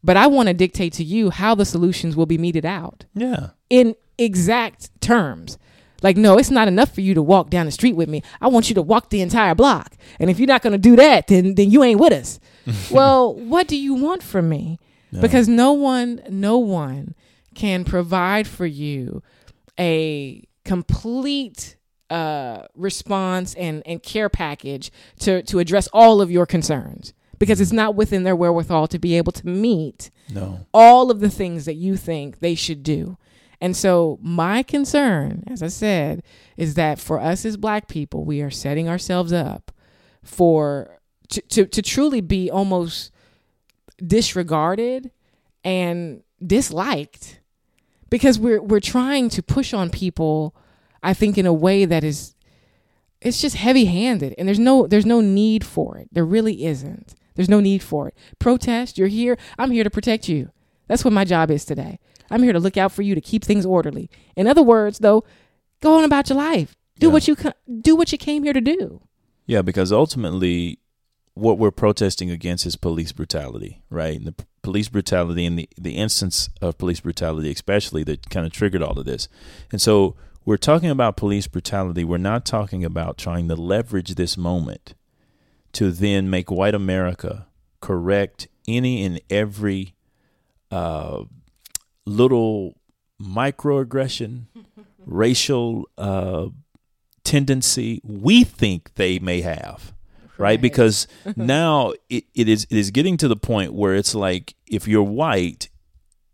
but 0.03 0.17
I 0.17 0.27
want 0.29 0.49
to 0.49 0.55
dictate 0.55 0.95
to 0.95 1.05
you 1.05 1.29
how 1.29 1.55
the 1.55 1.67
solutions 1.67 2.17
will 2.17 2.25
be 2.25 2.39
meted 2.39 2.65
out 2.65 3.05
Yeah. 3.15 3.51
in 3.69 3.95
exact 4.17 4.99
terms. 5.03 5.59
Like, 6.03 6.17
no, 6.17 6.39
it's 6.39 6.51
not 6.51 6.69
enough 6.69 6.95
for 6.95 7.03
you 7.03 7.13
to 7.13 7.23
walk 7.23 7.51
down 7.51 7.67
the 7.67 7.73
street 7.73 7.97
with 7.97 8.09
me. 8.09 8.23
I 8.41 8.49
want 8.49 8.69
you 8.71 8.75
to 8.77 8.83
walk 8.83 9.11
the 9.11 9.21
entire 9.21 9.55
block. 9.55 9.95
And 10.19 10.31
if 10.31 10.39
you're 10.39 10.47
not 10.55 10.63
going 10.63 10.73
to 10.73 10.79
do 10.91 10.97
that, 10.97 11.27
then 11.27 11.55
then 11.55 11.71
you 11.71 11.83
ain't 11.85 12.01
with 12.01 12.15
us. 12.15 12.41
well, 12.91 13.35
what 13.35 13.69
do 13.69 13.77
you 13.77 13.93
want 13.93 14.23
from 14.23 14.49
me? 14.49 14.79
Because 15.21 15.49
no 15.49 15.73
one, 15.73 16.23
no 16.31 16.57
one 16.59 17.15
can 17.55 17.85
provide 17.85 18.47
for 18.47 18.67
you 18.67 19.23
a 19.79 20.47
complete 20.65 21.77
uh, 22.11 22.67
response 22.75 23.55
and, 23.55 23.83
and 23.87 24.03
care 24.03 24.29
package 24.29 24.91
to, 25.21 25.43
to 25.43 25.59
address 25.59 25.89
all 25.93 26.21
of 26.21 26.31
your 26.31 26.47
concerns 26.47 27.13
because 27.39 27.61
it's 27.61 27.73
not 27.73 27.95
within 27.95 28.23
their 28.23 28.37
wherewithal 28.37 28.87
to 28.89 28.99
be 28.99 29.17
able 29.17 29.33
to 29.33 29.47
meet 29.47 30.11
No. 30.33 30.67
all 30.73 31.11
of 31.11 31.21
the 31.21 31.29
things 31.31 31.65
that 31.65 31.75
you 31.75 31.97
think 31.97 32.39
they 32.39 32.55
should 32.55 32.83
do. 32.83 33.19
And 33.61 33.75
so, 33.77 34.19
my 34.23 34.63
concern, 34.63 35.43
as 35.47 35.63
I 35.63 35.69
said, 35.69 36.23
is 36.59 36.75
that 36.75 36.99
for 36.99 37.19
us 37.19 37.45
as 37.47 37.57
black 37.57 37.89
people, 37.89 38.25
we 38.25 38.43
are 38.43 38.51
setting 38.51 38.87
ourselves 38.89 39.33
up 39.33 39.73
for 40.23 40.99
to, 41.31 41.41
to, 41.41 41.67
to 41.67 41.83
truly 41.83 42.21
be 42.21 42.51
almost 42.51 43.11
disregarded 44.05 45.11
and 45.65 46.23
disliked 46.45 47.41
because 48.11 48.39
we're 48.39 48.63
we're 48.63 48.81
trying 48.81 49.29
to 49.31 49.43
push 49.43 49.73
on 49.75 49.91
people 49.91 50.55
I 51.03 51.15
think 51.15 51.39
in 51.39 51.47
a 51.47 51.53
way 51.53 51.85
that 51.85 52.05
is 52.05 52.35
it's 53.21 53.41
just 53.41 53.57
heavy-handed 53.57 54.35
and 54.39 54.47
there's 54.47 54.59
no 54.59 54.87
there's 54.87 55.07
no 55.07 55.21
need 55.21 55.65
for 55.65 55.97
it. 55.99 56.09
There 56.13 56.25
really 56.25 56.65
isn't. 56.67 57.15
There's 57.35 57.49
no 57.49 57.61
need 57.61 57.83
for 57.83 58.09
it. 58.09 58.15
Protest, 58.39 58.97
you're 58.99 59.09
here. 59.09 59.37
I'm 59.59 59.71
here 59.71 59.85
to 59.85 59.91
protect 59.91 60.29
you. 60.29 60.51
That's 60.89 61.05
what 61.05 61.13
my 61.13 61.25
job 61.25 61.51
is 61.51 61.65
today. 61.65 61.99
I'm 62.31 62.43
here 62.43 62.53
to 62.53 62.61
look 62.61 62.77
out 62.77 62.93
for 62.93 63.03
you 63.03 63.15
to 63.15 63.21
keep 63.21 63.45
things 63.45 63.67
orderly. 63.67 64.11
In 64.37 64.47
other 64.47 64.63
words, 64.63 64.99
though, 65.01 65.25
go 65.81 65.99
on 65.99 66.05
about 66.05 66.29
your 66.29 66.39
life. 66.39 66.77
Do 66.99 67.07
Yeah. 67.09 67.13
what 67.13 67.29
you 67.29 67.37
do 67.81 67.95
what 67.97 68.11
you 68.13 68.19
came 68.19 68.43
here 68.45 68.53
to 68.53 68.61
do. 68.61 69.03
Yeah, 69.47 69.63
because 69.63 69.93
ultimately, 69.93 70.79
what 71.35 71.59
we're 71.59 71.71
protesting 71.71 72.31
against 72.31 72.67
is 72.67 72.75
police 72.77 73.13
brutality, 73.13 73.83
right? 73.91 74.17
And 74.17 74.27
the 74.27 74.35
police 74.67 74.89
brutality 74.89 75.47
and 75.47 75.61
the, 75.61 75.69
the 75.79 75.93
instance 75.93 76.51
of 76.61 76.77
police 76.77 76.99
brutality, 76.99 77.53
especially, 77.53 78.03
that 78.03 78.29
kind 78.31 78.45
of 78.45 78.53
triggered 78.53 78.83
all 78.83 78.99
of 78.99 79.05
this. 79.05 79.29
And 79.71 79.81
so 79.81 80.17
we're 80.45 80.57
talking 80.57 80.91
about 80.91 81.17
police 81.17 81.47
brutality. 81.47 82.03
We're 82.03 82.19
not 82.19 82.45
talking 82.45 82.85
about 82.85 83.17
trying 83.17 83.47
to 83.47 83.55
leverage 83.55 84.17
this 84.17 84.37
moment 84.37 84.95
to 85.75 85.93
then 85.93 86.29
make 86.29 86.51
white 86.51 86.75
America 86.75 87.47
correct 87.81 88.49
any 88.67 89.05
and 89.05 89.21
every 89.31 89.95
uh, 90.73 91.23
little 92.05 92.77
microaggression, 93.23 94.47
racial 95.07 95.89
uh, 95.97 96.49
tendency 97.23 98.01
we 98.03 98.43
think 98.43 98.95
they 98.97 99.21
may 99.21 99.43
have 99.43 99.93
right, 100.39 100.61
because 100.61 101.07
now 101.37 101.93
it, 102.09 102.25
it 102.35 102.49
is 102.49 102.67
it 102.71 102.77
is 102.77 102.91
getting 102.91 103.17
to 103.19 103.29
the 103.29 103.37
point 103.37 103.73
where 103.73 103.95
it's 103.95 104.15
like 104.15 104.55
if 104.69 104.87
you're 104.87 105.03
white 105.03 105.69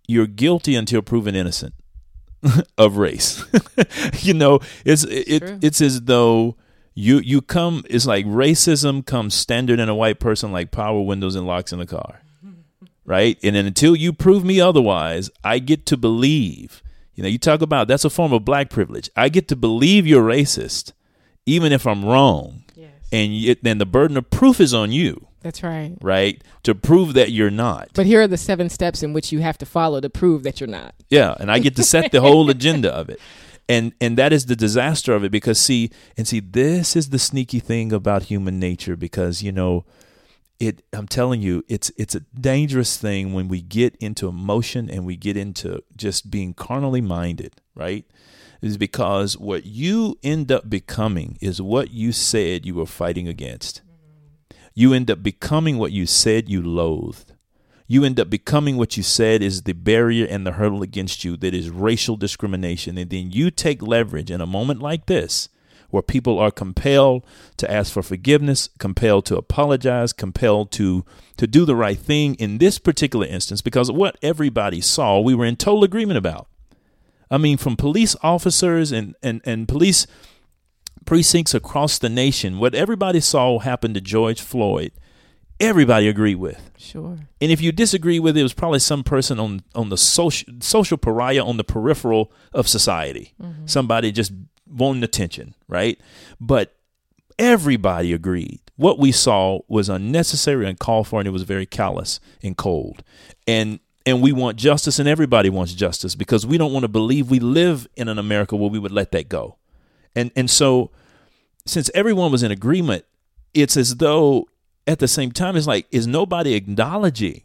you're 0.08 0.26
guilty 0.26 0.74
until 0.74 1.02
proven 1.02 1.34
innocent 1.34 1.74
of 2.78 2.96
race 2.96 3.44
you 4.20 4.34
know 4.34 4.58
it's 4.84 5.04
it, 5.04 5.42
it's 5.62 5.80
as 5.80 6.02
though 6.02 6.56
you 6.94 7.18
you 7.18 7.40
come 7.40 7.82
it's 7.88 8.06
like 8.06 8.26
racism 8.26 9.04
comes 9.04 9.34
standard 9.34 9.78
in 9.78 9.88
a 9.88 9.94
white 9.94 10.20
person 10.20 10.52
like 10.52 10.70
power 10.70 11.00
windows 11.02 11.34
and 11.34 11.46
locks 11.46 11.72
in 11.72 11.80
a 11.80 11.86
car 11.86 12.22
right? 13.04 13.38
And 13.42 13.56
then 13.56 13.66
until 13.66 13.96
you 13.96 14.12
prove 14.12 14.44
me 14.44 14.60
otherwise, 14.60 15.30
I 15.42 15.58
get 15.58 15.86
to 15.86 15.96
believe. 15.96 16.82
You 17.14 17.22
know, 17.22 17.28
you 17.28 17.38
talk 17.38 17.60
about 17.60 17.88
that's 17.88 18.04
a 18.04 18.10
form 18.10 18.32
of 18.32 18.44
black 18.44 18.70
privilege. 18.70 19.10
I 19.16 19.28
get 19.28 19.48
to 19.48 19.56
believe 19.56 20.06
you're 20.06 20.22
racist, 20.22 20.92
even 21.46 21.72
if 21.72 21.86
I'm 21.86 22.04
wrong. 22.04 22.64
Yes. 22.74 22.90
And 23.12 23.56
then 23.62 23.78
the 23.78 23.86
burden 23.86 24.16
of 24.16 24.30
proof 24.30 24.60
is 24.60 24.72
on 24.72 24.92
you, 24.92 25.26
That's 25.42 25.62
right. 25.62 25.96
right? 26.00 26.42
To 26.64 26.74
prove 26.74 27.14
that 27.14 27.30
you're 27.32 27.50
not. 27.50 27.90
But 27.94 28.06
here 28.06 28.22
are 28.22 28.28
the 28.28 28.36
seven 28.36 28.68
steps 28.68 29.02
in 29.02 29.12
which 29.12 29.32
you 29.32 29.40
have 29.40 29.58
to 29.58 29.66
follow 29.66 30.00
to 30.00 30.10
prove 30.10 30.42
that 30.44 30.60
you're 30.60 30.68
not. 30.68 30.94
Yeah, 31.08 31.34
and 31.38 31.50
I 31.50 31.58
get 31.58 31.76
to 31.76 31.82
set 31.82 32.12
the 32.12 32.20
whole 32.20 32.48
agenda 32.56 32.92
of 32.92 33.08
it. 33.08 33.20
And 33.68 33.92
and 34.00 34.18
that 34.18 34.32
is 34.32 34.46
the 34.46 34.56
disaster 34.56 35.14
of 35.14 35.24
it 35.24 35.30
because 35.30 35.58
see 35.58 35.90
and 36.16 36.26
see 36.26 36.40
this 36.40 36.96
is 36.96 37.10
the 37.10 37.18
sneaky 37.18 37.60
thing 37.60 37.92
about 37.92 38.24
human 38.24 38.58
nature 38.58 38.96
because 38.96 39.42
you 39.42 39.52
know 39.52 39.84
it 40.62 40.84
I'm 40.92 41.08
telling 41.08 41.42
you 41.42 41.64
it's 41.68 41.90
it's 41.96 42.14
a 42.14 42.20
dangerous 42.20 42.96
thing 42.96 43.32
when 43.32 43.48
we 43.48 43.60
get 43.60 43.96
into 43.96 44.28
emotion 44.28 44.88
and 44.88 45.04
we 45.04 45.16
get 45.16 45.36
into 45.36 45.82
just 45.96 46.30
being 46.30 46.54
carnally 46.54 47.00
minded, 47.00 47.60
right? 47.74 48.04
Is 48.60 48.76
because 48.76 49.36
what 49.36 49.66
you 49.66 50.18
end 50.22 50.52
up 50.52 50.70
becoming 50.70 51.36
is 51.40 51.60
what 51.60 51.90
you 51.90 52.12
said 52.12 52.64
you 52.64 52.76
were 52.76 52.86
fighting 52.86 53.26
against. 53.26 53.81
You 54.74 54.94
end 54.94 55.10
up 55.10 55.22
becoming 55.22 55.78
what 55.78 55.92
you 55.92 56.06
said 56.06 56.48
you 56.48 56.62
loathed 56.62 57.32
you 57.92 58.04
end 58.04 58.18
up 58.18 58.30
becoming 58.30 58.78
what 58.78 58.96
you 58.96 59.02
said 59.02 59.42
is 59.42 59.64
the 59.64 59.74
barrier 59.74 60.26
and 60.26 60.46
the 60.46 60.52
hurdle 60.52 60.82
against 60.82 61.24
you 61.24 61.36
that 61.36 61.52
is 61.52 61.68
racial 61.68 62.16
discrimination. 62.16 62.96
And 62.96 63.10
then 63.10 63.32
you 63.32 63.50
take 63.50 63.82
leverage 63.82 64.30
in 64.30 64.40
a 64.40 64.46
moment 64.46 64.80
like 64.80 65.04
this, 65.04 65.50
where 65.90 66.02
people 66.02 66.38
are 66.38 66.50
compelled 66.50 67.22
to 67.58 67.70
ask 67.70 67.92
for 67.92 68.02
forgiveness, 68.02 68.70
compelled 68.78 69.26
to 69.26 69.36
apologize, 69.36 70.14
compelled 70.14 70.72
to 70.72 71.04
to 71.36 71.46
do 71.46 71.66
the 71.66 71.76
right 71.76 71.98
thing 71.98 72.34
in 72.36 72.56
this 72.56 72.78
particular 72.78 73.26
instance, 73.26 73.60
because 73.60 73.92
what 73.92 74.16
everybody 74.22 74.80
saw, 74.80 75.20
we 75.20 75.34
were 75.34 75.44
in 75.44 75.56
total 75.56 75.84
agreement 75.84 76.16
about. 76.16 76.48
I 77.30 77.36
mean, 77.36 77.58
from 77.58 77.76
police 77.76 78.16
officers 78.22 78.90
and, 78.90 79.16
and, 79.22 79.42
and 79.44 79.68
police 79.68 80.06
precincts 81.04 81.54
across 81.54 81.98
the 81.98 82.08
nation, 82.08 82.58
what 82.58 82.74
everybody 82.74 83.20
saw 83.20 83.58
happen 83.58 83.94
to 83.94 84.00
George 84.00 84.40
Floyd 84.40 84.92
everybody 85.62 86.08
agreed 86.08 86.34
with. 86.34 86.70
Sure. 86.76 87.18
And 87.40 87.52
if 87.52 87.60
you 87.60 87.72
disagree 87.72 88.18
with 88.18 88.36
it, 88.36 88.40
it 88.40 88.42
was 88.42 88.52
probably 88.52 88.80
some 88.80 89.04
person 89.04 89.38
on 89.40 89.62
on 89.74 89.88
the 89.88 89.96
social 89.96 90.52
social 90.60 90.98
pariah 90.98 91.44
on 91.44 91.56
the 91.56 91.64
peripheral 91.64 92.32
of 92.52 92.68
society. 92.68 93.32
Mm-hmm. 93.40 93.66
Somebody 93.66 94.12
just 94.12 94.32
wanting 94.68 95.04
attention, 95.04 95.54
right? 95.68 95.98
But 96.40 96.76
everybody 97.38 98.12
agreed. 98.12 98.60
What 98.76 98.98
we 98.98 99.12
saw 99.12 99.60
was 99.68 99.88
unnecessary 99.88 100.66
and 100.66 100.78
called 100.78 101.08
for, 101.08 101.20
and 101.20 101.28
it 101.28 101.32
was 101.32 101.44
very 101.44 101.66
callous 101.66 102.20
and 102.42 102.56
cold. 102.56 103.04
And 103.46 103.78
and 104.04 104.20
we 104.20 104.32
want 104.32 104.56
justice, 104.56 104.98
and 104.98 105.08
everybody 105.08 105.48
wants 105.48 105.74
justice 105.74 106.16
because 106.16 106.44
we 106.44 106.58
don't 106.58 106.72
want 106.72 106.82
to 106.82 106.88
believe 106.88 107.30
we 107.30 107.38
live 107.38 107.86
in 107.96 108.08
an 108.08 108.18
America 108.18 108.56
where 108.56 108.70
we 108.70 108.80
would 108.80 108.90
let 108.90 109.12
that 109.12 109.28
go. 109.28 109.58
And 110.14 110.30
and 110.36 110.50
so, 110.50 110.90
since 111.66 111.90
everyone 111.94 112.32
was 112.32 112.42
in 112.42 112.50
agreement, 112.50 113.04
it's 113.54 113.76
as 113.76 113.96
though 113.96 114.46
at 114.86 114.98
the 114.98 115.08
same 115.08 115.32
time, 115.32 115.56
it's 115.56 115.66
like, 115.66 115.86
is 115.90 116.06
nobody 116.06 116.54
acknowledging 116.54 117.42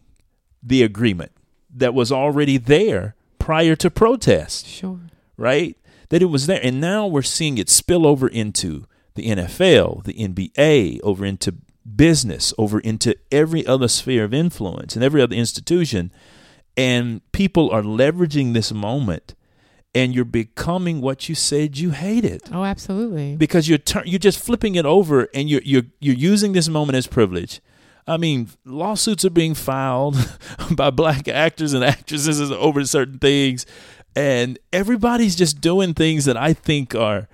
the 0.64 0.84
agreement 0.84 1.32
that 1.74 1.94
was 1.94 2.12
already 2.12 2.58
there 2.58 3.16
prior 3.40 3.76
to 3.76 3.90
protest? 3.90 4.66
Sure. 4.68 5.00
Right? 5.38 5.78
That 6.10 6.22
it 6.22 6.26
was 6.26 6.48
there. 6.48 6.60
And 6.64 6.82
now 6.82 7.06
we're 7.06 7.22
seeing 7.22 7.58
it 7.58 7.70
spill 7.70 8.08
over 8.08 8.28
into 8.28 8.86
the 9.16 9.28
NFL, 9.28 10.04
the 10.04 10.14
NBA, 10.14 11.00
over 11.04 11.26
into 11.26 11.56
business, 11.96 12.54
over 12.58 12.80
into 12.80 13.16
every 13.32 13.66
other 13.66 13.88
sphere 13.88 14.24
of 14.24 14.34
influence 14.34 14.96
and 14.96 15.04
every 15.04 15.22
other 15.22 15.36
institution. 15.36 16.12
And 16.76 17.22
people 17.32 17.70
are 17.72 17.82
leveraging 17.82 18.54
this 18.54 18.72
moment 18.72 19.36
and 19.96 20.14
you're 20.14 20.26
becoming 20.26 21.02
what 21.02 21.28
you 21.28 21.36
said 21.36 21.78
you 21.78 21.92
hated. 21.92 22.42
Oh, 22.52 22.64
absolutely. 22.64 23.36
Because 23.36 23.68
you're 23.68 23.78
tur- 23.78 24.04
you're 24.06 24.20
just 24.20 24.40
flipping 24.40 24.76
it 24.76 24.86
over, 24.86 25.28
and 25.34 25.50
you're 25.50 25.62
you're 25.64 25.84
you're 26.00 26.16
using 26.16 26.54
this 26.54 26.70
moment 26.70 26.96
as 26.98 27.08
privilege. 27.08 27.62
I 28.08 28.18
mean, 28.18 28.50
lawsuits 28.64 29.26
are 29.26 29.30
being 29.30 29.54
filed 29.54 30.16
by 30.72 30.92
black 30.92 31.28
actors 31.28 31.74
and 31.74 31.84
actresses 31.84 32.52
over 32.52 32.86
certain 32.86 33.20
things, 33.20 33.66
and 34.16 34.58
everybody's 34.72 35.36
just 35.36 35.60
doing 35.62 35.94
things 35.94 36.26
that 36.26 36.38
I 36.38 36.54
think 36.54 36.96
are 36.96 37.28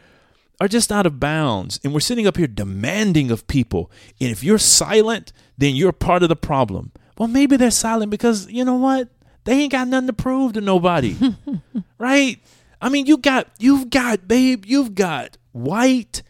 are 0.59 0.67
just 0.67 0.91
out 0.91 1.05
of 1.05 1.19
bounds. 1.19 1.79
And 1.83 1.93
we're 1.93 1.99
sitting 1.99 2.25
up 2.27 2.37
here 2.37 2.47
demanding 2.47 3.29
of 3.29 3.47
people, 3.47 3.91
and 4.19 4.31
if 4.31 4.43
you're 4.43 4.57
silent, 4.57 5.33
then 5.57 5.75
you're 5.75 5.91
part 5.91 6.23
of 6.23 6.29
the 6.29 6.35
problem. 6.35 6.91
Well, 7.17 7.27
maybe 7.27 7.57
they're 7.57 7.71
silent 7.71 8.09
because 8.09 8.49
you 8.49 8.65
know 8.65 8.75
what? 8.75 9.09
They 9.43 9.53
ain't 9.53 9.71
got 9.71 9.87
nothing 9.87 10.07
to 10.07 10.13
prove 10.13 10.53
to 10.53 10.61
nobody. 10.61 11.15
right? 11.97 12.39
I 12.81 12.89
mean, 12.89 13.05
you 13.05 13.17
got 13.17 13.47
you've 13.59 13.89
got 13.89 14.27
babe, 14.27 14.65
you've 14.65 14.95
got 14.95 15.37
white 15.51 16.21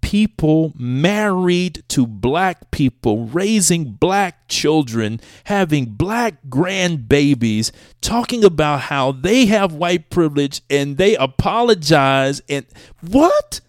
people 0.00 0.72
married 0.76 1.84
to 1.88 2.06
black 2.06 2.70
people, 2.70 3.26
raising 3.26 3.92
black 3.92 4.48
children, 4.48 5.20
having 5.44 5.84
black 5.84 6.34
grandbabies, 6.48 7.70
talking 8.00 8.42
about 8.42 8.80
how 8.80 9.12
they 9.12 9.46
have 9.46 9.72
white 9.72 10.10
privilege 10.10 10.62
and 10.68 10.96
they 10.96 11.16
apologize 11.16 12.42
and 12.48 12.66
what? 13.02 13.60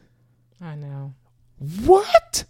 I 0.60 0.76
know. 0.76 1.14
What? 1.86 2.46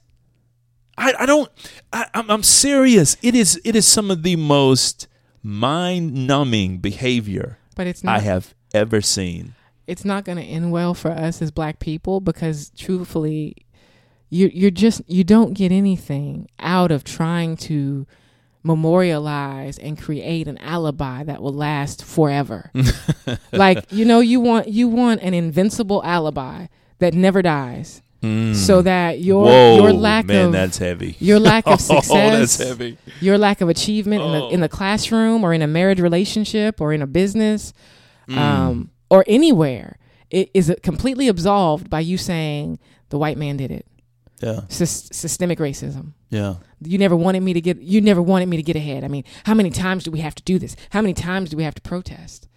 I, 0.97 1.13
I 1.19 1.25
don't 1.25 1.49
I, 1.91 2.07
I'm, 2.13 2.29
I'm 2.29 2.43
serious. 2.43 3.17
It 3.21 3.35
is 3.35 3.59
it 3.65 3.75
is 3.75 3.87
some 3.87 4.11
of 4.11 4.23
the 4.23 4.35
most 4.35 5.07
mind 5.43 6.27
numbing 6.27 6.77
behavior 6.77 7.57
but 7.75 7.87
it's 7.87 8.03
not, 8.03 8.17
I 8.17 8.19
have 8.19 8.53
ever 8.73 9.01
seen. 9.01 9.55
It's 9.87 10.05
not 10.05 10.23
going 10.23 10.37
to 10.37 10.43
end 10.43 10.71
well 10.71 10.93
for 10.93 11.11
us 11.11 11.41
as 11.41 11.51
black 11.51 11.79
people 11.79 12.19
because 12.19 12.71
truthfully, 12.77 13.55
you 14.29 14.49
you're 14.53 14.71
just 14.71 15.01
you 15.07 15.23
don't 15.23 15.53
get 15.53 15.71
anything 15.71 16.47
out 16.59 16.91
of 16.91 17.03
trying 17.03 17.57
to 17.57 18.05
memorialize 18.63 19.77
and 19.79 19.99
create 19.99 20.47
an 20.47 20.57
alibi 20.59 21.23
that 21.23 21.41
will 21.41 21.53
last 21.53 22.03
forever. 22.03 22.71
like, 23.51 23.91
you 23.91 24.05
know, 24.05 24.19
you 24.19 24.39
want 24.39 24.67
you 24.67 24.87
want 24.87 25.21
an 25.21 25.33
invincible 25.33 26.03
alibi 26.03 26.67
that 26.99 27.13
never 27.13 27.41
dies. 27.41 28.01
Mm. 28.21 28.55
So 28.55 28.83
that 28.83 29.19
your 29.19 29.45
Whoa, 29.45 29.75
your 29.77 29.93
lack 29.93 30.27
man, 30.27 30.47
of 30.47 30.51
that's 30.51 30.77
heavy. 30.77 31.15
Your 31.19 31.39
lack 31.39 31.65
of 31.65 31.81
success. 31.81 32.09
oh, 32.11 32.29
that's 32.39 32.57
heavy. 32.57 32.97
Your 33.19 33.37
lack 33.39 33.61
of 33.61 33.69
achievement 33.69 34.21
oh. 34.21 34.25
in, 34.25 34.31
the, 34.31 34.47
in 34.55 34.59
the 34.61 34.65
Oh. 34.67 34.77
classroom 34.77 35.43
or 35.43 35.53
in 35.53 35.61
a 35.63 35.67
marriage 35.67 35.99
relationship 35.99 36.79
or 36.79 36.93
in 36.93 37.01
a 37.01 37.07
business 37.07 37.73
Mm. 38.27 38.37
um, 38.37 38.91
or 39.09 39.25
anywhere 39.27 39.97
it 40.29 40.51
is 40.53 40.73
completely 40.83 41.27
absolved 41.27 41.89
by 41.89 41.99
you 41.99 42.17
saying 42.17 42.79
the 43.09 43.17
white 43.17 43.37
man 43.37 43.57
did 43.57 43.71
it. 43.71 43.85
Yeah. 44.41 44.61
Sys- 44.69 45.13
systemic 45.13 45.59
racism. 45.59 46.13
Yeah. 46.29 46.55
You 46.81 46.97
never 46.97 47.15
wanted 47.15 47.41
me 47.43 47.53
to 47.53 47.61
get. 47.61 47.81
You 47.81 47.99
never 48.01 48.21
wanted 48.21 48.47
me 48.47 48.57
to 48.57 48.63
get 48.63 48.75
ahead. 48.75 49.03
I 49.03 49.07
mean, 49.07 49.23
how 49.43 49.53
many 49.53 49.69
times 49.69 50.03
do 50.03 50.11
we 50.11 50.19
have 50.19 50.33
to 50.35 50.43
do 50.43 50.57
this? 50.57 50.75
How 50.91 51.01
many 51.01 51.13
times 51.13 51.49
do 51.49 51.57
we 51.57 51.63
have 51.63 51.75
to 51.75 51.81
protest? 51.81 52.47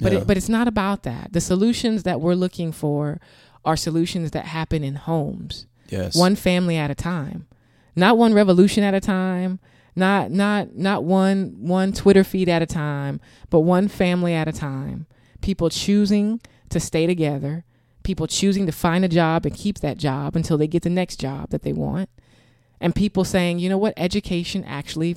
But 0.00 0.12
Yeah. 0.12 0.18
it, 0.20 0.26
but 0.26 0.36
it's 0.36 0.48
not 0.48 0.66
about 0.68 1.02
that. 1.02 1.32
The 1.32 1.40
solutions 1.40 2.04
that 2.04 2.20
we're 2.20 2.34
looking 2.34 2.72
for 2.72 3.20
are 3.64 3.76
solutions 3.76 4.30
that 4.32 4.46
happen 4.46 4.82
in 4.84 4.94
homes, 4.94 5.66
Yes. 5.88 6.14
one 6.16 6.36
family 6.36 6.76
at 6.76 6.90
a 6.90 6.94
time, 6.94 7.46
not 7.96 8.16
one 8.18 8.34
revolution 8.34 8.82
at 8.84 8.94
a 8.94 9.00
time, 9.00 9.58
not 9.96 10.30
not 10.30 10.76
not 10.76 11.04
one 11.04 11.56
one 11.60 11.92
Twitter 11.92 12.22
feed 12.24 12.48
at 12.48 12.62
a 12.62 12.66
time, 12.66 13.20
but 13.50 13.60
one 13.60 13.88
family 13.88 14.34
at 14.34 14.46
a 14.48 14.52
time. 14.52 15.06
People 15.40 15.70
choosing 15.70 16.40
to 16.70 16.78
stay 16.80 17.06
together, 17.06 17.64
people 18.02 18.26
choosing 18.26 18.66
to 18.66 18.72
find 18.72 19.04
a 19.04 19.08
job 19.08 19.44
and 19.46 19.54
keep 19.54 19.78
that 19.80 19.96
job 19.98 20.36
until 20.36 20.56
they 20.58 20.66
get 20.68 20.82
the 20.82 20.90
next 20.90 21.16
job 21.16 21.50
that 21.50 21.62
they 21.62 21.72
want, 21.72 22.08
and 22.80 22.94
people 22.94 23.24
saying, 23.24 23.58
you 23.58 23.68
know 23.68 23.78
what, 23.78 23.94
education 23.96 24.62
actually 24.64 25.16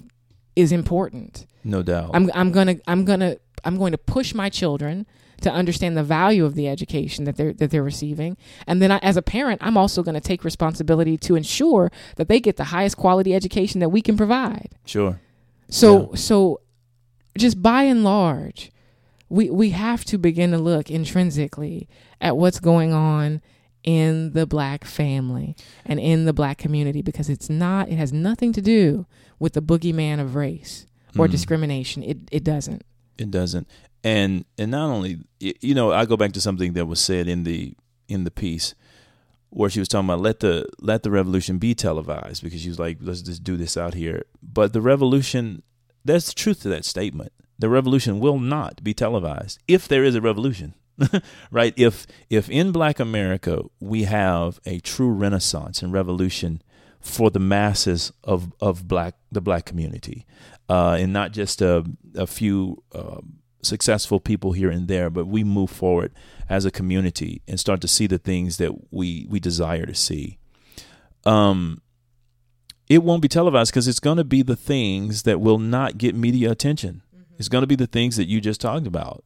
is 0.56 0.72
important. 0.72 1.46
No 1.64 1.84
doubt. 1.84 2.12
I'm 2.14 2.32
I'm 2.34 2.52
gonna 2.52 2.78
I'm 2.88 3.06
gonna 3.06 3.38
I'm 3.64 3.78
going 3.78 3.92
to 3.92 3.98
push 4.00 4.34
my 4.34 4.50
children 4.50 5.06
to 5.42 5.52
understand 5.52 5.96
the 5.98 6.04
value 6.04 6.46
of 6.46 6.56
the 6.56 6.68
education 6.68 7.26
that 7.26 7.36
they're 7.38 7.54
that 7.54 7.72
they're 7.72 7.84
receiving, 7.84 8.38
and 8.68 8.82
then 8.82 8.92
I, 8.92 8.98
as 9.00 9.18
a 9.18 9.22
parent, 9.22 9.62
I'm 9.64 9.78
also 9.78 10.02
going 10.04 10.16
to 10.16 10.22
take 10.22 10.44
responsibility 10.44 11.18
to 11.18 11.36
ensure 11.36 11.92
that 12.16 12.28
they 12.28 12.40
get 12.40 12.58
the 12.58 12.66
highest 12.66 12.98
quality 12.98 13.34
education 13.36 13.80
that 13.80 13.90
we 13.90 14.02
can 14.02 14.16
provide. 14.18 14.70
sure. 14.86 15.20
So 15.70 16.12
so, 16.16 16.62
just 17.38 17.62
by 17.62 17.84
and 17.84 18.04
large, 18.04 18.72
we 19.30 19.50
we 19.50 19.70
have 19.72 20.04
to 20.06 20.18
begin 20.18 20.52
to 20.52 20.58
look 20.58 20.90
intrinsically 20.92 21.88
at 22.20 22.36
what's 22.38 22.60
going 22.60 22.94
on 22.94 23.42
in 23.84 24.34
the 24.34 24.46
black 24.46 24.86
family 24.86 25.56
and 25.86 26.00
in 26.00 26.26
the 26.26 26.34
black 26.34 26.58
community 26.60 27.02
because 27.02 27.30
it's 27.30 27.50
not 27.50 27.90
it 27.90 27.96
has 27.96 28.14
nothing 28.14 28.54
to 28.54 28.62
do 28.62 29.08
with 29.40 29.54
the 29.54 29.62
boogeyman 29.62 30.20
of 30.20 30.36
race 30.36 30.86
or 31.18 31.28
Mm. 31.28 31.32
discrimination. 31.32 32.04
It 32.04 32.18
it 32.32 32.44
doesn't. 32.44 32.84
It 33.18 33.32
doesn't. 33.32 33.68
And 34.04 34.46
and 34.58 34.72
not 34.72 34.90
only 34.90 35.20
you 35.40 35.76
know, 35.76 35.92
I 35.92 36.06
go 36.06 36.18
back 36.18 36.32
to 36.34 36.42
something 36.42 36.74
that 36.74 36.86
was 36.86 37.00
said 37.00 37.28
in 37.28 37.44
the 37.44 37.76
in 38.08 38.24
the 38.24 38.32
piece 38.32 38.76
where 39.50 39.70
she 39.70 39.80
was 39.80 39.88
talking 39.88 40.10
about 40.10 40.22
let 40.22 40.40
the 40.40 40.66
let 40.80 41.04
the 41.04 41.12
revolution 41.12 41.58
be 41.58 41.76
televised 41.76 42.44
because 42.44 42.62
she 42.62 42.70
was 42.70 42.80
like, 42.80 42.98
let's 43.02 43.22
just 43.22 43.44
do 43.44 43.58
this 43.58 43.78
out 43.78 43.94
here. 43.94 44.24
But 44.42 44.74
the 44.74 44.82
revolution 44.82 45.64
there's 46.04 46.26
the 46.26 46.34
truth 46.34 46.62
to 46.62 46.70
that 46.70 46.86
statement. 46.86 47.32
The 47.60 47.70
revolution 47.70 48.20
will 48.20 48.40
not 48.40 48.84
be 48.84 48.94
televised 48.94 49.60
if 49.68 49.88
there 49.88 50.04
is 50.04 50.16
a 50.16 50.22
revolution. 50.22 50.74
right? 51.52 51.74
If 51.78 52.08
if 52.30 52.50
in 52.50 52.72
black 52.72 53.00
America 53.00 53.64
we 53.80 54.04
have 54.04 54.60
a 54.66 54.80
true 54.80 55.12
renaissance 55.12 55.82
and 55.82 55.94
revolution 55.94 56.62
for 57.00 57.30
the 57.30 57.40
masses 57.40 58.12
of, 58.24 58.54
of 58.62 58.88
black 58.88 59.16
the 59.32 59.42
black 59.42 59.66
community, 59.66 60.26
uh, 60.70 60.98
and 61.00 61.12
not 61.12 61.32
just 61.32 61.62
a, 61.62 61.84
a 62.16 62.28
few 62.28 62.84
uh, 62.94 63.22
successful 63.64 64.20
people 64.20 64.52
here 64.54 64.70
and 64.70 64.88
there, 64.88 65.10
but 65.10 65.28
we 65.28 65.44
move 65.44 65.70
forward 65.70 66.12
as 66.50 66.66
a 66.66 66.72
community 66.72 67.42
and 67.48 67.60
start 67.60 67.82
to 67.82 67.88
see 67.88 68.08
the 68.08 68.18
things 68.18 68.58
that 68.58 68.72
we 68.92 69.26
we 69.30 69.40
desire 69.40 69.86
to 69.86 69.96
see. 69.96 70.38
Um, 71.26 71.82
it 72.90 73.04
won't 73.04 73.22
be 73.22 73.28
televised 73.28 73.72
because 73.72 73.88
it's 73.88 74.00
going 74.00 74.18
to 74.18 74.24
be 74.24 74.42
the 74.42 74.56
things 74.56 75.24
that 75.24 75.40
will 75.40 75.60
not 75.60 75.98
get 75.98 76.14
media 76.14 76.52
attention. 76.52 77.02
It's 77.38 77.48
going 77.48 77.62
to 77.62 77.68
be 77.68 77.76
the 77.76 77.88
things 77.88 78.18
that 78.18 78.28
you 78.28 78.42
just 78.42 78.60
talked 78.62 78.86
about. 78.86 79.24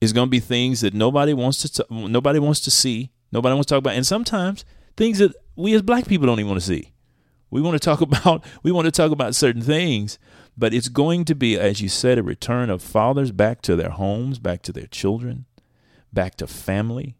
It's 0.00 0.12
going 0.12 0.28
to 0.28 0.30
be 0.30 0.40
things 0.40 0.80
that 0.80 0.94
nobody 0.94 1.34
wants 1.34 1.58
to 1.62 1.82
t- 1.82 1.94
nobody 2.08 2.38
wants 2.38 2.60
to 2.60 2.70
see, 2.70 3.10
nobody 3.32 3.54
wants 3.54 3.66
to 3.66 3.74
talk 3.74 3.80
about, 3.80 3.96
and 3.96 4.06
sometimes 4.06 4.64
things 4.96 5.18
that 5.18 5.34
we 5.56 5.74
as 5.74 5.82
black 5.82 6.06
people 6.06 6.26
don't 6.26 6.38
even 6.38 6.48
want 6.48 6.60
to 6.60 6.66
see. 6.66 6.92
We 7.50 7.60
want 7.60 7.74
to 7.74 7.84
talk 7.84 8.00
about 8.08 8.44
we 8.62 8.70
want 8.70 8.86
to 8.86 8.92
talk 8.92 9.10
about 9.10 9.34
certain 9.34 9.62
things, 9.62 10.18
but 10.56 10.74
it's 10.74 10.88
going 10.88 11.24
to 11.26 11.34
be, 11.34 11.58
as 11.58 11.80
you 11.80 11.88
said, 11.88 12.18
a 12.18 12.22
return 12.22 12.70
of 12.70 12.82
fathers 12.82 13.32
back 13.32 13.62
to 13.62 13.76
their 13.76 13.90
homes, 13.90 14.38
back 14.38 14.62
to 14.62 14.72
their 14.72 14.86
children, 14.86 15.46
back 16.12 16.36
to 16.36 16.46
family, 16.46 17.16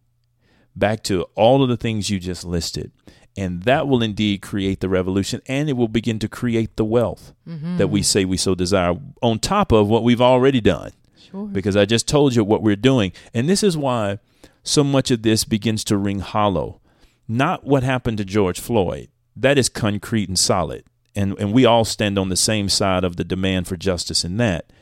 back 0.77 1.03
to 1.05 1.23
all 1.35 1.63
of 1.63 1.69
the 1.69 1.77
things 1.77 2.11
you 2.11 2.19
just 2.19 2.45
listed. 2.45 2.93
And 3.37 3.63
that 3.63 3.87
will 3.87 4.03
indeed 4.03 4.43
create 4.43 4.81
the 4.81 4.89
revolution 4.89 5.41
and 5.47 5.69
it 5.69 5.75
will 5.75 5.89
begin 5.89 6.19
to 6.19 6.29
create 6.29 6.77
the 6.77 6.85
wealth 6.85 7.33
mm-hmm. 7.49 7.77
that 7.77 7.89
we 7.89 8.03
say 8.03 8.25
we 8.25 8.37
so 8.37 8.55
desire 8.55 8.95
on 9.23 9.39
top 9.39 9.73
of 9.73 9.89
what 9.89 10.03
we've 10.03 10.21
already 10.21 10.61
done. 10.61 10.93
Sure. 11.31 11.47
Because 11.47 11.77
I 11.77 11.85
just 11.85 12.09
told 12.09 12.35
you 12.35 12.43
what 12.43 12.63
we're 12.63 12.77
doing. 12.77 13.13
And 13.33 13.49
this 13.49 13.63
is 13.63 13.77
why 13.77 14.19
so 14.63 14.83
much 14.83 15.11
of 15.11 15.23
this 15.23 15.45
begins 15.45 15.85
to 15.85 15.97
ring 15.97 16.21
hollow. 16.21 16.81
Not 17.29 17.65
what 17.65 17.85
happened 17.85 18.19
to 18.19 18.25
George 18.25 18.59
Floyd. 18.59 19.09
That 19.37 19.59
is 19.59 19.69
concrete 19.69 20.29
and 20.29 20.39
solid. 20.39 20.85
And 21.15 21.39
and 21.39 21.53
we 21.53 21.65
all 21.65 21.85
stand 21.85 22.19
on 22.19 22.29
the 22.29 22.37
same 22.37 22.69
side 22.69 23.05
of 23.05 23.17
the 23.17 23.25
demand 23.25 23.69
for 23.69 23.77
justice 23.77 24.25
in 24.25 24.37
that. 24.39 24.73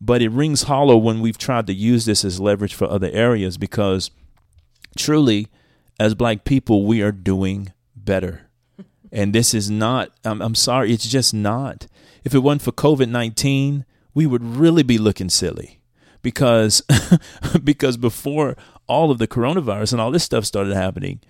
But 0.00 0.22
it 0.22 0.30
rings 0.30 0.62
hollow 0.62 0.96
when 0.96 1.20
we've 1.20 1.38
tried 1.38 1.66
to 1.66 1.74
use 1.74 2.04
this 2.04 2.24
as 2.24 2.40
leverage 2.40 2.74
for 2.74 2.88
other 2.88 3.10
areas 3.12 3.58
because 3.58 4.10
truly, 4.96 5.48
as 5.98 6.14
black 6.14 6.44
people, 6.44 6.86
we 6.86 7.02
are 7.02 7.12
doing 7.12 7.72
better. 7.96 8.48
And 9.10 9.34
this 9.34 9.54
is 9.54 9.70
not, 9.70 10.10
I'm, 10.24 10.42
I'm 10.42 10.54
sorry, 10.54 10.92
it's 10.92 11.08
just 11.08 11.32
not. 11.32 11.86
If 12.24 12.34
it 12.34 12.40
wasn't 12.40 12.62
for 12.62 12.72
COVID 12.72 13.08
19, 13.08 13.84
we 14.14 14.26
would 14.26 14.44
really 14.44 14.82
be 14.82 14.98
looking 14.98 15.30
silly 15.30 15.80
because, 16.22 16.82
because 17.64 17.96
before 17.96 18.56
all 18.86 19.10
of 19.10 19.18
the 19.18 19.28
coronavirus 19.28 19.92
and 19.92 20.00
all 20.00 20.10
this 20.10 20.24
stuff 20.24 20.44
started 20.44 20.74
happening, 20.74 21.20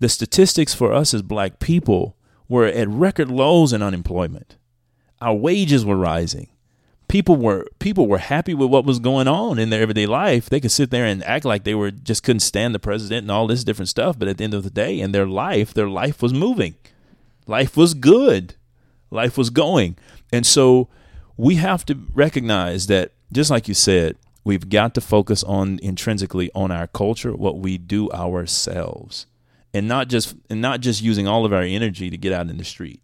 the 0.00 0.08
statistics 0.08 0.74
for 0.74 0.92
us 0.92 1.12
as 1.12 1.22
black 1.22 1.58
people 1.58 2.16
were 2.48 2.66
at 2.66 2.88
record 2.88 3.30
lows 3.30 3.72
in 3.72 3.82
unemployment. 3.82 4.56
Our 5.20 5.34
wages 5.34 5.84
were 5.84 5.96
rising. 5.96 6.48
People 7.08 7.36
were 7.36 7.66
people 7.78 8.06
were 8.06 8.18
happy 8.18 8.52
with 8.52 8.70
what 8.70 8.84
was 8.84 8.98
going 8.98 9.28
on 9.28 9.58
in 9.58 9.70
their 9.70 9.80
everyday 9.80 10.06
life. 10.06 10.50
They 10.50 10.60
could 10.60 10.70
sit 10.70 10.90
there 10.90 11.06
and 11.06 11.24
act 11.24 11.44
like 11.44 11.64
they 11.64 11.74
were 11.74 11.90
just 11.90 12.22
couldn't 12.22 12.40
stand 12.40 12.74
the 12.74 12.78
president 12.78 13.24
and 13.24 13.30
all 13.30 13.46
this 13.46 13.64
different 13.64 13.88
stuff, 13.88 14.18
but 14.18 14.28
at 14.28 14.36
the 14.36 14.44
end 14.44 14.54
of 14.54 14.62
the 14.62 14.70
day, 14.70 15.00
in 15.00 15.12
their 15.12 15.26
life, 15.26 15.72
their 15.72 15.88
life 15.88 16.20
was 16.20 16.34
moving. 16.34 16.74
Life 17.46 17.76
was 17.76 17.94
good. 17.94 18.54
Life 19.10 19.38
was 19.38 19.48
going. 19.48 19.96
And 20.30 20.46
so 20.46 20.88
we 21.38 21.54
have 21.54 21.86
to 21.86 21.98
recognize 22.12 22.88
that 22.88 23.12
just 23.32 23.50
like 23.50 23.68
you 23.68 23.74
said, 23.74 24.16
we've 24.44 24.68
got 24.68 24.94
to 24.94 25.00
focus 25.00 25.42
on 25.44 25.78
intrinsically 25.82 26.50
on 26.54 26.70
our 26.70 26.86
culture, 26.86 27.34
what 27.34 27.58
we 27.58 27.78
do 27.78 28.10
ourselves 28.10 29.26
and 29.74 29.86
not 29.88 30.08
just 30.08 30.34
and 30.50 30.60
not 30.60 30.80
just 30.80 31.02
using 31.02 31.26
all 31.28 31.44
of 31.44 31.52
our 31.52 31.62
energy 31.62 32.10
to 32.10 32.16
get 32.16 32.32
out 32.32 32.48
in 32.48 32.56
the 32.56 32.64
street. 32.64 33.02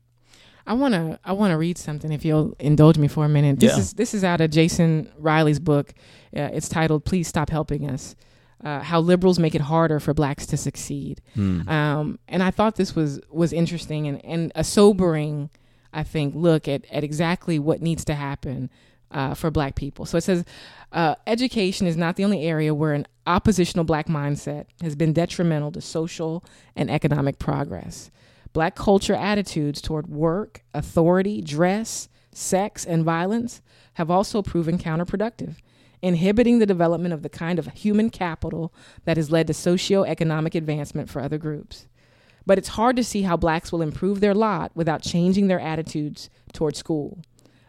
I 0.67 0.73
want 0.73 0.95
to 0.95 1.19
I 1.25 1.33
want 1.33 1.51
to 1.53 1.59
read 1.59 1.77
something 1.79 2.11
if 2.13 2.25
you'll 2.25 2.55
indulge 2.59 2.97
me 2.99 3.09
for 3.09 3.25
a 3.25 3.29
minute. 3.29 3.61
This 3.61 3.73
Yeah. 3.73 3.79
is 3.81 3.93
this 3.95 4.15
is 4.15 4.25
out 4.25 4.41
of 4.41 4.51
Jason 4.51 5.11
Riley's 5.19 5.61
book. 5.61 5.93
Uh, 6.37 6.49
it's 6.53 6.69
titled 6.69 7.05
"Please 7.05 7.29
Stop 7.29 7.51
Helping 7.51 7.89
Us." 7.89 8.17
Uh, 8.65 8.81
how 8.81 8.99
liberals 8.99 9.39
make 9.39 9.55
it 9.55 9.61
harder 9.61 10.01
for 10.01 10.15
blacks 10.15 10.47
to 10.47 10.57
succeed, 10.57 11.21
um, 11.37 12.19
and 12.29 12.43
I 12.43 12.51
thought 12.51 12.77
this 12.77 12.97
was 12.97 13.21
was 13.31 13.53
interesting 13.53 14.07
and, 14.07 14.25
and 14.25 14.53
a 14.55 14.65
sobering, 14.65 15.51
I 15.93 16.03
think, 16.03 16.35
look 16.35 16.67
at 16.67 16.87
at 16.91 17.05
exactly 17.05 17.59
what 17.59 17.83
needs 17.83 18.07
to 18.07 18.15
happen 18.15 18.71
uh, 19.11 19.35
for 19.35 19.51
black 19.51 19.75
people. 19.75 20.07
So 20.07 20.19
it 20.19 20.25
says, 20.25 20.45
uh, 20.93 21.15
education 21.27 21.87
is 21.87 21.97
not 21.97 22.17
the 22.17 22.25
only 22.25 22.43
area 22.43 22.75
where 22.75 22.93
an 22.93 23.07
oppositional 23.27 23.85
black 23.85 24.07
mindset 24.07 24.67
has 24.83 24.95
been 24.95 25.13
detrimental 25.13 25.73
to 25.73 25.81
social 25.81 26.45
and 26.77 26.91
economic 26.91 27.39
progress. 27.39 28.11
Black 28.53 28.77
culture 28.77 29.15
attitudes 29.15 29.81
toward 29.81 30.07
work, 30.07 30.63
authority, 30.73 31.43
dress, 31.43 32.09
sex, 32.33 32.85
and 32.85 33.05
violence 33.05 33.61
have 33.95 34.11
also 34.11 34.43
proven 34.43 34.79
counterproductive, 34.79 35.57
inhibiting 36.03 36.59
the 36.59 36.67
development 36.67 37.15
of 37.15 37.23
the 37.23 37.29
kind 37.29 37.59
of 37.59 37.67
human 37.69 38.11
capital 38.11 38.73
that 39.05 39.17
has 39.17 39.31
led 39.31 39.47
to 39.47 39.53
socioeconomic 39.53 40.55
advancement 40.55 41.11
for 41.11 41.21
other 41.21 41.39
groups. 41.39 41.87
But 42.47 42.59
it's 42.59 42.69
hard 42.69 42.97
to 42.97 43.05
see 43.05 43.23
how 43.23 43.37
blacks 43.37 43.73
will 43.73 43.83
improve 43.83 44.21
their 44.21 44.35
lot 44.35 44.71
without 44.75 45.03
changing 45.03 45.49
their 45.49 45.61
attitudes 45.61 46.29
toward 46.53 46.77
school. 46.77 47.23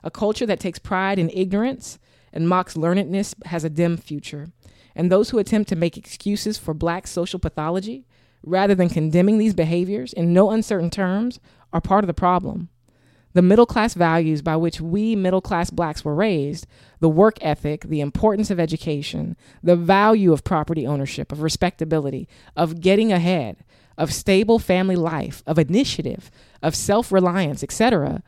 A 0.06 0.12
culture 0.12 0.46
that 0.46 0.60
takes 0.60 0.78
pride 0.78 1.18
in 1.18 1.32
ignorance 1.32 1.98
and 2.32 2.48
mocks 2.48 2.76
learnedness 2.76 3.34
has 3.48 3.64
a 3.64 3.70
dim 3.70 3.98
future. 3.98 4.50
And 4.96 5.12
those 5.12 5.32
who 5.32 5.40
attempt 5.40 5.68
to 5.70 5.76
make 5.76 5.98
excuses 5.98 6.60
for 6.60 6.76
black 6.76 7.08
social 7.08 7.40
pathology, 7.40 8.06
rather 8.44 8.76
than 8.76 8.88
condemning 8.88 9.40
these 9.40 9.56
behaviors 9.56 10.14
in 10.14 10.32
no 10.32 10.52
uncertain 10.52 10.92
terms, 10.92 11.40
are 11.74 11.82
part 11.82 12.04
of 12.04 12.08
the 12.08 12.14
problem. 12.14 12.70
The 13.34 13.42
middle 13.42 13.66
class 13.66 13.96
values 13.96 14.42
by 14.42 14.56
which 14.56 14.80
we 14.80 15.16
middle 15.16 15.42
class 15.42 15.70
blacks 15.70 16.06
were 16.06 16.16
raised, 16.16 16.68
the 17.00 17.10
work 17.10 17.38
ethic, 17.42 17.82
the 17.82 18.00
importance 18.00 18.50
of 18.50 18.62
education, 18.62 19.36
the 19.62 19.76
value 19.76 20.32
of 20.32 20.46
property 20.46 20.88
ownership, 20.88 21.32
of 21.34 21.42
respectability, 21.42 22.30
of 22.56 22.80
getting 22.80 23.12
ahead, 23.12 23.58
of 23.98 24.14
stable 24.14 24.60
family 24.60 24.96
life, 24.96 25.44
of 25.46 25.60
initiative, 25.60 26.32
of 26.62 26.76
self 26.76 27.12
reliance, 27.12 27.62
etc., 27.64 28.24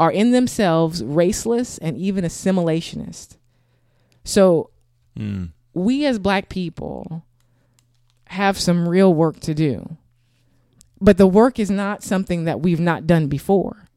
are 0.00 0.10
in 0.10 0.30
themselves 0.32 1.02
raceless 1.02 1.78
and 1.82 1.94
even 1.98 2.24
assimilationist. 2.24 3.36
So, 4.24 4.70
mm. 5.16 5.50
we 5.74 6.06
as 6.06 6.18
black 6.18 6.48
people 6.48 7.22
have 8.24 8.58
some 8.58 8.88
real 8.88 9.12
work 9.12 9.40
to 9.40 9.52
do. 9.52 9.98
But 11.02 11.18
the 11.18 11.26
work 11.26 11.58
is 11.58 11.70
not 11.70 12.02
something 12.02 12.44
that 12.44 12.60
we've 12.60 12.80
not 12.80 13.06
done 13.06 13.26
before. 13.26 13.90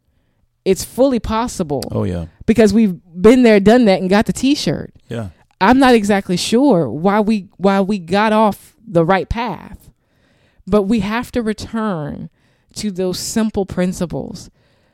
It's 0.66 0.84
fully 0.84 1.22
possible 1.22 1.84
Oh 1.90 2.04
yeah. 2.04 2.26
because 2.46 2.74
we've 2.74 3.00
been 3.16 3.44
there, 3.44 3.62
done 3.62 3.86
that, 3.86 4.02
and 4.02 4.10
got 4.10 4.26
the 4.26 4.34
T-shirt. 4.34 4.94
Yeah. 5.08 5.30
I'm 5.62 5.80
not 5.80 5.96
exactly 5.96 6.36
sure 6.36 6.90
why 6.90 7.22
we 7.22 7.48
why 7.56 7.80
we 7.80 7.98
got 7.98 8.34
off 8.34 8.76
the 8.86 9.06
right 9.06 9.30
path, 9.30 9.90
but 10.68 10.84
we 10.84 11.00
have 11.00 11.32
to 11.32 11.42
return 11.42 12.30
to 12.76 12.92
those 12.92 13.20
simple 13.20 13.66
principles. 13.66 14.50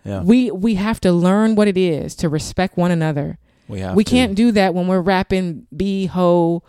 Yeah. 0.06 0.22
We 0.22 0.52
we 0.52 0.76
have 0.76 1.00
to 1.02 1.12
learn 1.12 1.56
what 1.56 1.68
it 1.68 1.78
is 1.78 2.16
to 2.16 2.30
respect 2.30 2.78
one 2.78 2.92
another. 2.92 3.38
We 3.68 3.82
have 3.82 3.96
we 3.96 4.04
to. 4.04 4.10
can't 4.12 4.36
do 4.36 4.52
that 4.54 4.74
when 4.74 4.88
we're 4.88 5.02
rapping 5.02 5.68
be 5.76 6.08
ho, 6.08 6.64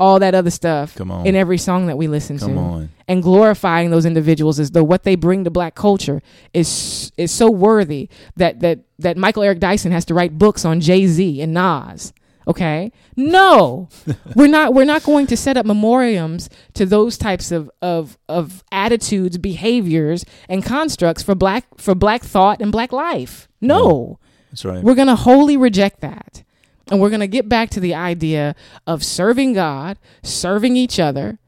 all 0.00 0.18
that 0.20 0.34
other 0.34 0.50
stuff 0.50 0.94
Come 0.94 1.10
on. 1.10 1.26
in 1.26 1.34
every 1.34 1.58
song 1.58 1.86
that 1.86 1.98
we 1.98 2.06
listen 2.08 2.38
Come 2.38 2.54
to, 2.54 2.58
on. 2.60 2.88
and 3.08 3.22
glorifying 3.22 3.90
those 3.90 4.06
individuals 4.06 4.58
as 4.60 4.70
though 4.70 4.84
what 4.84 5.02
they 5.04 5.16
bring 5.16 5.44
to 5.44 5.50
black 5.50 5.74
culture 5.74 6.22
is 6.54 7.12
is 7.16 7.30
so 7.32 7.50
worthy 7.50 8.08
that 8.36 8.60
that 8.60 8.80
that 8.98 9.16
Michael 9.16 9.42
Eric 9.42 9.58
Dyson 9.58 9.92
has 9.92 10.04
to 10.06 10.14
write 10.14 10.38
books 10.38 10.64
on 10.64 10.80
Jay 10.80 11.06
Z 11.06 11.40
and 11.42 11.52
Nas. 11.52 12.12
Okay, 12.48 12.92
no, 13.16 13.88
we're 14.36 14.46
not. 14.46 14.72
We're 14.72 14.84
not 14.84 15.02
going 15.02 15.26
to 15.28 15.36
set 15.36 15.56
up 15.56 15.66
memoriams 15.66 16.48
to 16.74 16.86
those 16.86 17.18
types 17.18 17.50
of 17.50 17.70
of 17.82 18.16
of 18.28 18.62
attitudes, 18.70 19.36
behaviors, 19.36 20.24
and 20.48 20.64
constructs 20.64 21.24
for 21.24 21.34
black 21.34 21.66
for 21.76 21.94
black 21.94 22.22
thought 22.22 22.60
and 22.60 22.70
black 22.70 22.92
life. 22.92 23.48
No. 23.60 24.20
That's 24.50 24.64
right. 24.64 24.82
We're 24.82 24.94
going 24.94 25.08
to 25.08 25.16
wholly 25.16 25.56
reject 25.56 26.00
that. 26.00 26.44
And 26.88 27.00
we're 27.00 27.10
going 27.10 27.20
to 27.20 27.26
get 27.26 27.48
back 27.48 27.70
to 27.70 27.80
the 27.80 27.94
idea 27.94 28.54
of 28.86 29.02
serving 29.02 29.54
God, 29.54 29.98
serving 30.22 30.76
each 30.76 31.00
other, 31.00 31.40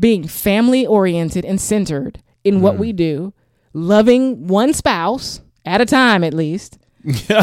being 0.00 0.26
family 0.26 0.84
oriented 0.84 1.44
and 1.44 1.60
centered 1.60 2.20
in 2.42 2.60
what 2.60 2.74
mm-hmm. 2.74 2.80
we 2.80 2.92
do, 2.92 3.32
loving 3.72 4.48
one 4.48 4.72
spouse 4.72 5.40
at 5.64 5.80
a 5.80 5.86
time 5.86 6.24
at 6.24 6.34
least. 6.34 6.78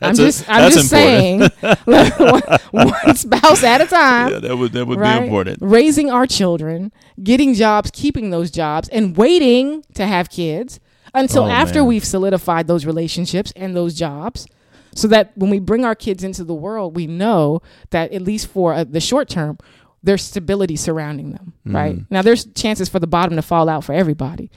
I'm 0.00 0.14
just 0.14 0.48
I'm 0.48 0.62
that's 0.62 0.74
just 0.74 0.88
saying 0.90 1.40
one, 1.84 2.42
one 2.70 3.16
spouse 3.16 3.62
at 3.62 3.80
a 3.80 3.86
time 3.86 4.32
yeah, 4.32 4.38
that 4.38 4.56
would 4.56 4.72
that 4.72 4.86
would 4.86 4.98
right? 4.98 5.18
be 5.20 5.24
important. 5.26 5.58
Raising 5.60 6.10
our 6.10 6.26
children, 6.26 6.92
getting 7.22 7.54
jobs, 7.54 7.90
keeping 7.92 8.30
those 8.30 8.50
jobs, 8.50 8.88
and 8.88 9.16
waiting 9.16 9.84
to 9.94 10.06
have 10.06 10.30
kids 10.30 10.80
until 11.14 11.44
Oh, 11.44 11.48
after 11.48 11.80
man. 11.80 11.88
we've 11.88 12.04
solidified 12.04 12.66
those 12.68 12.86
relationships 12.86 13.52
and 13.56 13.76
those 13.76 13.94
jobs. 13.94 14.46
So 14.94 15.08
that 15.08 15.32
when 15.36 15.48
we 15.50 15.58
bring 15.58 15.84
our 15.86 15.94
kids 15.94 16.22
into 16.22 16.44
the 16.44 16.54
world, 16.54 16.94
we 16.94 17.06
know 17.06 17.62
that 17.90 18.12
at 18.12 18.20
least 18.22 18.48
for 18.48 18.74
uh, 18.74 18.84
the 18.84 19.00
short 19.00 19.26
term, 19.28 19.56
there's 20.02 20.22
stability 20.22 20.76
surrounding 20.76 21.32
them, 21.32 21.54
right? 21.64 21.94
Mm-hmm. 21.94 22.12
Now, 22.14 22.20
there's 22.20 22.44
chances 22.52 22.90
for 22.90 22.98
the 22.98 23.06
bottom 23.06 23.36
to 23.36 23.42
fall 23.42 23.70
out 23.70 23.84
for 23.84 23.94
everybody, 23.94 24.50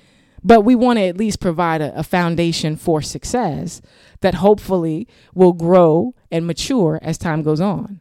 but 0.45 0.61
we 0.61 0.75
want 0.75 0.99
to 0.99 1.03
at 1.05 1.17
least 1.17 1.41
provide 1.41 1.81
a, 1.81 1.97
a 1.99 2.03
foundation 2.03 2.77
for 2.77 3.01
success 3.01 3.81
that 4.21 4.35
hopefully 4.35 5.07
will 5.33 5.53
grow 5.53 6.13
and 6.31 6.45
mature 6.47 6.99
as 7.01 7.17
time 7.17 7.41
goes 7.41 7.59
on. 7.59 7.99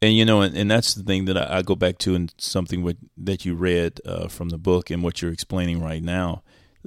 And 0.00 0.14
you 0.14 0.24
know, 0.24 0.42
and, 0.42 0.56
and 0.56 0.70
that's 0.70 0.94
the 0.94 1.02
thing 1.02 1.24
that 1.24 1.36
I, 1.36 1.58
I 1.58 1.62
go 1.62 1.74
back 1.74 1.98
to, 1.98 2.14
and 2.14 2.32
something 2.38 2.82
with, 2.82 2.98
that 3.16 3.44
you 3.44 3.54
read 3.54 4.00
uh, 4.06 4.28
from 4.28 4.50
the 4.50 4.58
book 4.58 4.90
and 4.90 5.02
what 5.02 5.20
you're 5.20 5.32
explaining 5.32 5.82
right 5.82 6.02
now. 6.02 6.42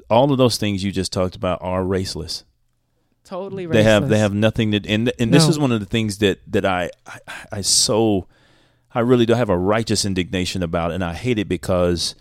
All 0.10 0.32
of 0.32 0.38
those 0.38 0.56
things 0.58 0.84
you 0.84 0.92
just 0.94 1.12
talked 1.12 1.36
about 1.36 1.60
are 1.62 1.84
raceless. 1.84 2.44
Totally 3.24 3.66
They 3.66 3.84
have 3.84 4.08
they 4.10 4.18
have 4.18 4.34
nothing 4.34 4.72
to, 4.72 4.78
and 4.88 5.12
and 5.20 5.34
this 5.34 5.44
No. 5.44 5.50
is 5.50 5.60
one 5.60 5.72
of 5.72 5.80
the 5.80 5.86
things 5.86 6.20
that 6.20 6.40
that 6.48 6.66
I, 6.66 6.90
I 7.06 7.20
I 7.52 7.62
so 7.62 8.28
I 8.96 9.02
really 9.02 9.26
do 9.26 9.34
have 9.34 9.50
a 9.50 9.58
righteous 9.58 10.06
indignation 10.06 10.64
about, 10.64 10.92
and 10.92 11.04
I 11.04 11.14
hate 11.14 11.38
it 11.38 11.48
because 11.48 12.16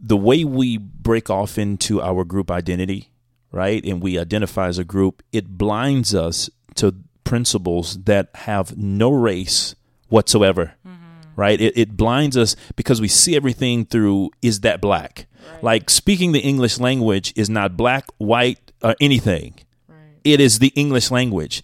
the 0.00 0.16
way 0.16 0.44
we 0.44 0.76
break 0.78 1.30
off 1.30 1.58
into 1.58 2.00
our 2.02 2.24
group 2.24 2.50
identity, 2.50 3.10
right, 3.50 3.84
and 3.84 4.02
we 4.02 4.18
identify 4.18 4.68
as 4.68 4.78
a 4.78 4.84
group, 4.84 5.22
it 5.32 5.58
blinds 5.58 6.14
us 6.14 6.50
to 6.76 6.94
principles 7.24 8.02
that 8.04 8.30
have 8.34 8.76
no 8.76 9.10
race 9.10 9.74
whatsoever. 10.08 10.74
Mm-hmm. 10.86 11.02
Right? 11.34 11.60
It, 11.60 11.76
it 11.76 11.96
blinds 11.96 12.36
us 12.36 12.56
because 12.76 13.00
we 13.00 13.08
see 13.08 13.36
everything 13.36 13.84
through 13.84 14.30
is 14.40 14.60
that 14.60 14.80
black? 14.80 15.26
Like 15.62 15.90
speaking 15.90 16.32
the 16.32 16.40
English 16.40 16.78
language 16.78 17.32
is 17.36 17.50
not 17.50 17.76
black, 17.76 18.06
white, 18.18 18.72
or 18.82 18.96
anything. 19.00 19.54
Right. 19.88 19.98
It 20.24 20.40
is 20.40 20.58
the 20.58 20.72
English 20.74 21.10
language. 21.10 21.62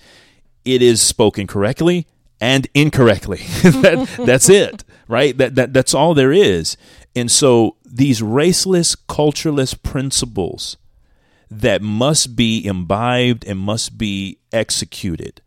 It 0.65 0.83
is 0.83 1.01
spoken 1.01 1.47
correctly 1.47 2.07
and 2.41 2.69
incorrectly. 2.75 3.39
that, 3.63 4.09
that's 4.27 4.49
it, 4.49 4.85
right? 5.09 5.37
That, 5.39 5.55
that 5.55 5.73
that's 5.73 5.95
all 5.95 6.15
there 6.15 6.33
is. 6.33 6.77
And 7.15 7.31
so 7.31 7.77
these 7.85 8.21
raceless, 8.21 8.97
cultureless 9.07 9.75
principles 9.75 10.77
that 11.51 11.83
must 11.83 12.35
be 12.35 12.65
imbibed 12.65 13.45
and 13.45 13.59
must 13.59 13.99
be 13.99 14.39
executed 14.53 15.43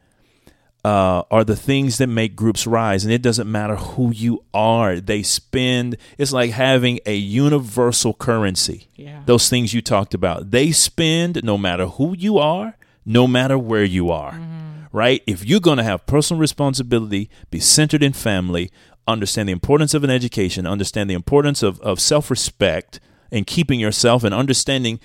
uh, 0.85 1.23
are 1.31 1.43
the 1.43 1.55
things 1.55 1.97
that 1.97 2.05
make 2.05 2.35
groups 2.35 2.67
rise. 2.67 3.03
And 3.03 3.11
it 3.11 3.23
doesn't 3.23 3.51
matter 3.51 3.75
who 3.75 4.11
you 4.11 4.43
are. 4.53 4.99
They 4.99 5.23
spend, 5.23 5.97
it's 6.19 6.31
like 6.31 6.51
having 6.51 6.99
a 7.07 7.15
universal 7.15 8.13
currency. 8.13 8.87
Yeah. 8.95 9.23
Those 9.25 9.49
things 9.49 9.73
you 9.73 9.81
talked 9.81 10.13
about. 10.13 10.51
They 10.51 10.71
spend 10.71 11.43
no 11.43 11.57
matter 11.57 11.87
who 11.87 12.15
you 12.15 12.37
are, 12.37 12.77
no 13.03 13.25
matter 13.25 13.57
where 13.57 13.83
you 13.83 14.11
are. 14.11 14.33
Mm-hmm. 14.33 14.61
Right? 14.91 15.23
If 15.25 15.43
you're 15.43 15.59
going 15.59 15.79
to 15.79 15.83
have 15.83 16.05
personal 16.05 16.39
responsibility, 16.39 17.31
be 17.49 17.59
centered 17.59 18.03
in 18.03 18.13
family, 18.13 18.71
understand 19.07 19.47
the 19.47 19.53
importance 19.53 19.93
of 19.93 20.03
an 20.03 20.09
education, 20.09 20.65
understand 20.65 21.09
the 21.09 21.13
importance 21.13 21.63
of, 21.63 21.79
of 21.81 21.99
self 21.99 22.29
respect 22.29 22.99
and 23.31 23.45
keeping 23.45 23.79
yourself 23.79 24.23
and 24.23 24.33
understanding 24.33 24.99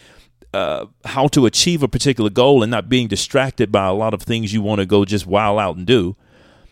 uh, 0.53 0.87
how 1.05 1.29
to 1.29 1.47
achieve 1.47 1.83
a 1.83 1.89
particular 1.89 2.31
goal 2.31 2.63
and 2.63 2.71
not 2.71 2.89
being 2.89 3.09
distracted 3.09 3.71
by 3.71 3.87
a 3.87 3.93
lot 3.93 4.15
of 4.15 4.23
things 4.23 4.53
you 4.53 4.63
want 4.63 4.81
to 4.81 4.87
go 4.87 5.05
just 5.05 5.27
wow 5.27 5.59
out 5.59 5.77
and 5.77 5.87
do. 5.87 6.17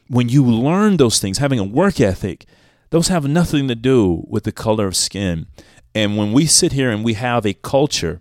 When 0.09 0.29
you 0.29 0.45
learn 0.45 0.97
those 0.97 1.21
things, 1.21 1.39
having 1.39 1.59
a 1.59 1.65
work 1.65 2.01
ethic, 2.01 2.47
those 2.91 3.09
have 3.09 3.29
nothing 3.29 3.69
to 3.69 3.75
do 3.75 4.25
with 4.27 4.45
the 4.45 4.53
color 4.53 4.87
of 4.87 4.97
skin. 4.97 5.47
And 5.95 6.17
when 6.17 6.33
we 6.33 6.47
sit 6.47 6.73
here 6.73 6.91
and 6.91 7.05
we 7.05 7.15
have 7.15 7.45
a 7.45 7.55
culture 7.55 8.21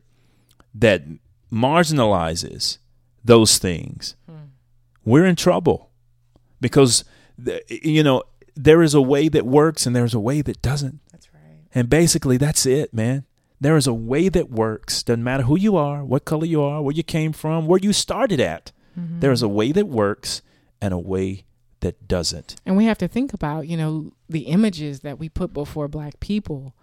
that 0.76 1.04
marginalizes 1.52 2.78
those 3.24 3.58
things, 3.58 4.16
hmm. 4.30 4.48
we're 5.06 5.26
in 5.26 5.36
trouble 5.36 5.90
because, 6.60 7.04
you 7.68 8.04
know, 8.04 8.24
there 8.58 8.82
is 8.82 8.94
a 8.94 9.02
way 9.02 9.30
that 9.30 9.46
works 9.46 9.86
and 9.86 9.96
there's 9.96 10.14
a 10.14 10.20
way 10.20 10.42
that 10.42 10.62
doesn't. 10.62 11.00
That's 11.12 11.34
right. 11.34 11.42
And 11.74 11.90
basically, 11.90 12.38
that's 12.38 12.66
it, 12.66 12.94
man. 12.94 13.26
There 13.60 13.78
is 13.78 13.88
a 13.88 13.94
way 13.94 14.30
that 14.30 14.50
works. 14.50 15.04
Doesn't 15.04 15.24
matter 15.24 15.44
who 15.44 15.58
you 15.58 15.78
are, 15.78 16.04
what 16.04 16.26
color 16.26 16.46
you 16.46 16.62
are, 16.62 16.82
where 16.82 16.94
you 16.94 17.04
came 17.04 17.34
from, 17.34 17.68
where 17.68 17.80
you 17.80 17.94
started 17.94 18.40
at. 18.40 18.72
Mm-hmm. 18.98 19.20
There 19.20 19.32
is 19.32 19.42
a 19.42 19.48
way 19.48 19.72
that 19.72 19.88
works 19.88 20.42
and 20.82 20.94
a 20.94 21.00
way 21.00 21.46
that 21.80 22.08
doesn't. 22.08 22.56
And 22.66 22.78
we 22.78 22.86
have 22.86 22.98
to 23.00 23.08
think 23.08 23.34
about, 23.34 23.68
you 23.68 23.78
know, 23.78 24.12
the 24.30 24.42
images 24.42 25.02
that 25.02 25.20
we 25.20 25.30
put 25.30 25.54
before 25.54 25.88
black 25.88 26.20
people 26.20 26.76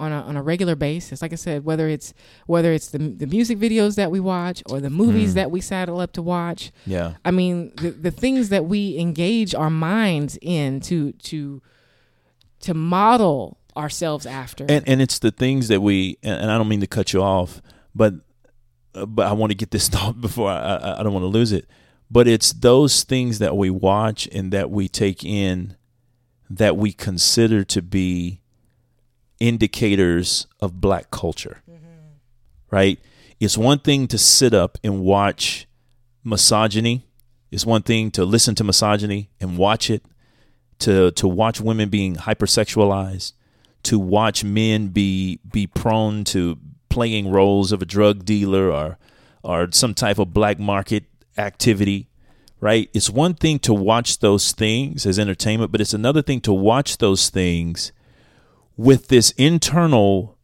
on 0.00 0.12
a 0.12 0.22
on 0.22 0.36
a 0.36 0.42
regular 0.42 0.74
basis. 0.74 1.22
Like 1.22 1.32
I 1.32 1.36
said, 1.36 1.64
whether 1.64 1.88
it's 1.88 2.14
whether 2.46 2.72
it's 2.72 2.88
the 2.88 2.98
the 2.98 3.26
music 3.26 3.58
videos 3.58 3.96
that 3.96 4.10
we 4.10 4.18
watch 4.18 4.62
or 4.66 4.80
the 4.80 4.90
movies 4.90 5.32
mm. 5.32 5.34
that 5.34 5.50
we 5.50 5.60
saddle 5.60 6.00
up 6.00 6.12
to 6.12 6.22
watch. 6.22 6.72
Yeah. 6.86 7.14
I 7.24 7.30
mean, 7.30 7.72
the 7.76 7.90
the 7.90 8.10
things 8.10 8.48
that 8.48 8.64
we 8.64 8.98
engage 8.98 9.54
our 9.54 9.70
minds 9.70 10.38
in 10.40 10.80
to 10.82 11.12
to 11.12 11.62
to 12.60 12.74
model 12.74 13.58
ourselves 13.76 14.26
after. 14.26 14.64
And 14.68 14.88
and 14.88 15.02
it's 15.02 15.18
the 15.18 15.30
things 15.30 15.68
that 15.68 15.80
we 15.80 16.18
and 16.22 16.50
I 16.50 16.56
don't 16.56 16.68
mean 16.68 16.80
to 16.80 16.86
cut 16.86 17.12
you 17.12 17.22
off, 17.22 17.60
but 17.94 18.14
uh, 18.94 19.06
but 19.06 19.26
I 19.26 19.32
want 19.32 19.50
to 19.50 19.56
get 19.56 19.70
this 19.70 19.88
thought 19.94 20.20
before 20.20 20.50
I, 20.50 20.76
I 20.76 21.00
I 21.00 21.02
don't 21.02 21.12
want 21.12 21.24
to 21.24 21.28
lose 21.28 21.52
it. 21.52 21.68
But 22.10 22.26
it's 22.26 22.52
those 22.52 23.04
things 23.04 23.38
that 23.38 23.56
we 23.56 23.70
watch 23.70 24.28
and 24.32 24.52
that 24.52 24.70
we 24.70 24.88
take 24.88 25.24
in 25.24 25.76
that 26.48 26.76
we 26.76 26.92
consider 26.92 27.62
to 27.62 27.80
be 27.80 28.39
indicators 29.40 30.46
of 30.60 30.80
black 30.80 31.10
culture. 31.10 31.62
Mm-hmm. 31.68 31.86
Right? 32.70 33.00
It's 33.40 33.56
one 33.58 33.78
thing 33.78 34.06
to 34.08 34.18
sit 34.18 34.54
up 34.54 34.78
and 34.84 35.00
watch 35.00 35.66
misogyny. 36.22 37.06
It's 37.50 37.66
one 37.66 37.82
thing 37.82 38.10
to 38.12 38.24
listen 38.24 38.54
to 38.56 38.64
misogyny 38.64 39.30
and 39.40 39.58
watch 39.58 39.90
it, 39.90 40.04
to 40.80 41.10
to 41.12 41.26
watch 41.26 41.60
women 41.60 41.88
being 41.88 42.16
hypersexualized, 42.16 43.32
to 43.84 43.98
watch 43.98 44.44
men 44.44 44.88
be 44.88 45.40
be 45.50 45.66
prone 45.66 46.24
to 46.24 46.58
playing 46.90 47.30
roles 47.30 47.72
of 47.72 47.80
a 47.80 47.86
drug 47.86 48.24
dealer 48.24 48.70
or 48.70 48.98
or 49.42 49.68
some 49.72 49.94
type 49.94 50.18
of 50.18 50.34
black 50.34 50.58
market 50.58 51.04
activity 51.38 52.08
right 52.60 52.90
it's 52.92 53.08
one 53.08 53.32
thing 53.32 53.58
to 53.58 53.72
watch 53.72 54.18
those 54.18 54.52
things 54.52 55.06
as 55.06 55.18
entertainment 55.18 55.72
but 55.72 55.80
it's 55.80 55.94
another 55.94 56.20
thing 56.20 56.40
to 56.40 56.52
watch 56.52 56.98
those 56.98 57.30
things 57.30 57.92
with 58.80 59.08
this 59.08 59.30
internal 59.32 60.38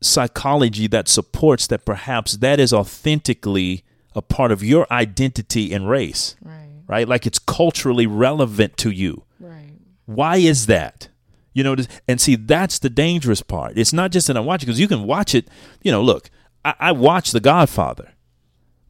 psychology 0.00 0.86
that 0.88 1.08
supports 1.08 1.66
that 1.66 1.84
perhaps 1.84 2.38
that 2.38 2.58
is 2.58 2.72
authentically 2.72 3.84
a 4.14 4.22
part 4.22 4.50
of 4.50 4.62
your 4.62 4.86
identity 4.90 5.72
and 5.72 5.88
race 5.88 6.34
right 6.42 6.68
right 6.86 7.08
like 7.08 7.26
it's 7.26 7.38
culturally 7.38 8.06
relevant 8.06 8.76
to 8.76 8.90
you 8.90 9.24
right 9.38 9.74
why 10.06 10.36
is 10.36 10.66
that 10.66 11.08
you 11.54 11.62
know, 11.62 11.76
and 12.08 12.20
see 12.20 12.36
that's 12.36 12.78
the 12.78 12.90
dangerous 12.90 13.42
part. 13.42 13.76
It's 13.76 13.92
not 13.92 14.10
just 14.10 14.26
that 14.26 14.36
I'm 14.36 14.46
watching 14.46 14.66
because 14.66 14.80
you 14.80 14.88
can 14.88 15.04
watch 15.04 15.34
it. 15.34 15.48
You 15.82 15.92
know, 15.92 16.02
look, 16.02 16.30
I, 16.64 16.74
I 16.80 16.92
watch 16.92 17.32
The 17.32 17.40
Godfather, 17.40 18.12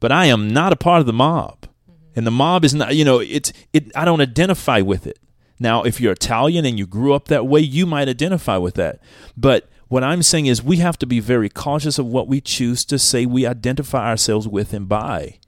but 0.01 0.13
I 0.13 0.27
am 0.27 0.49
not 0.49 0.73
a 0.73 0.77
part 0.77 1.01
of 1.01 1.07
the 1.07 1.13
mob, 1.13 1.63
mm-hmm. 1.63 2.13
and 2.17 2.27
the 2.27 2.31
mob 2.31 2.65
is 2.65 2.75
not. 2.75 2.95
You 2.95 3.05
know, 3.05 3.19
it's 3.19 3.53
it. 3.73 3.91
I 3.97 4.05
don't 4.05 4.21
identify 4.21 4.81
with 4.81 5.07
it. 5.07 5.19
Now, 5.63 5.85
if 5.85 6.01
you're 6.01 6.13
Italian 6.13 6.67
and 6.67 6.79
you 6.79 6.87
grew 6.87 7.15
up 7.15 7.29
that 7.29 7.47
way, 7.47 7.61
you 7.61 7.87
might 7.87 8.09
identify 8.09 8.57
with 8.57 8.75
that. 8.75 8.99
But 9.37 9.69
what 9.89 10.03
I'm 10.03 10.23
saying 10.23 10.47
is 10.47 10.63
we 10.63 10.79
have 10.79 10.99
to 10.99 11.07
be 11.07 11.21
very 11.21 11.49
cautious 11.49 11.99
of 11.99 12.07
what 12.07 12.27
we 12.27 12.41
choose 12.41 12.85
to 12.87 12.99
say 12.99 13.27
we 13.27 13.47
identify 13.47 14.09
ourselves 14.09 14.49
with 14.49 14.73
and 14.73 14.89
by. 14.89 15.39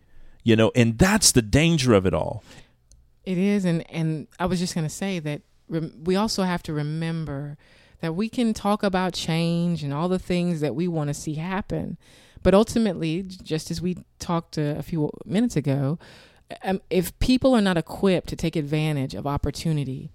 You 0.44 0.54
know, 0.54 0.70
and 0.74 0.98
that's 0.98 1.32
the 1.32 1.42
danger 1.42 1.94
of 1.94 2.06
it 2.06 2.14
all. 2.14 2.44
It 3.24 3.38
is, 3.38 3.64
and 3.64 3.90
and 3.90 4.28
I 4.38 4.46
was 4.46 4.60
just 4.60 4.74
going 4.74 4.86
to 4.86 4.94
say 4.94 5.18
that 5.18 5.42
we 5.68 6.14
also 6.14 6.42
have 6.42 6.62
to 6.64 6.74
remember 6.74 7.56
that 8.00 8.14
we 8.14 8.28
can 8.28 8.52
talk 8.52 8.82
about 8.82 9.14
change 9.14 9.82
and 9.82 9.94
all 9.94 10.08
the 10.08 10.18
things 10.18 10.60
that 10.60 10.74
we 10.74 10.86
want 10.86 11.08
to 11.08 11.14
see 11.14 11.34
happen. 11.34 11.96
But 12.42 12.52
ultimately, 12.52 13.22
just 13.22 13.70
as 13.70 13.80
we 13.80 13.96
talked 14.18 14.58
a, 14.58 14.76
a 14.78 14.82
few 14.82 15.10
minutes 15.24 15.56
ago, 15.56 15.98
um, 16.62 16.80
if 16.90 17.18
people 17.18 17.54
are 17.54 17.60
not 17.60 17.76
equipped 17.76 18.28
to 18.28 18.36
take 18.36 18.56
advantage 18.56 19.14
of 19.14 19.26
opportunity, 19.26 20.10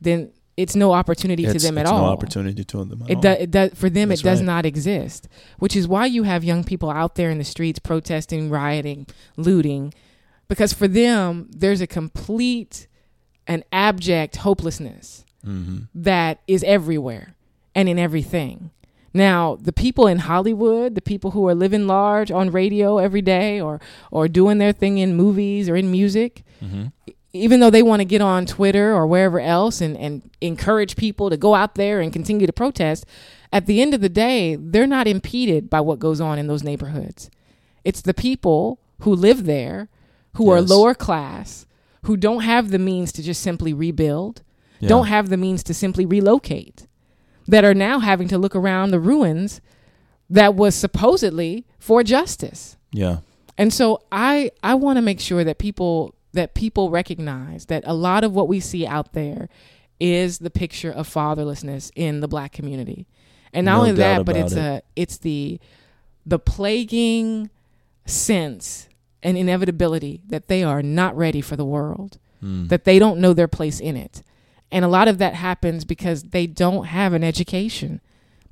then 0.00 0.32
it's 0.56 0.74
no 0.74 0.92
opportunity 0.92 1.44
it's, 1.44 1.52
to 1.54 1.58
them 1.60 1.78
at 1.78 1.86
all. 1.86 2.02
No 2.02 2.08
opportunity 2.08 2.64
to 2.64 2.84
them 2.84 3.04
it, 3.08 3.20
do, 3.20 3.28
it 3.28 3.50
does 3.50 3.70
for 3.74 3.88
them. 3.88 4.08
That's 4.08 4.20
it 4.20 4.24
does 4.24 4.40
right. 4.40 4.46
not 4.46 4.66
exist, 4.66 5.28
which 5.58 5.76
is 5.76 5.86
why 5.86 6.06
you 6.06 6.24
have 6.24 6.42
young 6.42 6.64
people 6.64 6.90
out 6.90 7.14
there 7.14 7.30
in 7.30 7.38
the 7.38 7.44
streets 7.44 7.78
protesting, 7.78 8.50
rioting, 8.50 9.06
looting, 9.36 9.94
because 10.48 10.72
for 10.72 10.88
them 10.88 11.48
there's 11.50 11.80
a 11.80 11.86
complete 11.86 12.88
an 13.46 13.64
abject 13.72 14.36
hopelessness 14.36 15.24
mm-hmm. 15.46 15.84
that 15.94 16.40
is 16.46 16.62
everywhere 16.64 17.34
and 17.74 17.88
in 17.88 17.98
everything. 17.98 18.70
Now, 19.18 19.58
the 19.60 19.72
people 19.72 20.06
in 20.06 20.20
Hollywood, 20.20 20.94
the 20.94 21.02
people 21.02 21.32
who 21.32 21.48
are 21.48 21.54
living 21.54 21.88
large 21.88 22.30
on 22.30 22.52
radio 22.52 22.98
every 22.98 23.20
day 23.20 23.60
or 23.60 23.80
or 24.12 24.28
doing 24.28 24.58
their 24.58 24.72
thing 24.72 24.98
in 24.98 25.16
movies 25.16 25.68
or 25.68 25.74
in 25.74 25.90
music, 25.90 26.44
mm-hmm. 26.62 26.86
even 27.32 27.58
though 27.58 27.68
they 27.68 27.82
want 27.82 27.98
to 27.98 28.04
get 28.04 28.20
on 28.20 28.46
Twitter 28.46 28.94
or 28.94 29.08
wherever 29.08 29.40
else 29.40 29.80
and, 29.80 29.96
and 29.96 30.30
encourage 30.40 30.94
people 30.94 31.30
to 31.30 31.36
go 31.36 31.56
out 31.56 31.74
there 31.74 32.00
and 32.00 32.12
continue 32.12 32.46
to 32.46 32.52
protest, 32.52 33.04
at 33.52 33.66
the 33.66 33.82
end 33.82 33.92
of 33.92 34.00
the 34.00 34.08
day, 34.08 34.54
they're 34.54 34.86
not 34.86 35.08
impeded 35.08 35.68
by 35.68 35.80
what 35.80 35.98
goes 35.98 36.20
on 36.20 36.38
in 36.38 36.46
those 36.46 36.62
neighborhoods. 36.62 37.28
It's 37.82 38.02
the 38.02 38.14
people 38.14 38.78
who 39.00 39.12
live 39.12 39.46
there 39.46 39.88
who 40.34 40.46
yes. 40.46 40.52
are 40.54 40.62
lower 40.62 40.94
class 40.94 41.66
who 42.02 42.16
don't 42.16 42.42
have 42.42 42.70
the 42.70 42.78
means 42.78 43.10
to 43.10 43.22
just 43.24 43.42
simply 43.42 43.74
rebuild, 43.74 44.42
yeah. 44.78 44.88
don't 44.88 45.08
have 45.08 45.28
the 45.28 45.36
means 45.36 45.64
to 45.64 45.74
simply 45.74 46.06
relocate, 46.06 46.86
that 47.48 47.64
are 47.64 47.74
now 47.74 47.98
having 47.98 48.28
to 48.28 48.38
look 48.38 48.54
around 48.54 48.90
the 48.90 49.00
ruins 49.00 49.60
that 50.30 50.54
was 50.54 50.74
supposedly 50.74 51.66
for 51.78 52.02
justice. 52.02 52.76
Yeah. 52.92 53.18
And 53.56 53.72
so 53.72 54.02
I 54.12 54.52
I 54.62 54.74
want 54.74 54.98
to 54.98 55.02
make 55.02 55.18
sure 55.18 55.42
that 55.42 55.58
people 55.58 56.14
that 56.34 56.54
people 56.54 56.90
recognize 56.90 57.66
that 57.66 57.82
a 57.86 57.94
lot 57.94 58.22
of 58.22 58.32
what 58.32 58.46
we 58.46 58.60
see 58.60 58.86
out 58.86 59.14
there 59.14 59.48
is 59.98 60.38
the 60.38 60.50
picture 60.50 60.92
of 60.92 61.08
fatherlessness 61.08 61.90
in 61.96 62.20
the 62.20 62.28
black 62.28 62.52
community. 62.52 63.06
And 63.52 63.64
not 63.64 63.76
no 63.76 63.80
only 63.80 63.92
that, 63.92 64.24
but 64.24 64.36
it's 64.36 64.52
it. 64.52 64.58
a 64.58 64.82
it's 64.94 65.18
the 65.18 65.58
the 66.26 66.38
plaguing 66.38 67.50
sense 68.04 68.88
an 69.22 69.36
inevitability 69.36 70.22
that 70.28 70.46
they 70.46 70.62
are 70.62 70.82
not 70.82 71.16
ready 71.16 71.40
for 71.40 71.56
the 71.56 71.64
world, 71.64 72.18
mm. 72.42 72.68
that 72.68 72.84
they 72.84 72.98
don't 72.98 73.18
know 73.18 73.32
their 73.32 73.48
place 73.48 73.80
in 73.80 73.96
it. 73.96 74.22
And 74.70 74.84
a 74.84 74.88
lot 74.88 75.08
of 75.08 75.18
that 75.18 75.34
happens 75.34 75.84
because 75.84 76.24
they 76.24 76.46
don't 76.46 76.86
have 76.86 77.12
an 77.12 77.24
education. 77.24 78.00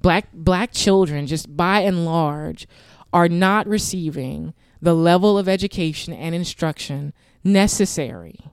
Black 0.00 0.28
black 0.32 0.72
children 0.72 1.26
just 1.26 1.56
by 1.56 1.80
and 1.80 2.04
large 2.04 2.66
are 3.12 3.28
not 3.28 3.66
receiving 3.66 4.54
the 4.80 4.94
level 4.94 5.38
of 5.38 5.48
education 5.48 6.12
and 6.12 6.34
instruction 6.34 7.12
necessary 7.42 8.38
mm. 8.42 8.52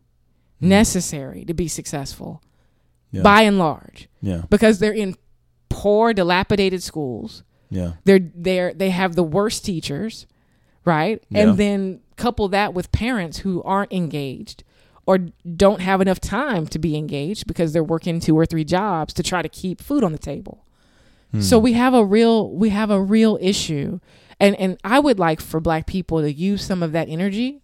necessary 0.59 1.43
to 1.45 1.53
be 1.53 1.67
successful 1.67 2.41
yeah. 3.11 3.21
by 3.21 3.41
and 3.41 3.59
large. 3.59 4.07
Yeah. 4.21 4.43
Because 4.49 4.79
they're 4.79 4.93
in 4.93 5.15
poor 5.69 6.13
dilapidated 6.13 6.81
schools. 6.81 7.43
Yeah. 7.69 7.93
They're 8.05 8.31
they're 8.35 8.73
they 8.73 8.89
have 8.89 9.15
the 9.15 9.23
worst 9.23 9.65
teachers 9.65 10.27
right? 10.85 11.23
Yeah. 11.29 11.41
And 11.41 11.57
then 11.57 11.99
couple 12.15 12.47
that 12.49 12.73
with 12.73 12.91
parents 12.91 13.39
who 13.39 13.63
aren't 13.63 13.91
engaged 13.91 14.63
or 15.05 15.17
don't 15.55 15.81
have 15.81 16.01
enough 16.01 16.19
time 16.19 16.65
to 16.67 16.79
be 16.79 16.95
engaged 16.95 17.47
because 17.47 17.73
they're 17.73 17.83
working 17.83 18.19
two 18.19 18.37
or 18.37 18.45
three 18.45 18.63
jobs 18.63 19.13
to 19.13 19.23
try 19.23 19.41
to 19.41 19.49
keep 19.49 19.81
food 19.81 20.03
on 20.03 20.11
the 20.11 20.17
table. 20.17 20.65
Hmm. 21.31 21.41
So 21.41 21.59
we 21.59 21.73
have 21.73 21.93
a 21.93 22.05
real 22.05 22.49
we 22.51 22.69
have 22.69 22.89
a 22.89 23.01
real 23.01 23.37
issue 23.41 23.99
and 24.39 24.55
and 24.57 24.77
I 24.83 24.99
would 24.99 25.19
like 25.19 25.41
for 25.41 25.59
black 25.59 25.87
people 25.87 26.21
to 26.21 26.31
use 26.31 26.63
some 26.63 26.83
of 26.83 26.91
that 26.93 27.09
energy 27.09 27.61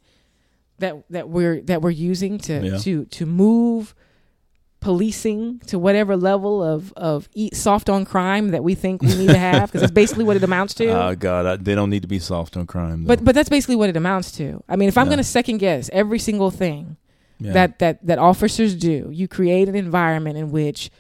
that 0.80 0.96
that 1.10 1.30
we're 1.30 1.62
that 1.62 1.82
we're 1.82 1.90
using 1.90 2.38
to 2.40 2.66
yeah. 2.66 2.78
to 2.80 3.06
to 3.06 3.26
move 3.26 3.96
policing 4.82 5.60
to 5.60 5.78
whatever 5.78 6.16
level 6.16 6.64
of 6.64 6.94
of 6.96 7.28
eat 7.34 7.56
soft 7.56 7.90
on 7.90 8.06
crime 8.06 8.50
that 8.50 8.64
we 8.64 8.76
think 8.76 9.02
we 9.02 9.14
need 9.16 9.28
to 9.28 9.38
have 9.38 9.70
because 9.70 9.82
that's 9.82 9.92
basically 9.92 10.24
what 10.24 10.38
it 10.38 10.44
amounts 10.44 10.74
to. 10.74 10.88
Oh 10.88 11.16
God, 11.20 11.46
I, 11.46 11.56
they 11.58 11.76
don't 11.76 11.90
need 11.90 12.02
to 12.02 12.08
be 12.08 12.20
soft 12.20 12.56
on 12.56 12.66
crime. 12.66 13.04
Though. 13.04 13.10
But 13.10 13.26
but 13.26 13.36
that's 13.36 13.50
basically 13.50 13.76
what 13.76 13.90
it 13.90 13.98
amounts 13.98 14.32
to. 14.34 14.64
I 14.70 14.76
mean, 14.76 14.88
if 14.88 14.98
I'm 14.98 15.08
going 15.08 15.18
to 15.18 15.24
second 15.24 15.58
guess 15.58 15.90
every 15.92 16.20
single 16.20 16.52
thing 16.52 16.98
yeah. 17.40 17.54
that 17.54 17.80
that 17.80 18.06
that 18.06 18.20
officers 18.20 18.76
do, 18.76 19.10
you 19.12 19.28
create 19.28 19.70
an 19.70 19.76
environment 19.76 20.38
in 20.38 20.52
which 20.52 20.92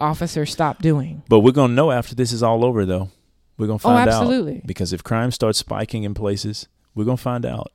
officers 0.00 0.50
stop 0.50 0.80
doing. 0.80 1.22
But 1.28 1.40
we're 1.40 1.52
going 1.52 1.70
to 1.70 1.74
know 1.74 1.90
after 1.90 2.14
this 2.14 2.32
is 2.32 2.42
all 2.42 2.64
over, 2.64 2.86
though. 2.86 3.10
We're 3.58 3.66
going 3.66 3.78
to 3.78 3.82
find 3.82 4.08
oh, 4.08 4.12
absolutely. 4.12 4.56
out 4.56 4.66
because 4.66 4.92
if 4.94 5.04
crime 5.04 5.30
starts 5.30 5.58
spiking 5.58 6.04
in 6.04 6.14
places, 6.14 6.66
we're 6.94 7.04
going 7.04 7.18
to 7.18 7.22
find 7.22 7.44
out. 7.44 7.72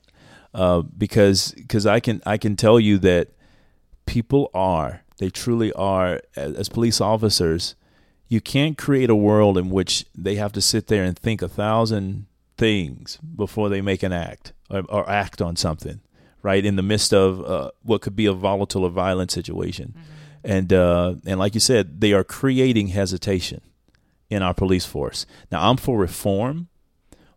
Uh, 0.54 0.82
because 0.82 1.52
because 1.52 1.86
I 1.86 2.00
can 2.00 2.22
I 2.26 2.38
can 2.38 2.56
tell 2.56 2.80
you 2.80 2.98
that 3.00 3.30
people 4.06 4.50
are 4.54 5.04
they 5.18 5.30
truly 5.30 5.72
are 5.74 6.22
as, 6.36 6.56
as 6.56 6.70
police 6.70 7.02
officers. 7.02 7.76
You 8.28 8.42
can't 8.42 8.78
create 8.78 9.10
a 9.10 9.16
world 9.16 9.58
in 9.58 9.70
which 9.70 10.06
they 10.16 10.36
have 10.36 10.52
to 10.54 10.62
sit 10.62 10.88
there 10.88 11.04
and 11.04 11.18
think 11.18 11.42
a 11.42 11.48
thousand 11.48 12.26
things 12.58 13.20
before 13.36 13.70
they 13.70 13.82
make 13.82 14.02
an 14.02 14.14
act 14.14 14.54
or, 14.70 14.84
or 14.90 15.10
act 15.10 15.42
on 15.42 15.56
something, 15.56 16.00
right? 16.46 16.64
In 16.64 16.76
the 16.76 16.84
midst 16.84 17.12
of 17.12 17.44
uh, 17.44 17.72
what 17.82 18.02
could 18.02 18.16
be 18.16 18.28
a 18.28 18.34
volatile 18.34 18.84
or 18.84 18.92
violent 18.92 19.32
situation, 19.32 19.96
mm-hmm. 19.98 20.12
and 20.44 20.72
uh, 20.72 21.16
and 21.26 21.40
like 21.40 21.56
you 21.56 21.60
said, 21.60 22.02
they 22.02 22.14
are 22.14 22.24
creating 22.24 22.90
hesitation 22.90 23.62
in 24.30 24.44
our 24.44 24.54
police 24.54 24.86
force. 24.86 25.26
Now, 25.52 25.68
I'm 25.68 25.78
for 25.78 25.98
reform, 25.98 26.68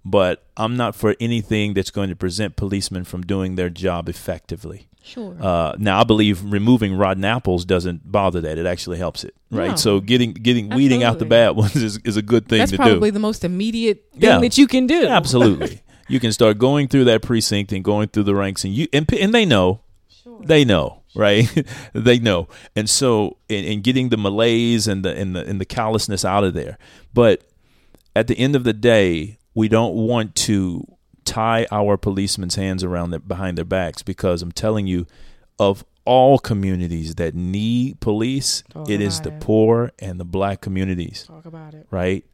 but 0.05 0.45
I'm 0.59 0.77
not 0.77 0.95
for 0.95 1.17
anything 1.21 1.73
that's 1.73 1.91
going 1.91 2.11
to 2.11 2.17
present 2.17 2.57
policemen 2.57 3.05
from 3.05 3.23
doing 3.23 3.57
their 3.57 3.71
job 3.71 4.11
effectively. 4.11 4.89
Sure. 5.03 5.35
Uh, 5.41 5.75
now 5.79 6.01
I 6.01 6.05
believe 6.05 6.45
removing 6.45 6.95
rotten 6.95 7.25
apples 7.25 7.65
doesn't 7.65 8.13
bother 8.13 8.43
that; 8.43 8.59
it 8.59 8.67
actually 8.67 8.99
helps 8.99 9.25
it, 9.25 9.35
right? 9.51 9.71
No. 9.71 9.77
So 9.77 10.01
getting 10.01 10.35
getting 10.35 10.67
Absolutely. 10.67 10.85
weeding 10.85 11.03
out 11.03 11.19
the 11.19 11.25
bad 11.25 11.51
ones 11.57 11.77
is, 11.77 11.97
is 12.05 12.19
a 12.19 12.23
good 12.23 12.47
thing 12.47 12.59
That's 12.59 12.73
to 12.73 12.77
do. 12.77 12.83
That's 12.83 12.91
probably 12.91 13.09
the 13.09 13.21
most 13.21 13.43
immediate 13.43 14.05
thing 14.13 14.23
yeah. 14.25 14.39
that 14.39 14.59
you 14.59 14.67
can 14.67 14.87
do. 14.87 15.07
Absolutely, 15.07 15.81
you 16.09 16.21
can 16.21 16.33
start 16.33 16.59
going 16.59 16.89
through 16.89 17.05
that 17.05 17.23
precinct 17.23 17.73
and 17.73 17.85
going 17.85 18.09
through 18.09 18.25
the 18.25 18.35
ranks, 18.35 18.65
and 18.65 18.75
you 18.75 18.89
and, 18.93 19.11
and 19.13 19.35
they 19.35 19.45
know, 19.45 19.81
sure. 20.09 20.41
they 20.43 20.65
know, 20.65 21.03
right? 21.15 21.47
they 21.93 22.19
know, 22.19 22.49
and 22.75 22.89
so 22.89 23.37
in, 23.49 23.65
in 23.65 23.81
getting 23.83 24.09
the 24.09 24.17
malaise 24.17 24.89
and 24.89 25.05
the 25.05 25.15
and 25.15 25.37
the 25.37 25.47
and 25.47 25.61
the 25.61 25.65
callousness 25.67 26.25
out 26.25 26.45
of 26.45 26.55
there. 26.55 26.79
But 27.15 27.43
at 28.17 28.27
the 28.27 28.39
end 28.39 28.57
of 28.57 28.65
the 28.65 28.73
day, 28.73 29.39
we 29.55 29.69
don't 29.69 29.95
want 29.95 30.35
to 30.35 30.85
tie 31.25 31.67
our 31.71 31.97
policemen's 31.97 32.55
hands 32.55 32.83
around 32.83 33.11
their, 33.11 33.21
behind 33.21 33.59
their 33.59 33.65
backs 33.65 34.03
because 34.03 34.41
I'm 34.43 34.53
telling 34.53 34.87
you, 34.87 35.07
of 35.59 35.85
all 36.05 36.39
communities 36.39 37.17
that 37.17 37.35
need 37.35 38.01
police, 38.01 38.65
Talk 38.71 38.89
it 38.89 39.01
is 39.01 39.21
the 39.21 39.33
poor 39.33 39.93
and 39.99 40.19
the 40.19 40.25
black 40.25 40.63
communities. 40.63 41.25
Talk 41.27 41.45
about 41.45 41.75
it. 41.75 41.87
Right? 41.91 42.25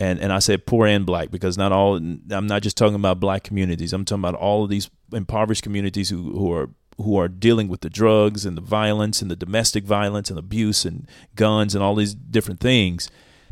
And 0.00 0.18
and 0.18 0.32
I 0.32 0.40
said 0.40 0.66
poor 0.66 0.86
and 0.86 1.06
black 1.06 1.30
because 1.30 1.56
not 1.56 1.72
all 1.72 1.96
I'm 1.96 2.46
not 2.46 2.62
just 2.62 2.76
talking 2.76 2.96
about 2.96 3.20
black 3.20 3.44
communities. 3.44 3.92
I'm 3.92 4.04
talking 4.04 4.22
about 4.22 4.34
all 4.34 4.64
of 4.64 4.70
these 4.70 4.90
impoverished 5.12 5.62
communities 5.62 6.10
who, 6.10 6.32
who 6.32 6.52
are 6.52 6.70
who 6.98 7.18
are 7.18 7.28
dealing 7.28 7.68
with 7.68 7.80
the 7.80 7.90
drugs 7.90 8.44
and 8.44 8.56
the 8.56 8.62
violence 8.62 9.22
and 9.22 9.30
the 9.30 9.36
domestic 9.36 9.84
violence 9.84 10.30
and 10.30 10.38
abuse 10.38 10.84
and 10.84 11.08
guns 11.34 11.74
and 11.74 11.82
all 11.82 11.94
these 11.94 12.14
different 12.14 12.60
things. 12.60 13.10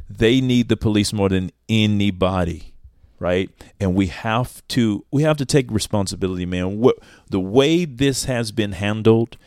They 0.08 0.40
need 0.40 0.68
the 0.68 0.76
police 0.76 1.12
more 1.12 1.28
than 1.28 1.50
anybody 1.68 2.72
right? 3.22 3.50
And 3.78 3.94
we 3.94 4.08
have 4.08 4.66
to 4.68 5.04
we 5.12 5.22
have 5.22 5.36
to 5.36 5.46
take 5.46 5.70
responsibility, 5.70 6.44
man. 6.44 6.80
What 6.80 6.98
the 7.30 7.38
way 7.38 7.84
this 7.84 8.24
has 8.24 8.50
been 8.50 8.72
handled, 8.72 9.38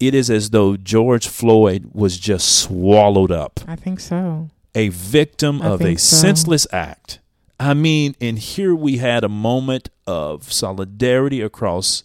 it 0.00 0.14
is 0.14 0.30
as 0.30 0.50
though 0.50 0.76
George 0.78 1.28
Floyd 1.28 1.90
was 1.92 2.18
just 2.18 2.58
swallowed 2.58 3.30
up. 3.30 3.60
I 3.68 3.76
think 3.76 4.00
so. 4.00 4.48
A 4.74 4.88
victim 4.88 5.60
I 5.62 5.68
of 5.68 5.82
a 5.82 5.96
so. 5.96 6.16
senseless 6.16 6.66
act. 6.72 7.18
I 7.60 7.74
mean, 7.74 8.16
and 8.20 8.38
here 8.38 8.74
we 8.74 8.96
had 8.96 9.22
a 9.22 9.28
moment 9.28 9.88
of 10.06 10.52
solidarity 10.52 11.40
across 11.40 12.02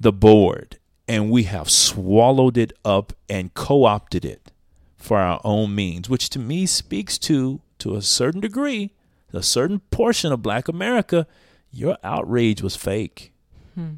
the 0.00 0.12
board, 0.12 0.78
and 1.06 1.30
we 1.30 1.44
have 1.44 1.70
swallowed 1.70 2.58
it 2.58 2.72
up 2.84 3.12
and 3.28 3.54
co 3.54 3.84
opted 3.84 4.24
it 4.24 4.50
for 4.96 5.18
our 5.18 5.40
own 5.44 5.74
means, 5.74 6.08
which 6.08 6.30
to 6.30 6.38
me 6.38 6.66
speaks 6.66 7.18
to, 7.18 7.60
to 7.78 7.94
a 7.94 8.02
certain 8.02 8.40
degree, 8.40 8.92
a 9.32 9.42
certain 9.42 9.80
portion 9.90 10.32
of 10.32 10.42
black 10.42 10.68
America, 10.68 11.26
your 11.70 11.96
outrage 12.04 12.62
was 12.62 12.76
fake. 12.76 13.32
Hmm. 13.74 13.94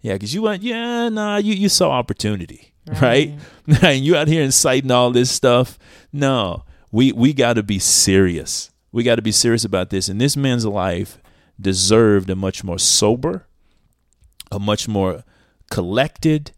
Yeah, 0.00 0.14
because 0.14 0.34
you 0.34 0.42
went, 0.42 0.62
yeah, 0.62 1.08
nah, 1.08 1.36
you, 1.36 1.54
you 1.54 1.68
saw 1.68 1.90
opportunity, 1.90 2.72
right? 2.86 3.00
right? 3.66 3.82
and 3.82 4.04
you 4.04 4.16
out 4.16 4.28
here 4.28 4.42
inciting 4.42 4.90
all 4.90 5.10
this 5.10 5.30
stuff. 5.30 5.78
No, 6.12 6.64
we, 6.94 7.10
we 7.10 7.32
got 7.32 7.54
to 7.54 7.64
be 7.64 7.80
serious. 7.80 8.70
We 8.92 9.02
got 9.02 9.16
to 9.16 9.22
be 9.22 9.32
serious 9.32 9.64
about 9.64 9.90
this. 9.90 10.08
And 10.08 10.20
this 10.20 10.36
man's 10.36 10.64
life 10.64 11.18
deserved 11.60 12.30
a 12.30 12.36
much 12.36 12.62
more 12.62 12.78
sober, 12.78 13.48
a 14.52 14.60
much 14.60 14.86
more 14.86 15.24
collected, 15.72 16.52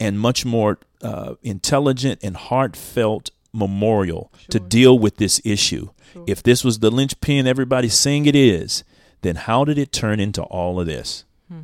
and 0.00 0.18
much 0.18 0.46
more 0.46 0.78
uh, 1.02 1.34
intelligent 1.42 2.20
and 2.22 2.34
heartfelt 2.34 3.30
memorial 3.52 4.32
sure. 4.38 4.46
to 4.52 4.60
deal 4.60 4.98
with 4.98 5.18
this 5.18 5.38
issue. 5.44 5.90
Sure. 6.14 6.24
If 6.26 6.42
this 6.42 6.64
was 6.64 6.78
the 6.78 6.90
linchpin 6.90 7.46
everybody's 7.46 7.92
saying 7.92 8.24
it 8.24 8.34
is, 8.34 8.84
then 9.20 9.36
how 9.36 9.66
did 9.66 9.76
it 9.76 9.92
turn 9.92 10.18
into 10.18 10.42
all 10.44 10.80
of 10.80 10.86
this? 10.86 11.26
Hmm. 11.48 11.60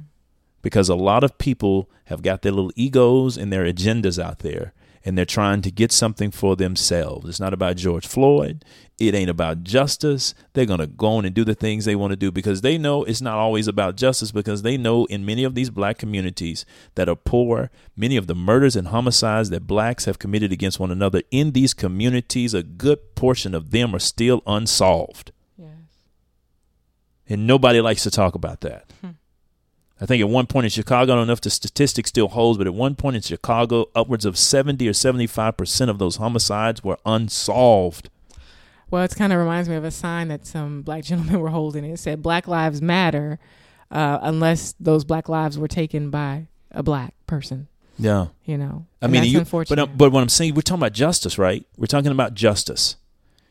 Because 0.61 0.91
a 0.91 0.95
lot 0.95 1.25
of 1.25 1.39
people 1.39 1.89
have 2.05 2.21
got 2.21 2.43
their 2.43 2.53
little 2.53 2.73
egos 2.77 3.39
and 3.39 3.51
their 3.51 3.65
agendas 3.65 4.23
out 4.23 4.41
there 4.41 4.75
and 5.05 5.17
they're 5.17 5.25
trying 5.25 5.63
to 5.63 5.71
get 5.71 5.93
something 5.93 6.31
for 6.31 6.57
themselves. 6.57 7.29
It's 7.29 7.41
not 7.41 7.55
about 7.55 7.77
George 7.77 8.07
Floyd. 8.07 8.65
It 8.99 9.15
ain't 9.15 9.31
about 9.31 9.65
justice. 9.65 10.35
They're 10.53 10.67
going 10.67 10.81
to 10.81 10.87
go 10.87 11.07
on 11.07 11.25
and 11.25 11.35
do 11.35 11.43
the 11.43 11.55
things 11.55 11.87
they 11.87 11.97
want 11.97 12.11
to 12.11 12.17
do 12.17 12.31
because 12.31 12.61
they 12.61 12.77
know 12.77 13.05
it's 13.05 13.23
not 13.23 13.39
always 13.39 13.67
about 13.67 13.97
justice 13.97 14.31
because 14.31 14.61
they 14.61 14.77
know 14.77 15.07
in 15.07 15.25
many 15.25 15.43
of 15.43 15.55
these 15.55 15.71
black 15.71 15.97
communities 15.97 16.67
that 16.97 17.09
are 17.09 17.17
poor, 17.17 17.71
many 17.97 18.19
of 18.19 18.27
the 18.27 18.35
murders 18.35 18.77
and 18.77 18.89
homicides 18.89 19.49
that 19.51 19.67
blacks 19.67 20.05
have 20.05 20.19
committed 20.19 20.53
against 20.53 20.79
one 20.79 20.91
another 20.91 21.23
in 21.31 21.53
these 21.53 21.73
communities, 21.73 22.53
a 22.53 22.63
good 22.63 23.15
portion 23.15 23.55
of 23.55 23.71
them 23.71 23.95
are 23.95 24.01
still 24.01 24.43
unsolved. 24.47 25.33
Yes. 25.57 25.71
And 27.27 27.47
nobody 27.47 27.81
likes 27.81 28.03
to 28.03 28.11
talk 28.11 28.35
about 28.35 28.61
that. 28.61 28.93
Hmm. 29.01 29.11
I 30.01 30.07
think 30.07 30.23
at 30.23 30.29
one 30.29 30.47
point 30.47 30.65
in 30.65 30.71
Chicago, 30.71 31.13
I 31.13 31.17
don't 31.17 31.27
know 31.27 31.35
if 31.35 31.43
the 31.43 31.51
statistic 31.51 32.07
still 32.07 32.29
holds, 32.29 32.57
but 32.57 32.67
at 32.67 32.73
one 32.73 32.95
point 32.95 33.17
in 33.17 33.23
Chicago, 33.23 33.91
upwards 33.95 34.25
of 34.25 34.39
70 34.39 34.89
or 34.89 34.93
75% 34.93 35.89
of 35.91 35.99
those 35.99 36.17
homicides 36.17 36.83
were 36.83 36.99
unsolved. 37.05 38.09
Well, 38.91 39.05
it 39.05 39.15
kind 39.15 39.33
of 39.33 39.39
reminds 39.39 39.69
me 39.69 39.77
of 39.77 39.85
a 39.85 39.91
sign 39.91 40.29
that 40.29 40.47
some 40.47 40.83
black 40.83 41.05
gentlemen 41.05 41.39
were 41.41 41.51
holding. 41.51 41.85
It 41.85 41.99
said, 41.99 42.23
Black 42.23 42.49
Lives 42.49 42.81
Matter, 42.81 43.39
uh, 43.91 44.19
unless 44.23 44.75
those 44.81 45.05
black 45.05 45.29
lives 45.29 45.59
were 45.59 45.69
taken 45.69 46.09
by 46.09 46.47
a 46.71 46.83
black 46.83 47.15
person. 47.27 47.69
Yeah. 47.99 48.29
You 48.47 48.57
know, 48.57 48.87
I 49.03 49.09
mean, 49.09 49.25
you, 49.25 49.45
but, 49.45 49.79
uh, 49.79 49.85
but 49.85 50.11
what 50.11 50.23
I'm 50.23 50.31
saying, 50.31 50.55
we're 50.55 50.63
talking 50.63 50.81
about 50.81 50.95
justice, 50.95 51.37
right? 51.37 51.67
We're 51.77 51.87
talking 51.87 52.11
about 52.11 52.33
justice. 52.33 52.97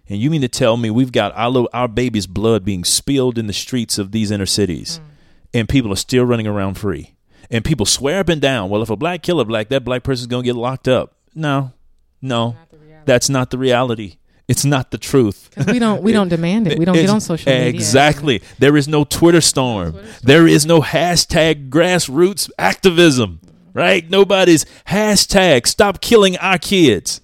And 0.07 0.17
you 0.19 0.31
mean 0.31 0.41
to 0.41 0.47
tell 0.47 0.75
me 0.75 0.89
we've 0.89 1.11
got 1.11 1.31
our, 1.35 1.67
our 1.71 1.87
baby's 1.87 2.25
blood 2.25 2.65
being 2.65 2.83
spilled 2.83 3.37
in 3.37 3.45
the 3.45 3.53
streets 3.53 3.99
of 3.99 4.11
these 4.11 4.31
inner 4.31 4.47
cities? 4.47 4.99
Mm 4.99 5.08
and 5.53 5.67
people 5.67 5.91
are 5.91 5.97
still 5.97 6.25
running 6.25 6.47
around 6.47 6.75
free. 6.75 7.15
And 7.51 7.65
people 7.65 7.85
swear 7.85 8.19
up 8.19 8.29
and 8.29 8.39
down, 8.39 8.69
well, 8.69 8.83
if 8.83 8.89
a 8.89 8.95
black 8.95 9.23
kill 9.23 9.39
a 9.39 9.45
black, 9.45 9.69
that 9.69 9.83
black 9.83 10.03
person's 10.03 10.27
going 10.27 10.43
to 10.43 10.47
get 10.47 10.55
locked 10.55 10.87
up. 10.87 11.15
No, 11.33 11.73
no, 12.21 12.51
not 12.51 13.05
that's 13.05 13.29
not 13.29 13.49
the 13.49 13.57
reality. 13.57 14.17
It's 14.47 14.65
not 14.65 14.89
the 14.89 14.97
truth. 14.97 15.49
We 15.67 15.77
don't 15.77 16.01
we 16.01 16.11
don't 16.11 16.27
demand 16.27 16.67
it. 16.67 16.79
We 16.79 16.85
don't 16.85 16.95
get 16.95 17.09
on 17.09 17.21
social 17.21 17.51
media. 17.51 17.69
Exactly. 17.69 18.41
There 18.57 18.75
is 18.75 18.87
no 18.87 19.03
Twitter 19.03 19.41
storm. 19.41 19.91
Twitter 19.91 20.07
storm. 20.07 20.23
There 20.23 20.47
is 20.47 20.65
no 20.65 20.81
hashtag 20.81 21.69
grassroots 21.69 22.49
activism. 22.57 23.41
Right? 23.73 24.09
Nobody's 24.09 24.65
hashtag 24.87 25.67
stop 25.67 26.01
killing 26.01 26.35
our 26.37 26.57
kids. 26.57 27.21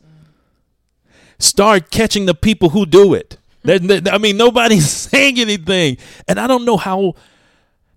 Start 1.39 1.89
catching 1.89 2.27
the 2.27 2.35
people 2.35 2.69
who 2.69 2.85
do 2.85 3.15
it. 3.15 3.37
I 3.67 4.19
mean, 4.19 4.37
nobody's 4.37 4.89
saying 5.09 5.39
anything, 5.39 5.97
and 6.27 6.39
I 6.39 6.45
don't 6.45 6.63
know 6.63 6.77
how 6.77 7.15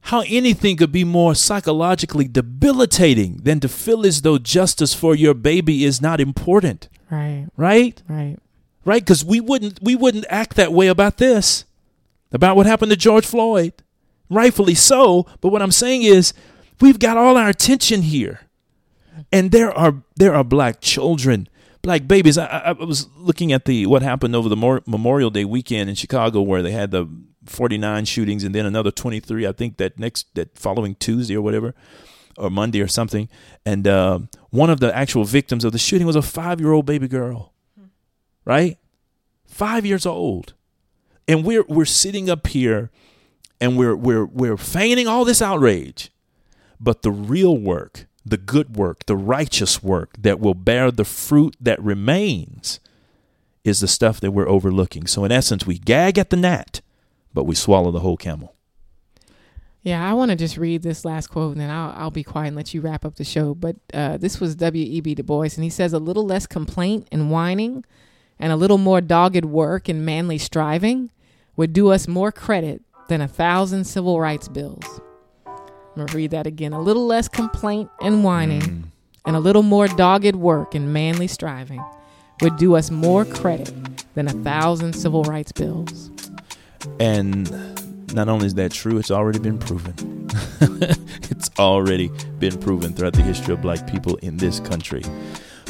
how 0.03 0.23
anything 0.27 0.77
could 0.77 0.93
be 0.93 1.05
more 1.05 1.35
psychologically 1.35 2.27
debilitating 2.29 3.39
than 3.43 3.61
to 3.61 3.69
feel 3.69 4.07
as 4.07 4.23
though 4.23 4.39
justice 4.39 4.95
for 4.95 5.15
your 5.15 5.35
baby 5.35 5.85
is 5.85 6.01
not 6.01 6.21
important. 6.21 6.89
Right. 7.11 7.47
Right? 7.57 8.03
Right. 8.09 8.37
Right? 8.85 9.03
Because 9.03 9.25
we 9.25 9.41
wouldn't 9.41 9.83
we 9.83 9.95
wouldn't 9.95 10.25
act 10.29 10.57
that 10.57 10.73
way 10.73 10.89
about 10.89 11.19
this. 11.19 11.65
About 12.33 12.57
what 12.57 12.67
happened 12.67 12.91
to 12.91 12.97
George 12.97 13.27
Floyd. 13.27 13.73
Rightfully 14.31 14.75
so. 14.75 15.27
But 15.41 15.51
what 15.51 15.63
I'm 15.63 15.73
saying 15.73 16.03
is 16.03 16.33
we've 16.81 16.99
got 16.99 17.17
all 17.17 17.37
our 17.37 17.49
attention 17.49 18.03
here. 18.03 18.41
And 19.33 19.51
there 19.51 19.73
are 19.73 20.03
there 20.17 20.35
are 20.35 20.45
black 20.45 20.81
children, 20.81 21.49
black 21.83 22.07
babies. 22.07 22.39
I, 22.39 22.47
I 22.47 22.73
was 22.73 23.09
looking 23.17 23.53
at 23.53 23.65
the 23.65 23.87
what 23.87 24.03
happened 24.03 24.37
over 24.37 24.49
the 24.49 24.81
Memorial 24.87 25.31
Day 25.31 25.45
weekend 25.45 25.91
in 25.91 25.97
Chicago, 25.97 26.41
where 26.41 26.63
they 26.63 26.71
had 26.71 26.93
the 26.93 27.09
49 27.49 28.05
shootings 28.05 28.45
and 28.45 28.55
then 28.55 28.67
another 28.67 28.91
23 28.91 29.47
i 29.47 29.53
think 29.53 29.77
that 29.77 29.99
next 29.99 30.35
that 30.35 30.57
following 30.57 30.95
tuesday 30.97 31.37
or 31.37 31.43
whatever 31.43 31.75
or 32.39 32.51
monday 32.51 32.81
or 32.81 32.89
something. 32.89 33.29
And 33.67 33.87
uh, 33.87 34.21
one 34.51 34.71
of 34.71 34.81
the 34.81 34.97
actual 34.97 35.25
victims 35.25 35.65
of 35.65 35.73
the 35.73 35.79
shooting 35.79 36.07
was 36.07 36.17
a 36.17 36.23
five-year-old 36.23 36.87
baby 36.87 37.09
girl. 37.09 37.53
Right? 38.45 38.79
Five 39.47 39.85
years 39.85 40.07
old. 40.07 40.55
And 41.27 41.45
we're 41.45 41.65
we're 41.69 41.85
sitting 41.85 42.31
up 42.31 42.47
here 42.47 42.91
and 43.61 43.77
we're 43.77 43.97
we're 43.97 44.25
we're 44.25 44.57
feigning 44.57 45.07
all 45.07 45.27
this 45.27 45.43
outrage. 45.43 46.11
But 46.81 47.03
the 47.03 47.11
real 47.11 47.57
work 47.57 48.07
the 48.25 48.37
good 48.37 48.77
work 48.77 49.07
the 49.07 49.17
righteous 49.17 49.83
work 49.83 50.11
that 50.19 50.39
will 50.39 50.55
bear 50.55 50.91
the 50.91 51.05
fruit 51.05 51.57
that 51.59 51.83
remains 51.83 52.79
is 53.65 53.81
the 53.81 53.89
stuff 53.89 54.21
that 54.21 54.33
we're 54.33 54.49
overlooking. 54.49 55.07
So 55.07 55.25
in 55.25 55.33
essence 55.33 55.67
we 55.67 55.79
gag 55.79 56.19
at 56.19 56.31
the 56.31 56.37
gnat 56.37 56.81
but 57.39 57.45
we 57.45 57.55
swallow 57.55 57.93
the 57.93 58.01
whole 58.01 58.17
camel. 58.17 58.53
Yeah, 59.85 60.05
I 60.05 60.13
want 60.13 60.33
to 60.33 60.37
just 60.37 60.57
read 60.57 60.83
this 60.83 61.05
last 61.05 61.29
quote 61.29 61.53
and 61.53 61.61
then 61.61 61.71
I'll, 61.71 61.95
I'll 61.97 62.11
be 62.11 62.25
quiet 62.25 62.49
and 62.49 62.57
let 62.57 62.75
you 62.75 62.81
wrap 62.81 63.05
up 63.05 63.15
the 63.15 63.23
show. 63.23 63.55
But 63.55 63.77
uh, 63.95 64.17
this 64.17 64.41
was 64.41 64.57
W.E.B. 64.57 65.15
Du 65.15 65.23
Bois, 65.23 65.51
and 65.55 65.63
he 65.63 65.71
says, 65.71 65.93
A 65.93 66.01
little 66.01 66.27
less 66.27 66.49
complaint 66.49 67.07
and 67.13 67.31
whining 67.31 67.85
and 68.41 68.51
a 68.51 68.57
little 68.57 68.77
more 68.77 69.01
dogged 69.01 69.45
work 69.45 69.89
and 69.89 70.05
manly 70.05 70.37
striving 70.37 71.11
would 71.55 71.73
do 71.73 71.93
us 71.93 72.09
more 72.09 72.33
credit 72.33 72.83
than 73.09 73.21
a 73.21 73.29
thousand 73.29 73.85
civil 73.85 74.21
rights 74.21 74.49
bills. 74.49 75.01
I'm 75.47 75.95
going 75.95 76.09
to 76.09 76.17
read 76.17 76.33
that 76.33 76.49
again. 76.49 76.73
A 76.73 76.81
little 76.81 77.07
less 77.07 77.29
complaint 77.29 77.89
and 78.01 78.25
whining 78.25 78.63
mm. 78.63 78.83
and 79.25 79.37
a 79.37 79.41
little 79.41 79.63
more 79.63 79.87
dogged 79.87 80.35
work 80.35 80.75
and 80.75 80.93
manly 80.93 81.29
striving 81.29 81.85
would 82.41 82.57
do 82.57 82.75
us 82.75 82.91
more 82.91 83.25
credit 83.25 83.73
than 84.15 84.27
a 84.27 84.33
thousand 84.33 84.95
civil 84.95 85.23
rights 85.23 85.53
bills. 85.53 86.11
And 87.01 87.51
not 88.15 88.29
only 88.29 88.47
is 88.47 88.55
that 88.55 88.73
true, 88.73 88.99
it's 88.99 89.11
already 89.11 89.39
been 89.39 89.59
proven. 89.59 89.95
it's 91.31 91.51
already 91.59 92.11
been 92.39 92.59
proven 92.59 92.93
throughout 92.93 93.15
the 93.15 93.23
history 93.23 93.55
of 93.55 93.63
black 93.63 93.91
people 93.91 94.17
in 94.17 94.37
this 94.37 94.61
country. 94.61 95.03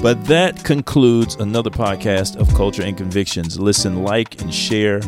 But 0.00 0.24
that 0.26 0.62
concludes 0.64 1.34
another 1.36 1.70
podcast 1.70 2.36
of 2.36 2.54
Culture 2.54 2.82
and 2.82 2.96
Convictions. 2.96 3.58
Listen, 3.58 4.04
like, 4.04 4.40
and 4.40 4.54
share. 4.54 5.00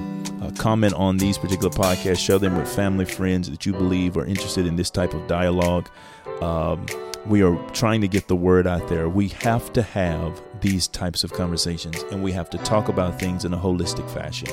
Uh, 0.43 0.51
comment 0.57 0.95
on 0.95 1.19
these 1.19 1.39
particular 1.39 1.71
podcasts. 1.71 2.19
Share 2.19 2.39
them 2.39 2.57
with 2.57 2.69
family, 2.69 3.05
friends 3.05 3.49
that 3.51 3.65
you 3.67 3.73
believe 3.73 4.17
are 4.17 4.25
interested 4.25 4.67
in 4.67 4.75
this 4.75 4.91
type 4.91 5.15
of 5.15 5.27
dialogue. 5.29 5.89
Um, 6.41 6.87
we 7.27 7.43
are 7.43 7.55
trying 7.73 8.01
to 8.01 8.09
get 8.09 8.29
the 8.29 8.37
word 8.37 8.67
out 8.67 8.89
there. 8.89 9.09
We 9.09 9.29
have 9.29 9.73
to 9.75 9.83
have 9.83 10.41
these 10.61 10.89
types 10.89 11.25
of 11.25 11.33
conversations 11.33 12.03
and 12.11 12.23
we 12.23 12.33
have 12.33 12.51
to 12.51 12.59
talk 12.59 12.89
about 12.89 13.21
things 13.21 13.45
in 13.45 13.53
a 13.55 13.59
holistic 13.59 14.09
fashion. 14.11 14.49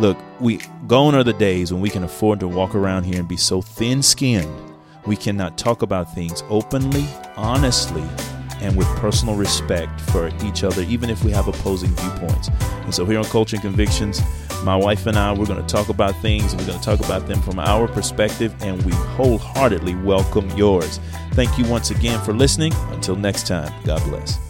Look, 0.00 0.16
we 0.38 0.60
gone 0.86 1.16
are 1.16 1.24
the 1.24 1.32
days 1.32 1.72
when 1.72 1.82
we 1.82 1.90
can 1.90 2.04
afford 2.04 2.38
to 2.40 2.48
walk 2.48 2.76
around 2.76 3.02
here 3.02 3.18
and 3.18 3.28
be 3.28 3.36
so 3.36 3.60
thin-skinned. 3.60 4.48
We 5.06 5.16
cannot 5.16 5.58
talk 5.58 5.82
about 5.82 6.14
things 6.14 6.44
openly, 6.48 7.04
honestly, 7.36 8.04
and 8.60 8.76
with 8.76 8.86
personal 8.96 9.34
respect 9.34 10.00
for 10.00 10.30
each 10.44 10.62
other, 10.62 10.82
even 10.82 11.10
if 11.10 11.24
we 11.24 11.32
have 11.32 11.48
opposing 11.48 11.90
viewpoints. 11.90 12.48
And 12.84 12.94
so, 12.94 13.04
here 13.04 13.18
on 13.18 13.24
Culture 13.24 13.56
and 13.56 13.62
Convictions, 13.62 14.20
my 14.62 14.76
wife 14.76 15.06
and 15.06 15.18
I, 15.18 15.32
we're 15.32 15.46
going 15.46 15.64
to 15.64 15.74
talk 15.74 15.88
about 15.88 16.14
things, 16.22 16.52
and 16.52 16.60
we're 16.60 16.68
going 16.68 16.78
to 16.78 16.84
talk 16.84 17.00
about 17.00 17.26
them 17.26 17.42
from 17.42 17.58
our 17.58 17.88
perspective, 17.88 18.54
and 18.60 18.80
we 18.84 18.92
wholeheartedly 18.92 19.96
welcome 19.96 20.48
yours. 20.50 21.00
Thank 21.32 21.58
you 21.58 21.64
once 21.64 21.90
again 21.90 22.20
for 22.24 22.32
listening. 22.32 22.72
Until 22.90 23.16
next 23.16 23.48
time, 23.48 23.72
God 23.84 24.02
bless. 24.04 24.47